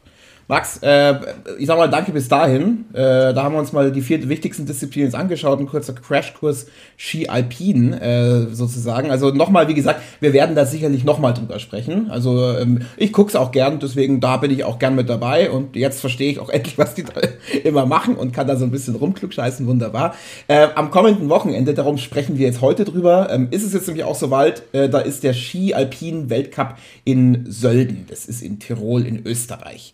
Max, 0.50 0.80
äh, 0.82 1.14
ich 1.60 1.68
sag 1.68 1.78
mal 1.78 1.86
danke 1.86 2.10
bis 2.10 2.26
dahin. 2.26 2.86
Äh, 2.92 3.32
da 3.32 3.44
haben 3.44 3.54
wir 3.54 3.60
uns 3.60 3.72
mal 3.72 3.92
die 3.92 4.00
vier 4.00 4.28
wichtigsten 4.28 4.66
Disziplinen 4.66 5.14
angeschaut. 5.14 5.60
Ein 5.60 5.68
kurzer 5.68 5.92
Crashkurs 5.92 6.66
Ski 6.96 7.28
Alpin 7.28 7.92
äh, 7.92 8.48
sozusagen. 8.52 9.12
Also 9.12 9.30
nochmal, 9.30 9.68
wie 9.68 9.74
gesagt, 9.74 10.02
wir 10.18 10.32
werden 10.32 10.56
da 10.56 10.66
sicherlich 10.66 11.04
nochmal 11.04 11.34
drüber 11.34 11.60
sprechen. 11.60 12.10
Also 12.10 12.48
ähm, 12.58 12.80
ich 12.96 13.12
gucke 13.12 13.28
es 13.28 13.36
auch 13.36 13.52
gern, 13.52 13.78
deswegen 13.78 14.18
da 14.18 14.38
bin 14.38 14.50
ich 14.50 14.64
auch 14.64 14.80
gern 14.80 14.96
mit 14.96 15.08
dabei. 15.08 15.52
Und 15.52 15.76
jetzt 15.76 16.00
verstehe 16.00 16.32
ich 16.32 16.40
auch 16.40 16.48
endlich, 16.50 16.76
was 16.78 16.96
die 16.96 17.04
da 17.04 17.20
immer 17.62 17.86
machen 17.86 18.16
und 18.16 18.32
kann 18.32 18.48
da 18.48 18.56
so 18.56 18.64
ein 18.64 18.72
bisschen 18.72 18.96
rumklugscheißen. 18.96 19.68
Wunderbar. 19.68 20.16
Äh, 20.48 20.66
am 20.74 20.90
kommenden 20.90 21.28
Wochenende, 21.28 21.74
darum 21.74 21.96
sprechen 21.96 22.38
wir 22.38 22.48
jetzt 22.48 22.60
heute 22.60 22.84
drüber, 22.84 23.28
ähm, 23.30 23.46
ist 23.52 23.62
es 23.62 23.72
jetzt 23.72 23.86
nämlich 23.86 24.02
auch 24.02 24.16
soweit, 24.16 24.64
äh, 24.72 24.88
da 24.88 24.98
ist 24.98 25.22
der 25.22 25.32
Ski 25.32 25.74
Alpin 25.74 26.28
Weltcup 26.28 26.74
in 27.04 27.46
Sölden. 27.48 28.06
Das 28.08 28.24
ist 28.24 28.42
in 28.42 28.58
Tirol 28.58 29.06
in 29.06 29.24
Österreich. 29.24 29.92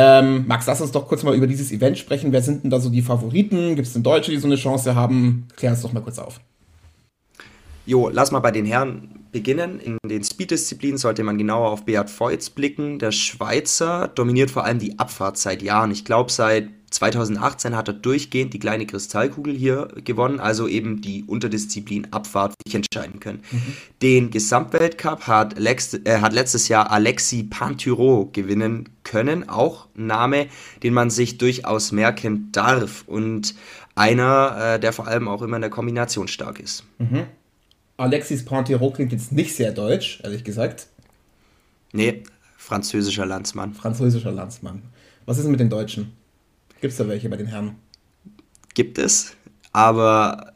Ähm, 0.00 0.44
Max, 0.46 0.64
lass 0.68 0.80
uns 0.80 0.92
doch 0.92 1.08
kurz 1.08 1.24
mal 1.24 1.34
über 1.34 1.48
dieses 1.48 1.72
Event 1.72 1.98
sprechen. 1.98 2.30
Wer 2.30 2.40
sind 2.40 2.62
denn 2.62 2.70
da 2.70 2.78
so 2.78 2.88
die 2.88 3.02
Favoriten? 3.02 3.74
Gibt 3.74 3.88
es 3.88 3.94
denn 3.94 4.04
Deutsche, 4.04 4.30
die 4.30 4.36
so 4.36 4.46
eine 4.46 4.54
Chance 4.54 4.94
haben? 4.94 5.48
Klär 5.56 5.72
uns 5.72 5.82
doch 5.82 5.92
mal 5.92 6.02
kurz 6.02 6.20
auf. 6.20 6.38
Jo, 7.84 8.08
lass 8.08 8.30
mal 8.30 8.38
bei 8.38 8.52
den 8.52 8.64
Herren 8.64 9.24
beginnen. 9.32 9.80
In 9.80 9.98
den 10.06 10.22
Speed-Disziplinen 10.22 10.98
sollte 10.98 11.24
man 11.24 11.36
genauer 11.36 11.70
auf 11.70 11.84
Beat 11.84 12.10
Feutz 12.10 12.48
blicken. 12.48 13.00
Der 13.00 13.10
Schweizer 13.10 14.06
dominiert 14.14 14.52
vor 14.52 14.64
allem 14.64 14.78
die 14.78 15.00
Abfahrt 15.00 15.36
seit 15.36 15.62
Jahren. 15.62 15.90
Ich 15.90 16.04
glaube, 16.04 16.30
seit 16.30 16.68
2018 16.90 17.76
hat 17.76 17.88
er 17.88 17.94
durchgehend 17.94 18.54
die 18.54 18.58
kleine 18.58 18.86
Kristallkugel 18.86 19.54
hier 19.54 19.88
gewonnen, 20.04 20.40
also 20.40 20.66
eben 20.66 21.00
die 21.00 21.24
Unterdisziplin 21.24 22.08
Abfahrt 22.12 22.54
sich 22.66 22.74
entscheiden 22.74 23.20
können. 23.20 23.42
Mhm. 23.50 23.76
Den 24.02 24.30
Gesamtweltcup 24.30 25.26
hat, 25.26 25.58
Lex, 25.58 25.94
äh, 25.94 26.20
hat 26.20 26.32
letztes 26.32 26.68
Jahr 26.68 26.90
Alexi 26.90 27.44
Pantyro 27.44 28.30
gewinnen 28.32 28.88
können, 29.04 29.48
auch 29.48 29.86
ein 29.96 30.06
Name, 30.06 30.46
den 30.82 30.94
man 30.94 31.10
sich 31.10 31.38
durchaus 31.38 31.92
merken 31.92 32.50
darf 32.52 33.04
und 33.06 33.54
einer, 33.94 34.74
äh, 34.74 34.80
der 34.80 34.92
vor 34.92 35.06
allem 35.06 35.28
auch 35.28 35.42
immer 35.42 35.56
in 35.56 35.62
der 35.62 35.70
Kombination 35.70 36.28
stark 36.28 36.60
ist. 36.60 36.84
Mhm. 36.98 37.24
Alexis 37.96 38.44
Pantyro 38.44 38.92
klingt 38.92 39.12
jetzt 39.12 39.32
nicht 39.32 39.54
sehr 39.54 39.72
deutsch, 39.72 40.20
ehrlich 40.22 40.44
gesagt. 40.44 40.86
Nee, 41.92 42.22
französischer 42.56 43.26
Landsmann. 43.26 43.74
Französischer 43.74 44.30
Landsmann. 44.30 44.82
Was 45.26 45.38
ist 45.38 45.48
mit 45.48 45.60
den 45.60 45.68
Deutschen? 45.68 46.12
Gibt 46.80 46.92
es 46.92 46.98
da 46.98 47.08
welche 47.08 47.28
bei 47.28 47.36
den 47.36 47.46
Herren? 47.46 47.76
Gibt 48.74 48.98
es, 48.98 49.34
aber 49.72 50.52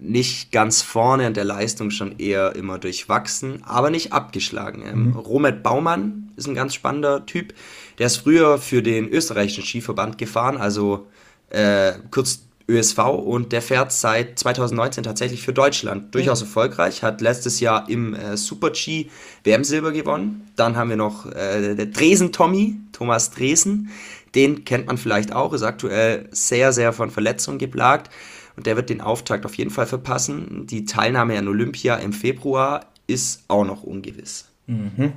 nicht 0.00 0.52
ganz 0.52 0.82
vorne 0.82 1.26
und 1.26 1.36
der 1.36 1.44
Leistung 1.44 1.90
schon 1.90 2.18
eher 2.18 2.54
immer 2.54 2.78
durchwachsen, 2.78 3.62
aber 3.64 3.90
nicht 3.90 4.12
abgeschlagen. 4.12 4.82
Ähm, 4.86 5.06
mhm. 5.06 5.16
Romet 5.16 5.62
Baumann 5.62 6.32
ist 6.36 6.46
ein 6.46 6.54
ganz 6.54 6.74
spannender 6.74 7.26
Typ. 7.26 7.54
Der 7.98 8.06
ist 8.06 8.18
früher 8.18 8.58
für 8.58 8.82
den 8.82 9.08
österreichischen 9.08 9.64
Skiverband 9.64 10.18
gefahren, 10.18 10.58
also 10.58 11.06
äh, 11.50 11.92
kurz 12.10 12.46
ÖSV 12.68 12.98
und 12.98 13.52
der 13.52 13.62
fährt 13.62 13.92
seit 13.92 14.38
2019 14.38 15.04
tatsächlich 15.04 15.42
für 15.42 15.52
Deutschland. 15.52 16.14
Durchaus 16.14 16.40
mhm. 16.40 16.48
erfolgreich, 16.48 17.02
hat 17.02 17.20
letztes 17.20 17.60
Jahr 17.60 17.88
im 17.88 18.14
äh, 18.14 18.36
Super-G 18.36 19.06
WM-Silber 19.44 19.92
gewonnen. 19.92 20.50
Dann 20.56 20.76
haben 20.76 20.90
wir 20.90 20.96
noch 20.96 21.26
äh, 21.26 21.74
der 21.74 21.86
Dresen-Tommy, 21.86 22.76
Thomas 22.92 23.30
Dresen. 23.30 23.90
Den 24.36 24.64
kennt 24.64 24.86
man 24.86 24.98
vielleicht 24.98 25.32
auch, 25.32 25.52
ist 25.52 25.62
aktuell 25.62 26.28
sehr, 26.30 26.72
sehr 26.72 26.92
von 26.92 27.10
Verletzungen 27.10 27.58
geplagt. 27.58 28.10
Und 28.56 28.66
der 28.66 28.76
wird 28.76 28.88
den 28.88 29.00
Auftakt 29.00 29.44
auf 29.44 29.54
jeden 29.54 29.70
Fall 29.70 29.86
verpassen. 29.86 30.66
Die 30.66 30.84
Teilnahme 30.84 31.36
an 31.38 31.48
Olympia 31.48 31.96
im 31.96 32.12
Februar 32.12 32.86
ist 33.06 33.44
auch 33.48 33.64
noch 33.64 33.82
ungewiss. 33.82 34.46
Mhm. 34.66 35.12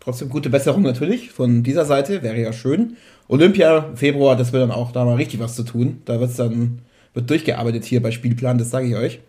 Trotzdem 0.00 0.28
gute 0.28 0.50
Besserung 0.50 0.82
natürlich 0.82 1.30
von 1.30 1.62
dieser 1.62 1.84
Seite, 1.84 2.22
wäre 2.22 2.40
ja 2.40 2.52
schön. 2.52 2.96
Olympia, 3.28 3.90
Februar, 3.94 4.36
das 4.36 4.52
wird 4.52 4.62
dann 4.62 4.70
auch 4.70 4.92
da 4.92 5.04
mal 5.04 5.16
richtig 5.16 5.40
was 5.40 5.54
zu 5.54 5.62
tun. 5.62 6.02
Da 6.04 6.20
wird 6.20 6.30
es 6.30 6.36
dann 6.36 6.80
wird 7.14 7.30
durchgearbeitet 7.30 7.84
hier 7.84 8.02
bei 8.02 8.10
Spielplan, 8.10 8.58
das 8.58 8.70
sage 8.70 8.88
ich 8.88 8.96
euch. 8.96 9.20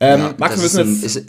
Ähm, 0.00 0.20
ja, 0.20 0.34
Max, 0.38 0.56
wir 0.56 0.62
müssen 0.62 1.02
jetzt. 1.02 1.16
Ist, 1.16 1.26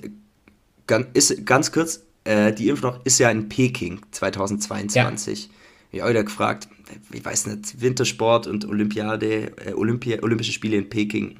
ganz, 0.87 1.07
ist, 1.13 1.45
ganz 1.45 1.71
kurz, 1.71 2.03
äh, 2.23 2.53
die 2.53 2.71
noch 2.71 3.03
ist 3.03 3.19
ja 3.19 3.29
in 3.29 3.49
Peking 3.49 3.99
2022. 4.11 5.45
Ja. 5.45 5.49
Ich 5.91 6.01
habe 6.01 6.11
wieder 6.11 6.23
gefragt, 6.23 6.67
ich 7.11 7.23
weiß 7.23 7.47
nicht, 7.47 7.81
Wintersport 7.81 8.47
und 8.47 8.65
Olympiade, 8.67 9.51
äh, 9.65 9.73
Olympia, 9.73 10.17
Olympische 10.21 10.51
Spiele 10.51 10.77
in 10.77 10.89
Peking. 10.89 11.37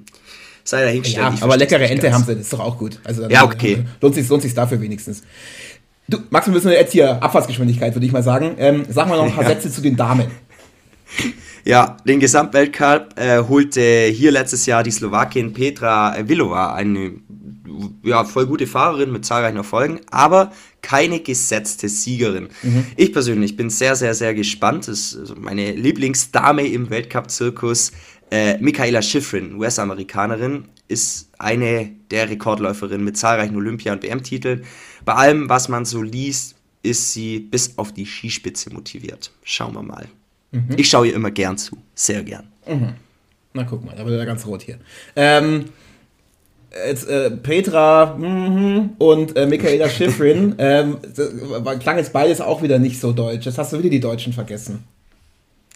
Sei 0.64 0.82
dahingestellt. 0.82 1.40
Ja, 1.40 1.44
aber 1.44 1.58
leckere 1.58 1.90
Ente 1.90 2.12
haben 2.12 2.24
sie, 2.24 2.36
das 2.36 2.44
ist 2.44 2.54
doch 2.54 2.62
auch 2.62 2.78
gut. 2.78 3.00
Also, 3.04 3.28
ja, 3.28 3.44
okay. 3.44 3.84
Lohnt 4.02 4.16
sich, 4.16 4.28
lohnt 4.30 4.42
sich 4.42 4.54
dafür 4.54 4.80
wenigstens. 4.80 5.24
Du, 6.08 6.20
Max, 6.30 6.48
wir 6.48 6.54
müssen 6.54 6.72
jetzt 6.72 6.94
hier 6.94 7.22
Abfahrtsgeschwindigkeit, 7.22 7.94
würde 7.96 8.06
ich 8.06 8.12
mal 8.12 8.24
sagen. 8.24 8.56
Ähm, 8.58 8.86
sag 8.90 9.08
mal 9.08 9.18
noch 9.18 9.26
ein 9.26 9.34
paar 9.34 9.44
ja. 9.50 9.50
Sätze 9.50 9.72
zu 9.72 9.82
den 9.82 9.96
Damen. 9.96 10.28
Ja, 11.66 11.96
den 12.06 12.20
Gesamtweltcup 12.20 13.18
äh, 13.18 13.42
holte 13.48 13.82
hier 13.82 14.32
letztes 14.32 14.66
Jahr 14.66 14.84
die 14.84 14.92
Slowakin 14.92 15.54
Petra 15.54 16.14
Vilova, 16.28 16.74
eine 16.74 17.14
ja, 18.04 18.24
voll 18.24 18.46
gute 18.46 18.68
Fahrerin 18.68 19.12
mit 19.12 19.26
zahlreichen 19.26 19.58
Erfolgen, 19.58 20.02
aber 20.12 20.52
keine 20.82 21.20
gesetzte 21.20 21.88
Siegerin. 21.90 22.50
Mhm. 22.62 22.86
Ich 22.98 23.14
persönlich 23.14 23.56
bin 23.56 23.70
sehr, 23.70 23.96
sehr, 23.96 24.14
sehr 24.14 24.34
gespannt. 24.34 24.88
Das 24.88 25.14
ist 25.14 25.38
meine 25.38 25.72
Lieblingsdame 25.72 26.68
im 26.68 26.90
Weltcup-Zirkus. 26.90 27.92
Äh, 28.32 28.58
Michaela 28.60 29.02
Schifrin, 29.02 29.56
US-Amerikanerin, 29.56 30.66
ist 30.88 31.30
eine 31.40 31.92
der 32.12 32.30
Rekordläuferinnen 32.30 33.04
mit 33.04 33.18
zahlreichen 33.18 33.56
Olympia- 33.56 33.94
und 33.94 34.04
WM-Titeln. 34.04 34.64
Bei 35.06 35.14
allem, 35.14 35.50
was 35.50 35.70
man 35.70 35.86
so 35.86 36.02
liest, 36.02 36.56
ist 36.82 37.14
sie 37.14 37.40
bis 37.40 37.78
auf 37.78 37.94
die 37.94 38.06
Skispitze 38.06 38.74
motiviert. 38.74 39.32
Schauen 39.44 39.74
wir 39.74 39.84
mal. 39.84 40.08
Mhm. 40.52 40.76
Ich 40.78 40.90
schaue 40.90 41.08
ihr 41.08 41.16
immer 41.16 41.32
gern 41.32 41.58
zu. 41.58 41.78
Sehr 41.96 42.24
gern. 42.24 42.48
Mhm. 42.68 42.94
Na 43.54 43.64
guck 43.64 43.86
mal, 43.86 43.96
da 43.96 44.06
wird 44.06 44.20
er 44.20 44.26
ganz 44.26 44.46
rot 44.46 44.64
hier. 44.64 44.80
Ähm, 45.16 45.66
jetzt, 46.88 47.08
äh, 47.08 47.32
Petra 47.32 48.18
mm, 48.18 48.96
und 48.98 49.36
äh, 49.36 49.46
Michaela 49.46 49.90
Schifrin 49.90 50.56
ähm, 50.58 50.98
klang 51.80 51.98
jetzt 51.98 52.14
beides 52.14 52.42
auch 52.42 52.62
wieder 52.62 52.80
nicht 52.80 53.00
so 53.00 53.12
deutsch. 53.12 53.46
Jetzt 53.46 53.58
hast 53.58 53.74
du 53.74 53.80
wieder 53.80 53.90
die 53.90 54.00
Deutschen 54.00 54.34
vergessen. 54.34 54.84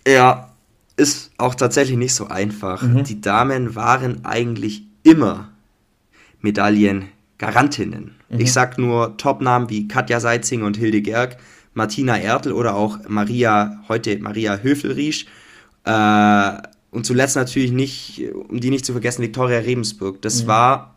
Ja, 0.07 0.51
ist 0.95 1.31
auch 1.37 1.55
tatsächlich 1.55 1.97
nicht 1.97 2.15
so 2.15 2.27
einfach. 2.27 2.81
Mhm. 2.81 3.03
Die 3.03 3.21
Damen 3.21 3.75
waren 3.75 4.25
eigentlich 4.25 4.83
immer 5.03 5.49
Medaillengarantinnen. 6.41 8.15
Mhm. 8.29 8.39
Ich 8.39 8.51
sag 8.51 8.77
nur 8.77 9.17
Topnamen 9.17 9.69
wie 9.69 9.87
Katja 9.87 10.19
Seitzing 10.19 10.63
und 10.63 10.77
Hilde 10.77 11.01
Gerg, 11.01 11.37
Martina 11.73 12.17
Ertl 12.17 12.51
oder 12.51 12.75
auch 12.75 12.99
Maria, 13.07 13.83
heute 13.87 14.17
Maria 14.17 14.57
Höfelriesch. 14.57 15.27
Äh, 15.85 16.53
und 16.97 17.03
zuletzt 17.03 17.35
natürlich 17.35 17.71
nicht, 17.71 18.23
um 18.49 18.59
die 18.59 18.71
nicht 18.71 18.83
zu 18.83 18.91
vergessen, 18.91 19.21
Viktoria 19.21 19.59
Rebensburg. 19.59 20.19
Das 20.23 20.41
mhm. 20.41 20.47
war, 20.47 20.95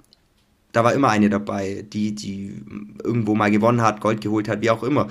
da 0.73 0.83
war 0.83 0.95
immer 0.95 1.11
eine 1.11 1.29
dabei, 1.29 1.85
die, 1.93 2.15
die 2.15 2.55
irgendwo 3.05 3.35
mal 3.35 3.51
gewonnen 3.51 3.83
hat, 3.83 4.01
Gold 4.01 4.23
geholt 4.23 4.49
hat, 4.49 4.63
wie 4.63 4.71
auch 4.71 4.83
immer. 4.83 5.09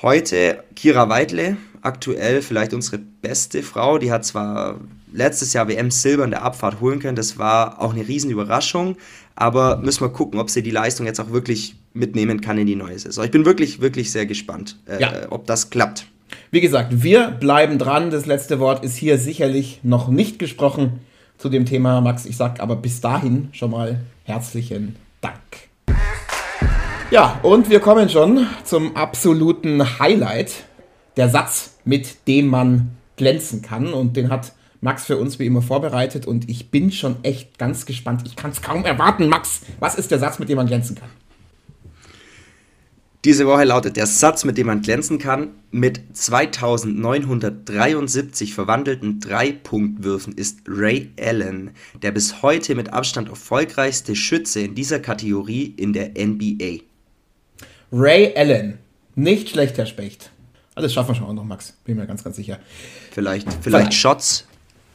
Heute 0.00 0.64
Kira 0.74 1.10
Weidle, 1.10 1.58
aktuell 1.82 2.40
vielleicht 2.40 2.72
unsere 2.72 2.96
beste 2.96 3.62
Frau. 3.62 3.98
Die 3.98 4.10
hat 4.10 4.24
zwar 4.24 4.80
letztes 5.12 5.52
Jahr 5.52 5.68
WM 5.68 5.90
Silber 5.90 6.24
in 6.24 6.30
der 6.30 6.44
Abfahrt 6.44 6.80
holen 6.80 6.98
können, 6.98 7.14
das 7.14 7.36
war 7.36 7.78
auch 7.78 7.92
eine 7.92 8.08
Riesenüberraschung, 8.08 8.96
aber 9.36 9.76
müssen 9.76 10.00
wir 10.00 10.08
gucken, 10.08 10.40
ob 10.40 10.48
sie 10.48 10.62
die 10.62 10.70
Leistung 10.70 11.04
jetzt 11.04 11.20
auch 11.20 11.30
wirklich 11.30 11.76
mitnehmen 11.92 12.40
kann 12.40 12.56
in 12.56 12.66
die 12.66 12.74
neue 12.74 12.98
Saison. 12.98 13.22
Ich 13.22 13.30
bin 13.30 13.44
wirklich, 13.44 13.82
wirklich 13.82 14.10
sehr 14.10 14.24
gespannt, 14.24 14.78
äh, 14.86 15.02
ja. 15.02 15.12
ob 15.28 15.46
das 15.46 15.68
klappt. 15.68 16.06
Wie 16.50 16.60
gesagt, 16.60 17.02
wir 17.02 17.28
bleiben 17.28 17.78
dran. 17.78 18.10
Das 18.10 18.26
letzte 18.26 18.60
Wort 18.60 18.84
ist 18.84 18.96
hier 18.96 19.18
sicherlich 19.18 19.80
noch 19.82 20.08
nicht 20.08 20.38
gesprochen 20.38 21.00
zu 21.38 21.48
dem 21.48 21.66
Thema, 21.66 22.00
Max. 22.00 22.26
Ich 22.26 22.36
sage 22.36 22.62
aber 22.62 22.76
bis 22.76 23.00
dahin 23.00 23.48
schon 23.52 23.70
mal 23.70 24.00
herzlichen 24.24 24.96
Dank. 25.20 25.34
Ja, 27.10 27.38
und 27.42 27.70
wir 27.70 27.80
kommen 27.80 28.08
schon 28.08 28.46
zum 28.64 28.96
absoluten 28.96 29.98
Highlight. 29.98 30.64
Der 31.16 31.28
Satz, 31.28 31.78
mit 31.84 32.26
dem 32.26 32.48
man 32.48 32.96
glänzen 33.16 33.62
kann. 33.62 33.92
Und 33.92 34.16
den 34.16 34.30
hat 34.30 34.52
Max 34.80 35.04
für 35.04 35.16
uns 35.16 35.38
wie 35.38 35.46
immer 35.46 35.62
vorbereitet. 35.62 36.26
Und 36.26 36.48
ich 36.48 36.70
bin 36.70 36.90
schon 36.90 37.16
echt 37.22 37.58
ganz 37.58 37.86
gespannt. 37.86 38.22
Ich 38.26 38.36
kann 38.36 38.50
es 38.50 38.62
kaum 38.62 38.84
erwarten, 38.84 39.28
Max. 39.28 39.62
Was 39.80 39.94
ist 39.94 40.10
der 40.10 40.18
Satz, 40.18 40.38
mit 40.38 40.48
dem 40.48 40.56
man 40.56 40.66
glänzen 40.66 40.96
kann? 40.96 41.08
Diese 43.24 43.46
Woche 43.46 43.64
lautet 43.64 43.96
der 43.96 44.06
Satz, 44.06 44.44
mit 44.44 44.58
dem 44.58 44.66
man 44.66 44.82
glänzen 44.82 45.18
kann, 45.18 45.52
mit 45.70 46.02
2973 46.12 48.52
verwandelten 48.52 49.18
Drei-Punkt-Würfen 49.18 50.34
ist 50.34 50.58
Ray 50.68 51.10
Allen 51.18 51.70
der 52.02 52.12
bis 52.12 52.42
heute 52.42 52.74
mit 52.74 52.92
Abstand 52.92 53.30
erfolgreichste 53.30 54.14
Schütze 54.14 54.60
in 54.60 54.74
dieser 54.74 55.00
Kategorie 55.00 55.72
in 55.78 55.94
der 55.94 56.10
NBA. 56.10 56.82
Ray 57.90 58.36
Allen, 58.36 58.78
nicht 59.14 59.48
schlecht, 59.48 59.78
Herr 59.78 59.86
Specht. 59.86 60.30
Alles 60.74 60.92
schaffen 60.92 61.08
wir 61.08 61.14
schon 61.14 61.26
auch 61.26 61.32
noch, 61.32 61.44
Max. 61.44 61.72
Bin 61.84 61.96
mir 61.96 62.06
ganz, 62.06 62.22
ganz 62.22 62.36
sicher. 62.36 62.58
Vielleicht, 63.10 63.50
vielleicht, 63.50 63.64
vielleicht. 63.64 63.94
Shots. 63.94 64.46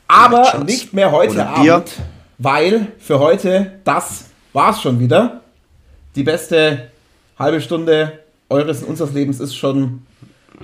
Aber 0.08 0.44
vielleicht 0.44 0.52
Shots. 0.52 0.66
nicht 0.66 0.94
mehr 0.94 1.12
heute 1.12 1.48
Abend, 1.48 1.94
weil 2.38 2.90
für 3.00 3.18
heute, 3.18 3.80
das 3.86 4.26
war's 4.54 4.84
schon 4.84 5.00
wieder. 5.00 5.42
Die 6.16 6.24
beste 6.24 6.92
halbe 7.40 7.62
Stunde 7.62 8.20
eures 8.50 8.84
und 8.84 8.90
unseres 8.90 9.14
Lebens 9.14 9.40
ist 9.40 9.56
schon 9.56 10.02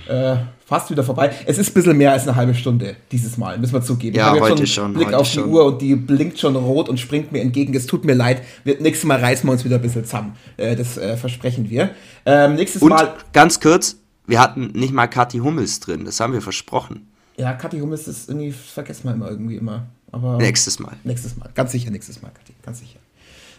äh, 0.08 0.36
fast 0.66 0.90
wieder 0.90 1.04
vorbei. 1.04 1.32
Es 1.46 1.58
ist 1.58 1.70
ein 1.70 1.74
bisschen 1.74 1.98
mehr 1.98 2.12
als 2.12 2.28
eine 2.28 2.36
halbe 2.36 2.54
Stunde 2.54 2.96
dieses 3.12 3.38
Mal, 3.38 3.58
müssen 3.58 3.74
wir 3.74 3.82
zugeben. 3.82 4.16
Ja, 4.16 4.34
ich 4.34 4.42
habe 4.42 4.52
heute 4.52 4.64
jetzt 4.64 4.74
schon, 4.74 4.94
Blick 4.94 5.08
heute 5.08 5.18
auf 5.18 5.30
die 5.30 5.40
schon. 5.40 5.50
Uhr 5.50 5.66
und 5.66 5.82
die 5.82 5.96
blinkt 5.96 6.40
schon 6.40 6.56
rot 6.56 6.90
und 6.90 7.00
springt 7.00 7.32
mir 7.32 7.42
entgegen. 7.42 7.74
Es 7.74 7.86
tut 7.86 8.04
mir 8.04 8.14
leid. 8.14 8.42
Wir, 8.64 8.80
nächstes 8.82 9.08
Mal 9.08 9.20
reißen 9.20 9.48
wir 9.48 9.54
uns 9.54 9.64
wieder 9.64 9.76
ein 9.78 9.82
bisschen 9.82 10.04
zusammen. 10.04 10.36
Äh, 10.58 10.76
das 10.76 10.98
äh, 10.98 11.16
versprechen 11.18 11.70
wir. 11.70 11.92
Ähm, 12.26 12.56
nächstes 12.56 12.82
Und 12.82 12.90
Mal. 12.90 13.14
ganz 13.32 13.60
kurz, 13.60 13.98
wir 14.28 14.40
hatten 14.40 14.72
nicht 14.74 14.94
mal 14.94 15.08
Kathi 15.08 15.38
Hummels 15.40 15.80
drin, 15.80 16.04
das 16.06 16.20
haben 16.20 16.34
wir 16.34 16.42
versprochen. 16.42 17.08
Ja, 17.38 17.54
Kathi 17.54 17.80
Hummels 17.80 18.08
ist 18.08 18.30
irgendwie, 18.30 18.52
vergessen 18.52 19.06
wir 19.06 19.14
immer 19.14 19.30
irgendwie 19.30 19.56
immer. 19.56 19.86
Aber 20.12 20.38
Nächstes 20.38 20.80
Mal. 20.80 20.94
Nächstes 21.04 21.36
Mal. 21.38 21.50
Ganz 21.54 21.72
sicher 21.72 21.92
nächstes 21.92 22.22
Mal, 22.22 22.32
Kathi. 22.32 22.54
Ganz 22.64 22.80
sicher. 22.80 23.00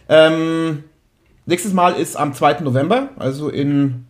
Ähm, 0.08 0.84
nächstes 1.46 1.72
Mal 1.72 1.94
ist 1.94 2.16
am 2.16 2.34
2. 2.34 2.60
November, 2.60 3.08
also 3.18 3.48
in 3.48 4.06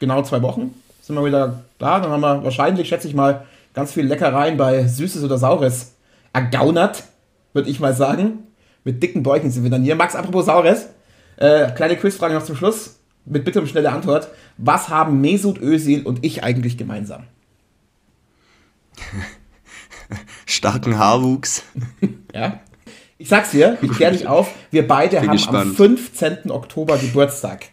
genau 0.00 0.22
zwei 0.22 0.42
Wochen, 0.42 0.74
sind 1.02 1.16
wir 1.16 1.24
wieder 1.24 1.62
da. 1.78 2.00
Dann 2.00 2.10
haben 2.10 2.20
wir 2.20 2.44
wahrscheinlich, 2.44 2.88
schätze 2.88 3.08
ich 3.08 3.14
mal, 3.14 3.46
ganz 3.74 3.92
viel 3.92 4.06
Leckereien 4.06 4.56
bei 4.56 4.86
Süßes 4.86 5.22
oder 5.22 5.38
Saures 5.38 5.94
ergaunert, 6.32 7.04
würde 7.52 7.70
ich 7.70 7.80
mal 7.80 7.94
sagen. 7.94 8.44
Mit 8.84 9.02
dicken 9.02 9.22
Bäuchen 9.22 9.50
sind 9.50 9.62
wir 9.62 9.70
dann 9.70 9.82
hier. 9.82 9.96
Max, 9.96 10.14
apropos 10.14 10.46
Saures, 10.46 10.88
äh, 11.36 11.70
kleine 11.72 11.96
Quizfrage 11.96 12.34
noch 12.34 12.44
zum 12.44 12.56
Schluss. 12.56 12.98
Mit 13.24 13.44
bitte 13.44 13.60
um 13.60 13.66
schnelle 13.66 13.92
Antwort. 13.92 14.28
Was 14.56 14.88
haben 14.88 15.20
Mesut 15.20 15.60
Özil 15.60 16.06
und 16.06 16.24
ich 16.24 16.42
eigentlich 16.42 16.78
gemeinsam? 16.78 17.24
Starken 20.46 20.98
Haarwuchs. 20.98 21.62
Ja. 22.34 22.60
Ich 23.20 23.28
sag's 23.28 23.50
dir, 23.50 23.76
ich 23.82 23.90
kläre 23.90 24.12
dich 24.12 24.28
auf, 24.28 24.52
wir 24.70 24.86
beide 24.86 25.16
Bin 25.18 25.28
haben 25.28 25.36
gespannt. 25.36 25.70
am 25.70 25.74
15. 25.74 26.52
Oktober 26.52 26.96
Geburtstag. 26.98 27.64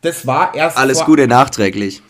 Das 0.00 0.26
war 0.26 0.54
erst 0.54 0.78
Alles 0.78 0.98
vor, 0.98 1.08
Gute 1.08 1.28
nachträglich. 1.28 2.00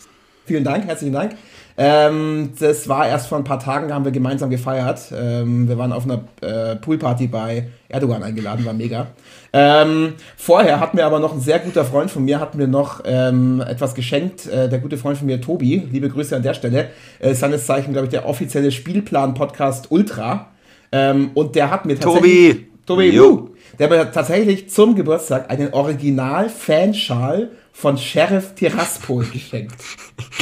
Vielen 0.45 0.63
Dank, 0.63 0.85
herzlichen 0.85 1.11
Dank. 1.11 1.35
Ähm, 1.77 2.51
das 2.57 2.87
war 2.87 3.05
erst 3.05 3.27
vor 3.27 3.37
ein 3.37 3.43
paar 3.43 3.59
Tagen, 3.59 3.93
haben 3.93 4.05
wir 4.05 4.13
gemeinsam 4.13 4.49
gefeiert. 4.49 5.11
Ähm, 5.13 5.67
wir 5.67 5.77
waren 5.77 5.91
auf 5.91 6.05
einer 6.05 6.23
äh, 6.39 6.77
Poolparty 6.77 7.27
bei 7.27 7.67
Erdogan 7.89 8.23
eingeladen, 8.23 8.65
war 8.65 8.71
mega. 8.71 9.07
Ähm, 9.51 10.13
vorher 10.37 10.79
hat 10.79 10.93
mir 10.93 11.05
aber 11.05 11.19
noch 11.19 11.33
ein 11.33 11.41
sehr 11.41 11.59
guter 11.59 11.83
Freund 11.83 12.09
von 12.09 12.23
mir, 12.23 12.39
hat 12.39 12.55
mir 12.55 12.67
noch 12.67 13.01
ähm, 13.03 13.59
etwas 13.59 13.93
geschenkt. 13.93 14.47
Äh, 14.47 14.69
der 14.69 14.79
gute 14.79 14.97
Freund 14.97 15.17
von 15.17 15.27
mir, 15.27 15.41
Tobi, 15.41 15.85
liebe 15.91 16.07
Grüße 16.07 16.33
an 16.33 16.43
der 16.43 16.53
Stelle. 16.53 16.91
Äh, 17.19 17.33
seines 17.33 17.65
Zeichen, 17.65 17.91
glaube 17.91 18.05
ich, 18.05 18.11
der 18.11 18.25
offizielle 18.25 18.71
Spielplan-Podcast 18.71 19.91
Ultra. 19.91 20.51
Ähm, 20.93 21.31
und 21.33 21.55
der 21.55 21.71
hat 21.71 21.85
mir 21.85 21.99
tatsächlich... 21.99 22.53
Tobi! 22.53 22.74
Tobi, 22.85 23.09
Jo. 23.09 23.23
wuh, 23.31 23.49
der 23.79 23.89
hat 23.89 23.97
mir 23.97 24.11
tatsächlich 24.11 24.69
zum 24.69 24.95
Geburtstag 24.95 25.49
einen 25.49 25.73
Original-Fanschal 25.73 27.49
von 27.73 27.97
Sheriff 27.97 28.53
Tiraspol 28.55 29.25
geschenkt. 29.33 29.75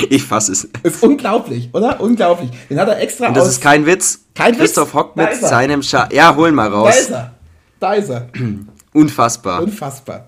Ich 0.10 0.24
fasse 0.24 0.52
es. 0.52 0.68
Ist 0.84 1.02
unglaublich, 1.04 1.70
oder? 1.74 2.00
Unglaublich. 2.00 2.50
Den 2.70 2.80
hat 2.80 2.88
er 2.89 3.00
extra 3.02 3.28
Und 3.30 3.38
das 3.38 3.48
ist 3.48 3.62
kein 3.62 3.86
Witz. 3.86 4.20
Kein 4.36 4.54
Witz? 4.54 4.60
Christoph 4.60 4.94
Hock 4.94 5.14
Da 5.16 5.24
mit 5.24 5.36
seinem 5.36 5.82
Scha 5.82 6.10
Ja, 6.12 6.36
hol 6.36 6.52
mal 6.52 6.70
da 6.70 6.76
raus. 6.78 7.00
ist 7.00 7.12
er. 7.12 7.34
Da 7.80 7.94
ist 7.94 8.10
er. 8.10 8.30
Unfassbar. 8.94 9.64
Unfassbar. 9.64 10.28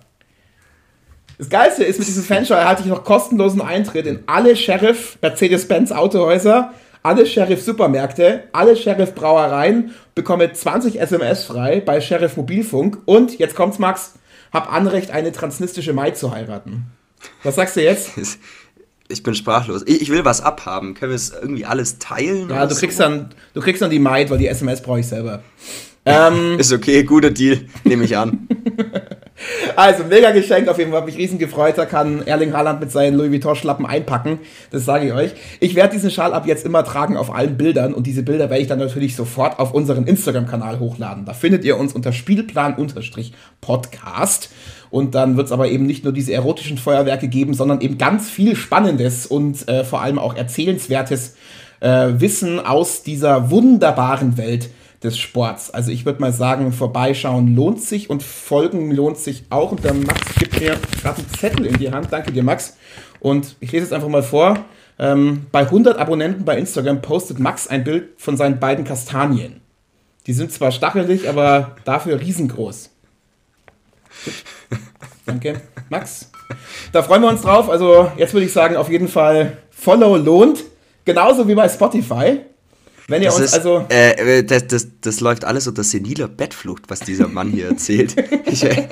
Das 1.38 1.50
Geilste 1.50 1.84
ist, 1.84 2.00
mit 2.00 2.08
diesem 2.08 2.24
Fanschal 2.24 2.60
erhalte 2.60 2.82
ich 2.84 2.88
noch 2.88 3.04
kostenlosen 3.04 3.62
Eintritt 3.62 4.08
in 4.08 4.20
alle 4.26 4.56
Sheriff 4.56 5.18
Mercedes-Benz 5.22 5.92
Autohäuser, 5.92 6.74
alle 7.06 7.28
Sheriff 7.28 7.62
Supermärkte, 7.62 8.46
alle 8.52 8.76
Sheriff 8.76 9.14
Brauereien, 9.14 9.94
bekomme 10.16 10.52
20 10.52 11.00
SMS 11.00 11.44
frei 11.44 11.80
bei 11.80 12.02
Sheriff 12.02 12.36
Mobilfunk 12.36 12.98
und, 13.06 13.38
jetzt 13.38 13.56
kommt's 13.56 13.78
Max, 13.78 14.16
hab 14.52 14.74
Anrecht, 14.74 15.12
eine 15.12 15.32
transnistische 15.32 15.94
Mai 15.94 16.12
zu 16.12 16.32
heiraten. 16.32 16.88
Was 17.44 17.56
sagst 17.56 17.78
du 17.78 17.84
jetzt? 17.84 18.12
Ich 19.08 19.22
bin 19.22 19.36
sprachlos. 19.36 19.84
Ich, 19.86 20.10
will 20.10 20.26
was 20.26 20.42
abhaben. 20.42 20.96
Können 20.96 21.12
wir 21.12 21.16
es 21.16 21.30
irgendwie 21.30 21.64
alles 21.64 22.00
teilen? 22.00 22.50
Ja, 22.50 22.66
du 22.66 22.74
so? 22.74 22.80
kriegst 22.80 23.00
dann, 23.00 23.30
du 23.54 23.62
kriegst 23.62 23.80
dann 23.84 23.92
die 23.92 24.00
Maid, 24.00 24.32
weil 24.32 24.40
die 24.40 24.48
SMS 24.48 24.82
brauche 24.82 25.02
ich 25.02 25.08
selber. 25.08 25.44
Ähm, 26.06 26.56
Ist 26.58 26.74
okay, 26.74 27.04
guter 27.04 27.30
Deal. 27.30 27.68
Nehme 27.84 28.06
ich 28.06 28.18
an. 28.18 28.48
Also, 29.76 30.06
mega 30.06 30.32
Geschenk, 30.32 30.70
auf 30.70 30.78
jeden 30.78 30.92
Fall, 30.92 31.02
habe 31.02 31.12
mich 31.12 31.20
riesen 31.20 31.38
gefreut. 31.38 31.78
Da 31.78 31.84
kann 31.86 32.26
Erling 32.26 32.54
Haaland 32.54 32.80
mit 32.80 32.90
seinen 32.92 33.18
Louis 33.18 33.32
Vuitton-Schlappen 33.32 33.86
einpacken. 33.86 34.40
Das 34.72 34.86
sage 34.86 35.08
ich 35.08 35.14
euch. 35.14 35.32
Ich 35.60 35.76
werde 35.76 35.94
diesen 35.94 36.10
Schal 36.10 36.34
ab 36.34 36.48
jetzt 36.48 36.66
immer 36.66 36.86
tragen 36.86 37.18
auf 37.18 37.36
allen 37.36 37.58
Bildern 37.58 37.94
und 37.94 38.08
diese 38.08 38.24
Bilder 38.24 38.50
werde 38.50 38.62
ich 38.62 38.68
dann 38.68 38.80
natürlich 38.80 39.14
sofort 39.16 39.60
auf 39.60 39.74
unseren 39.74 40.08
Instagram-Kanal 40.08 40.80
hochladen. 40.80 41.26
Da 41.26 41.34
findet 41.34 41.66
ihr 41.66 41.76
uns 41.78 41.92
unter 41.94 42.14
Spielplan-Podcast. 42.14 44.50
Und 44.90 45.16
dann 45.16 45.36
wird 45.36 45.48
es 45.48 45.52
aber 45.52 45.68
eben 45.68 45.86
nicht 45.86 46.06
nur 46.06 46.14
diese 46.14 46.32
erotischen 46.32 46.78
Feuerwerke 46.78 47.28
geben, 47.28 47.54
sondern 47.54 47.82
eben 47.82 47.98
ganz 47.98 48.30
viel 48.30 48.56
Spannendes 48.56 49.26
und 49.26 49.68
äh, 49.68 49.84
vor 49.84 50.02
allem 50.02 50.18
auch 50.18 50.34
erzählenswertes 50.36 51.36
äh, 51.82 52.14
Wissen 52.18 52.66
aus 52.66 53.04
dieser 53.04 53.52
wunderbaren 53.52 54.38
Welt 54.38 54.70
des 55.06 55.18
Sports. 55.18 55.72
Also 55.72 55.92
ich 55.92 56.06
würde 56.06 56.20
mal 56.20 56.34
sagen, 56.34 56.72
vorbeischauen 56.74 57.56
lohnt 57.56 57.82
sich 57.82 58.10
und 58.10 58.24
folgen 58.24 58.92
lohnt 58.92 59.18
sich 59.18 59.44
auch. 59.50 59.72
Und 59.72 59.84
der 59.84 59.94
Max 59.94 60.36
gibt 60.38 60.60
mir 60.60 60.78
gerade 61.02 61.20
einen 61.20 61.30
Zettel 61.30 61.66
in 61.66 61.78
die 61.78 61.92
Hand. 61.92 62.08
Danke 62.12 62.32
dir, 62.32 62.44
Max. 62.44 62.76
Und 63.20 63.56
ich 63.60 63.72
lese 63.72 63.86
jetzt 63.86 63.94
einfach 63.94 64.10
mal 64.10 64.24
vor. 64.24 64.66
Ähm, 64.98 65.46
bei 65.52 65.62
100 65.62 65.98
Abonnenten 65.98 66.46
bei 66.46 66.58
Instagram 66.58 67.02
postet 67.02 67.40
Max 67.40 67.68
ein 67.68 67.84
Bild 67.84 68.10
von 68.18 68.38
seinen 68.38 68.60
beiden 68.60 68.86
Kastanien. 68.86 69.62
Die 70.28 70.34
sind 70.34 70.52
zwar 70.52 70.72
stachelig, 70.72 71.30
aber 71.30 71.76
dafür 71.86 72.20
riesengroß. 72.20 72.90
Danke, 75.26 75.62
Max. 75.90 76.32
Da 76.92 77.04
freuen 77.04 77.22
wir 77.22 77.30
uns 77.30 77.42
drauf. 77.42 77.70
Also 77.70 78.12
jetzt 78.18 78.34
würde 78.34 78.46
ich 78.46 78.54
sagen, 78.54 78.76
auf 78.76 78.90
jeden 78.90 79.08
Fall 79.08 79.58
Follow 79.70 80.16
lohnt. 80.18 80.64
Genauso 81.04 81.48
wie 81.48 81.56
bei 81.56 81.70
Spotify. 81.70 82.42
Wenn 83.08 83.22
ihr 83.22 83.28
Das, 83.30 83.36
uns 83.38 83.46
ist, 83.48 83.54
also... 83.56 83.86
äh, 83.90 84.44
das, 84.44 84.68
das, 84.68 84.88
das 85.02 85.20
läuft 85.20 85.46
alles 85.46 85.68
unter 85.68 85.84
seniler 85.84 86.28
Bettflucht, 86.28 86.84
was 86.88 87.02
dieser 87.02 87.28
Mann 87.28 87.50
hier 87.52 87.68
erzählt. 87.68 88.16
ich, 88.46 88.64
äh, 88.64 88.88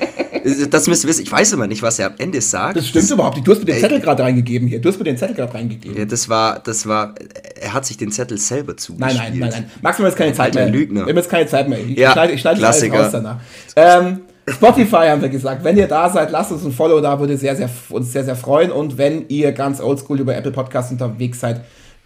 das 0.70 0.86
müsst 0.86 1.04
ihr 1.04 1.08
wissen. 1.08 1.22
Ich 1.22 1.32
weiß 1.32 1.52
immer 1.54 1.66
nicht, 1.66 1.82
was 1.82 1.98
er 1.98 2.06
am 2.08 2.14
Ende 2.18 2.40
sagt. 2.40 2.76
Das 2.76 2.86
stimmt 2.86 3.10
überhaupt 3.10 3.36
nicht. 3.36 3.46
Du 3.48 3.52
hast 3.52 3.60
mir 3.60 3.64
den 3.66 3.74
Ey. 3.76 3.80
Zettel 3.80 4.00
gerade 4.00 4.22
reingegeben 4.22 4.68
hier. 4.68 4.80
Du 4.80 4.88
hast 4.88 4.98
mir 4.98 5.04
den 5.04 5.16
Zettel 5.16 5.34
gerade 5.34 5.52
reingegeben. 5.54 5.96
Ja, 5.98 6.04
das 6.04 6.28
war, 6.28 6.60
das 6.60 6.86
war, 6.86 7.14
er 7.60 7.72
hat 7.72 7.86
sich 7.86 7.96
den 7.96 8.12
Zettel 8.12 8.38
selber 8.38 8.72
Nein, 8.72 8.78
zugespielt. 8.78 9.16
nein, 9.16 9.38
nein, 9.38 9.50
nein. 9.50 9.70
Max, 9.82 9.98
wir 9.98 10.04
haben 10.04 10.10
jetzt 10.10 10.18
keine 10.18 10.32
Zeit 10.34 10.54
mehr. 10.54 10.68
Lügner. 10.68 11.00
Wir 11.06 11.10
haben 11.10 11.16
jetzt 11.16 11.30
keine 11.30 11.46
Zeit 11.48 11.68
mehr. 11.68 11.78
Ich 11.80 11.96
Ja, 11.98 12.12
schneide, 12.12 12.32
ich 12.34 12.40
schneide 12.40 12.60
das 12.60 12.76
alles 12.82 12.90
Klassiker. 12.92 13.02
raus 13.04 13.12
danach. 13.12 13.40
Ähm, 13.74 14.20
Spotify 14.46 15.08
haben 15.08 15.22
wir 15.22 15.30
gesagt. 15.30 15.64
Wenn 15.64 15.76
ihr 15.78 15.88
da 15.88 16.10
seid, 16.10 16.30
lasst 16.30 16.52
uns 16.52 16.62
ein 16.64 16.72
Follow 16.72 17.00
da, 17.00 17.18
würde 17.18 17.36
sehr, 17.38 17.56
sehr, 17.56 17.70
uns 17.88 18.12
sehr, 18.12 18.24
sehr 18.24 18.36
freuen. 18.36 18.70
Und 18.70 18.98
wenn 18.98 19.26
ihr 19.28 19.52
ganz 19.52 19.80
oldschool 19.80 20.20
über 20.20 20.36
Apple 20.36 20.52
Podcasts 20.52 20.92
unterwegs 20.92 21.40
seid, 21.40 21.62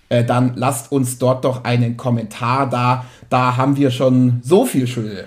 äh, 0.09 0.25
dann 0.25 0.55
lasst 0.57 0.93
uns 0.93 1.19
dort 1.19 1.45
doch 1.45 1.65
einen 1.65 1.97
Kommentar 1.97 2.69
da. 2.69 3.05
Da 3.29 3.57
haben 3.57 3.77
wir 3.77 3.91
schon 3.91 4.41
so 4.43 4.65
viel 4.65 4.87
schöne 4.87 5.25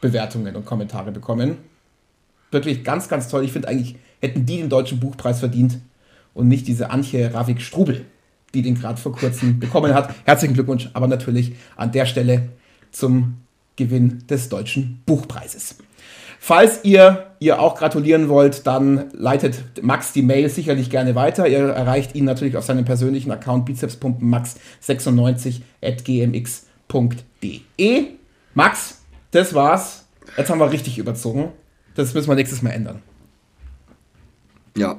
Bewertungen 0.00 0.56
und 0.56 0.64
Kommentare 0.64 1.12
bekommen. 1.12 1.58
Wirklich 2.50 2.84
ganz, 2.84 3.08
ganz 3.08 3.28
toll. 3.28 3.44
Ich 3.44 3.52
finde 3.52 3.68
eigentlich, 3.68 3.96
hätten 4.20 4.46
die 4.46 4.58
den 4.58 4.68
Deutschen 4.68 5.00
Buchpreis 5.00 5.40
verdient 5.40 5.78
und 6.34 6.48
nicht 6.48 6.66
diese 6.66 6.90
Antje 6.90 7.32
Ravik-Strubel, 7.32 8.04
die 8.54 8.62
den 8.62 8.74
gerade 8.74 9.00
vor 9.00 9.12
kurzem 9.12 9.58
bekommen 9.60 9.94
hat. 9.94 10.14
Herzlichen 10.24 10.54
Glückwunsch, 10.54 10.90
aber 10.92 11.06
natürlich 11.06 11.54
an 11.76 11.92
der 11.92 12.06
Stelle 12.06 12.50
zum 12.90 13.38
Gewinn 13.76 14.24
des 14.28 14.48
Deutschen 14.48 15.02
Buchpreises. 15.06 15.76
Falls 16.38 16.84
ihr 16.84 17.33
ihr 17.44 17.60
auch 17.60 17.76
gratulieren 17.76 18.28
wollt, 18.28 18.66
dann 18.66 19.10
leitet 19.12 19.82
Max 19.82 20.12
die 20.12 20.22
Mail 20.22 20.48
sicherlich 20.48 20.90
gerne 20.90 21.14
weiter. 21.14 21.46
Ihr 21.46 21.58
erreicht 21.68 22.14
ihn 22.14 22.24
natürlich 22.24 22.56
auf 22.56 22.64
seinem 22.64 22.84
persönlichen 22.84 23.30
Account 23.30 23.66
bizeps.max96 23.66 25.60
at 25.82 26.04
gmx.de. 26.04 27.60
Max, 28.54 29.00
das 29.30 29.54
war's. 29.54 30.06
Jetzt 30.36 30.50
haben 30.50 30.58
wir 30.58 30.70
richtig 30.70 30.98
überzogen. 30.98 31.50
Das 31.94 32.14
müssen 32.14 32.28
wir 32.28 32.34
nächstes 32.34 32.62
Mal 32.62 32.70
ändern. 32.70 33.02
Ja, 34.76 34.96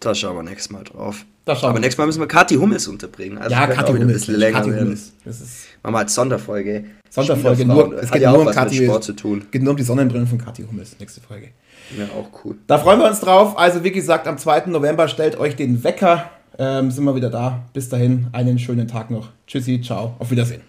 da 0.00 0.14
schauen 0.14 0.36
wir 0.36 0.42
nächstes 0.42 0.70
Mal 0.70 0.84
drauf. 0.84 1.24
Aber 1.46 1.74
wir. 1.74 1.80
nächstes 1.80 1.98
Mal 1.98 2.06
müssen 2.06 2.20
wir 2.20 2.26
Kathi 2.26 2.56
Hummels 2.56 2.88
unterbringen. 2.88 3.38
Also 3.38 3.52
Ja, 3.54 3.66
Kathi 3.68 3.92
Hummels. 3.92 4.02
ein 4.04 4.12
bisschen 4.12 4.34
länger 4.36 4.58
Kathi. 4.58 4.70
Hummels. 4.70 5.12
Das 5.24 5.40
ist 5.40 5.66
Machen 5.82 5.94
wir 5.94 5.98
als 6.00 6.14
Sonderfolge. 6.14 6.84
Sonderfolge. 7.08 7.64
Nur, 7.64 8.02
es 8.02 8.10
geht 8.10 8.22
ja 8.22 8.32
nur 8.32 8.40
um 8.40 8.50
Kathi. 8.50 8.84
Sport 8.84 9.04
zu 9.04 9.12
tun. 9.12 9.46
geht 9.52 9.62
nur 9.62 9.70
um 9.70 9.76
die 9.76 9.84
Sonnenbrillen 9.84 10.26
von 10.26 10.38
Kathi 10.38 10.64
Hummels. 10.64 10.96
Nächste 10.98 11.20
Folge. 11.20 11.50
Ja, 11.96 12.04
auch 12.06 12.44
cool. 12.44 12.56
Da 12.66 12.78
freuen 12.78 12.98
wir 13.00 13.06
uns 13.06 13.20
drauf. 13.20 13.58
Also, 13.58 13.84
wie 13.84 13.92
gesagt, 13.92 14.26
am 14.26 14.38
2. 14.38 14.66
November 14.66 15.08
stellt 15.08 15.38
euch 15.38 15.56
den 15.56 15.84
Wecker. 15.84 16.30
Ähm, 16.58 16.90
sind 16.90 17.04
wir 17.04 17.14
wieder 17.14 17.30
da. 17.30 17.64
Bis 17.72 17.88
dahin, 17.88 18.28
einen 18.32 18.58
schönen 18.58 18.88
Tag 18.88 19.10
noch. 19.10 19.28
Tschüssi, 19.46 19.80
ciao, 19.82 20.14
auf 20.18 20.30
Wiedersehen. 20.30 20.62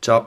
Ciao. 0.00 0.26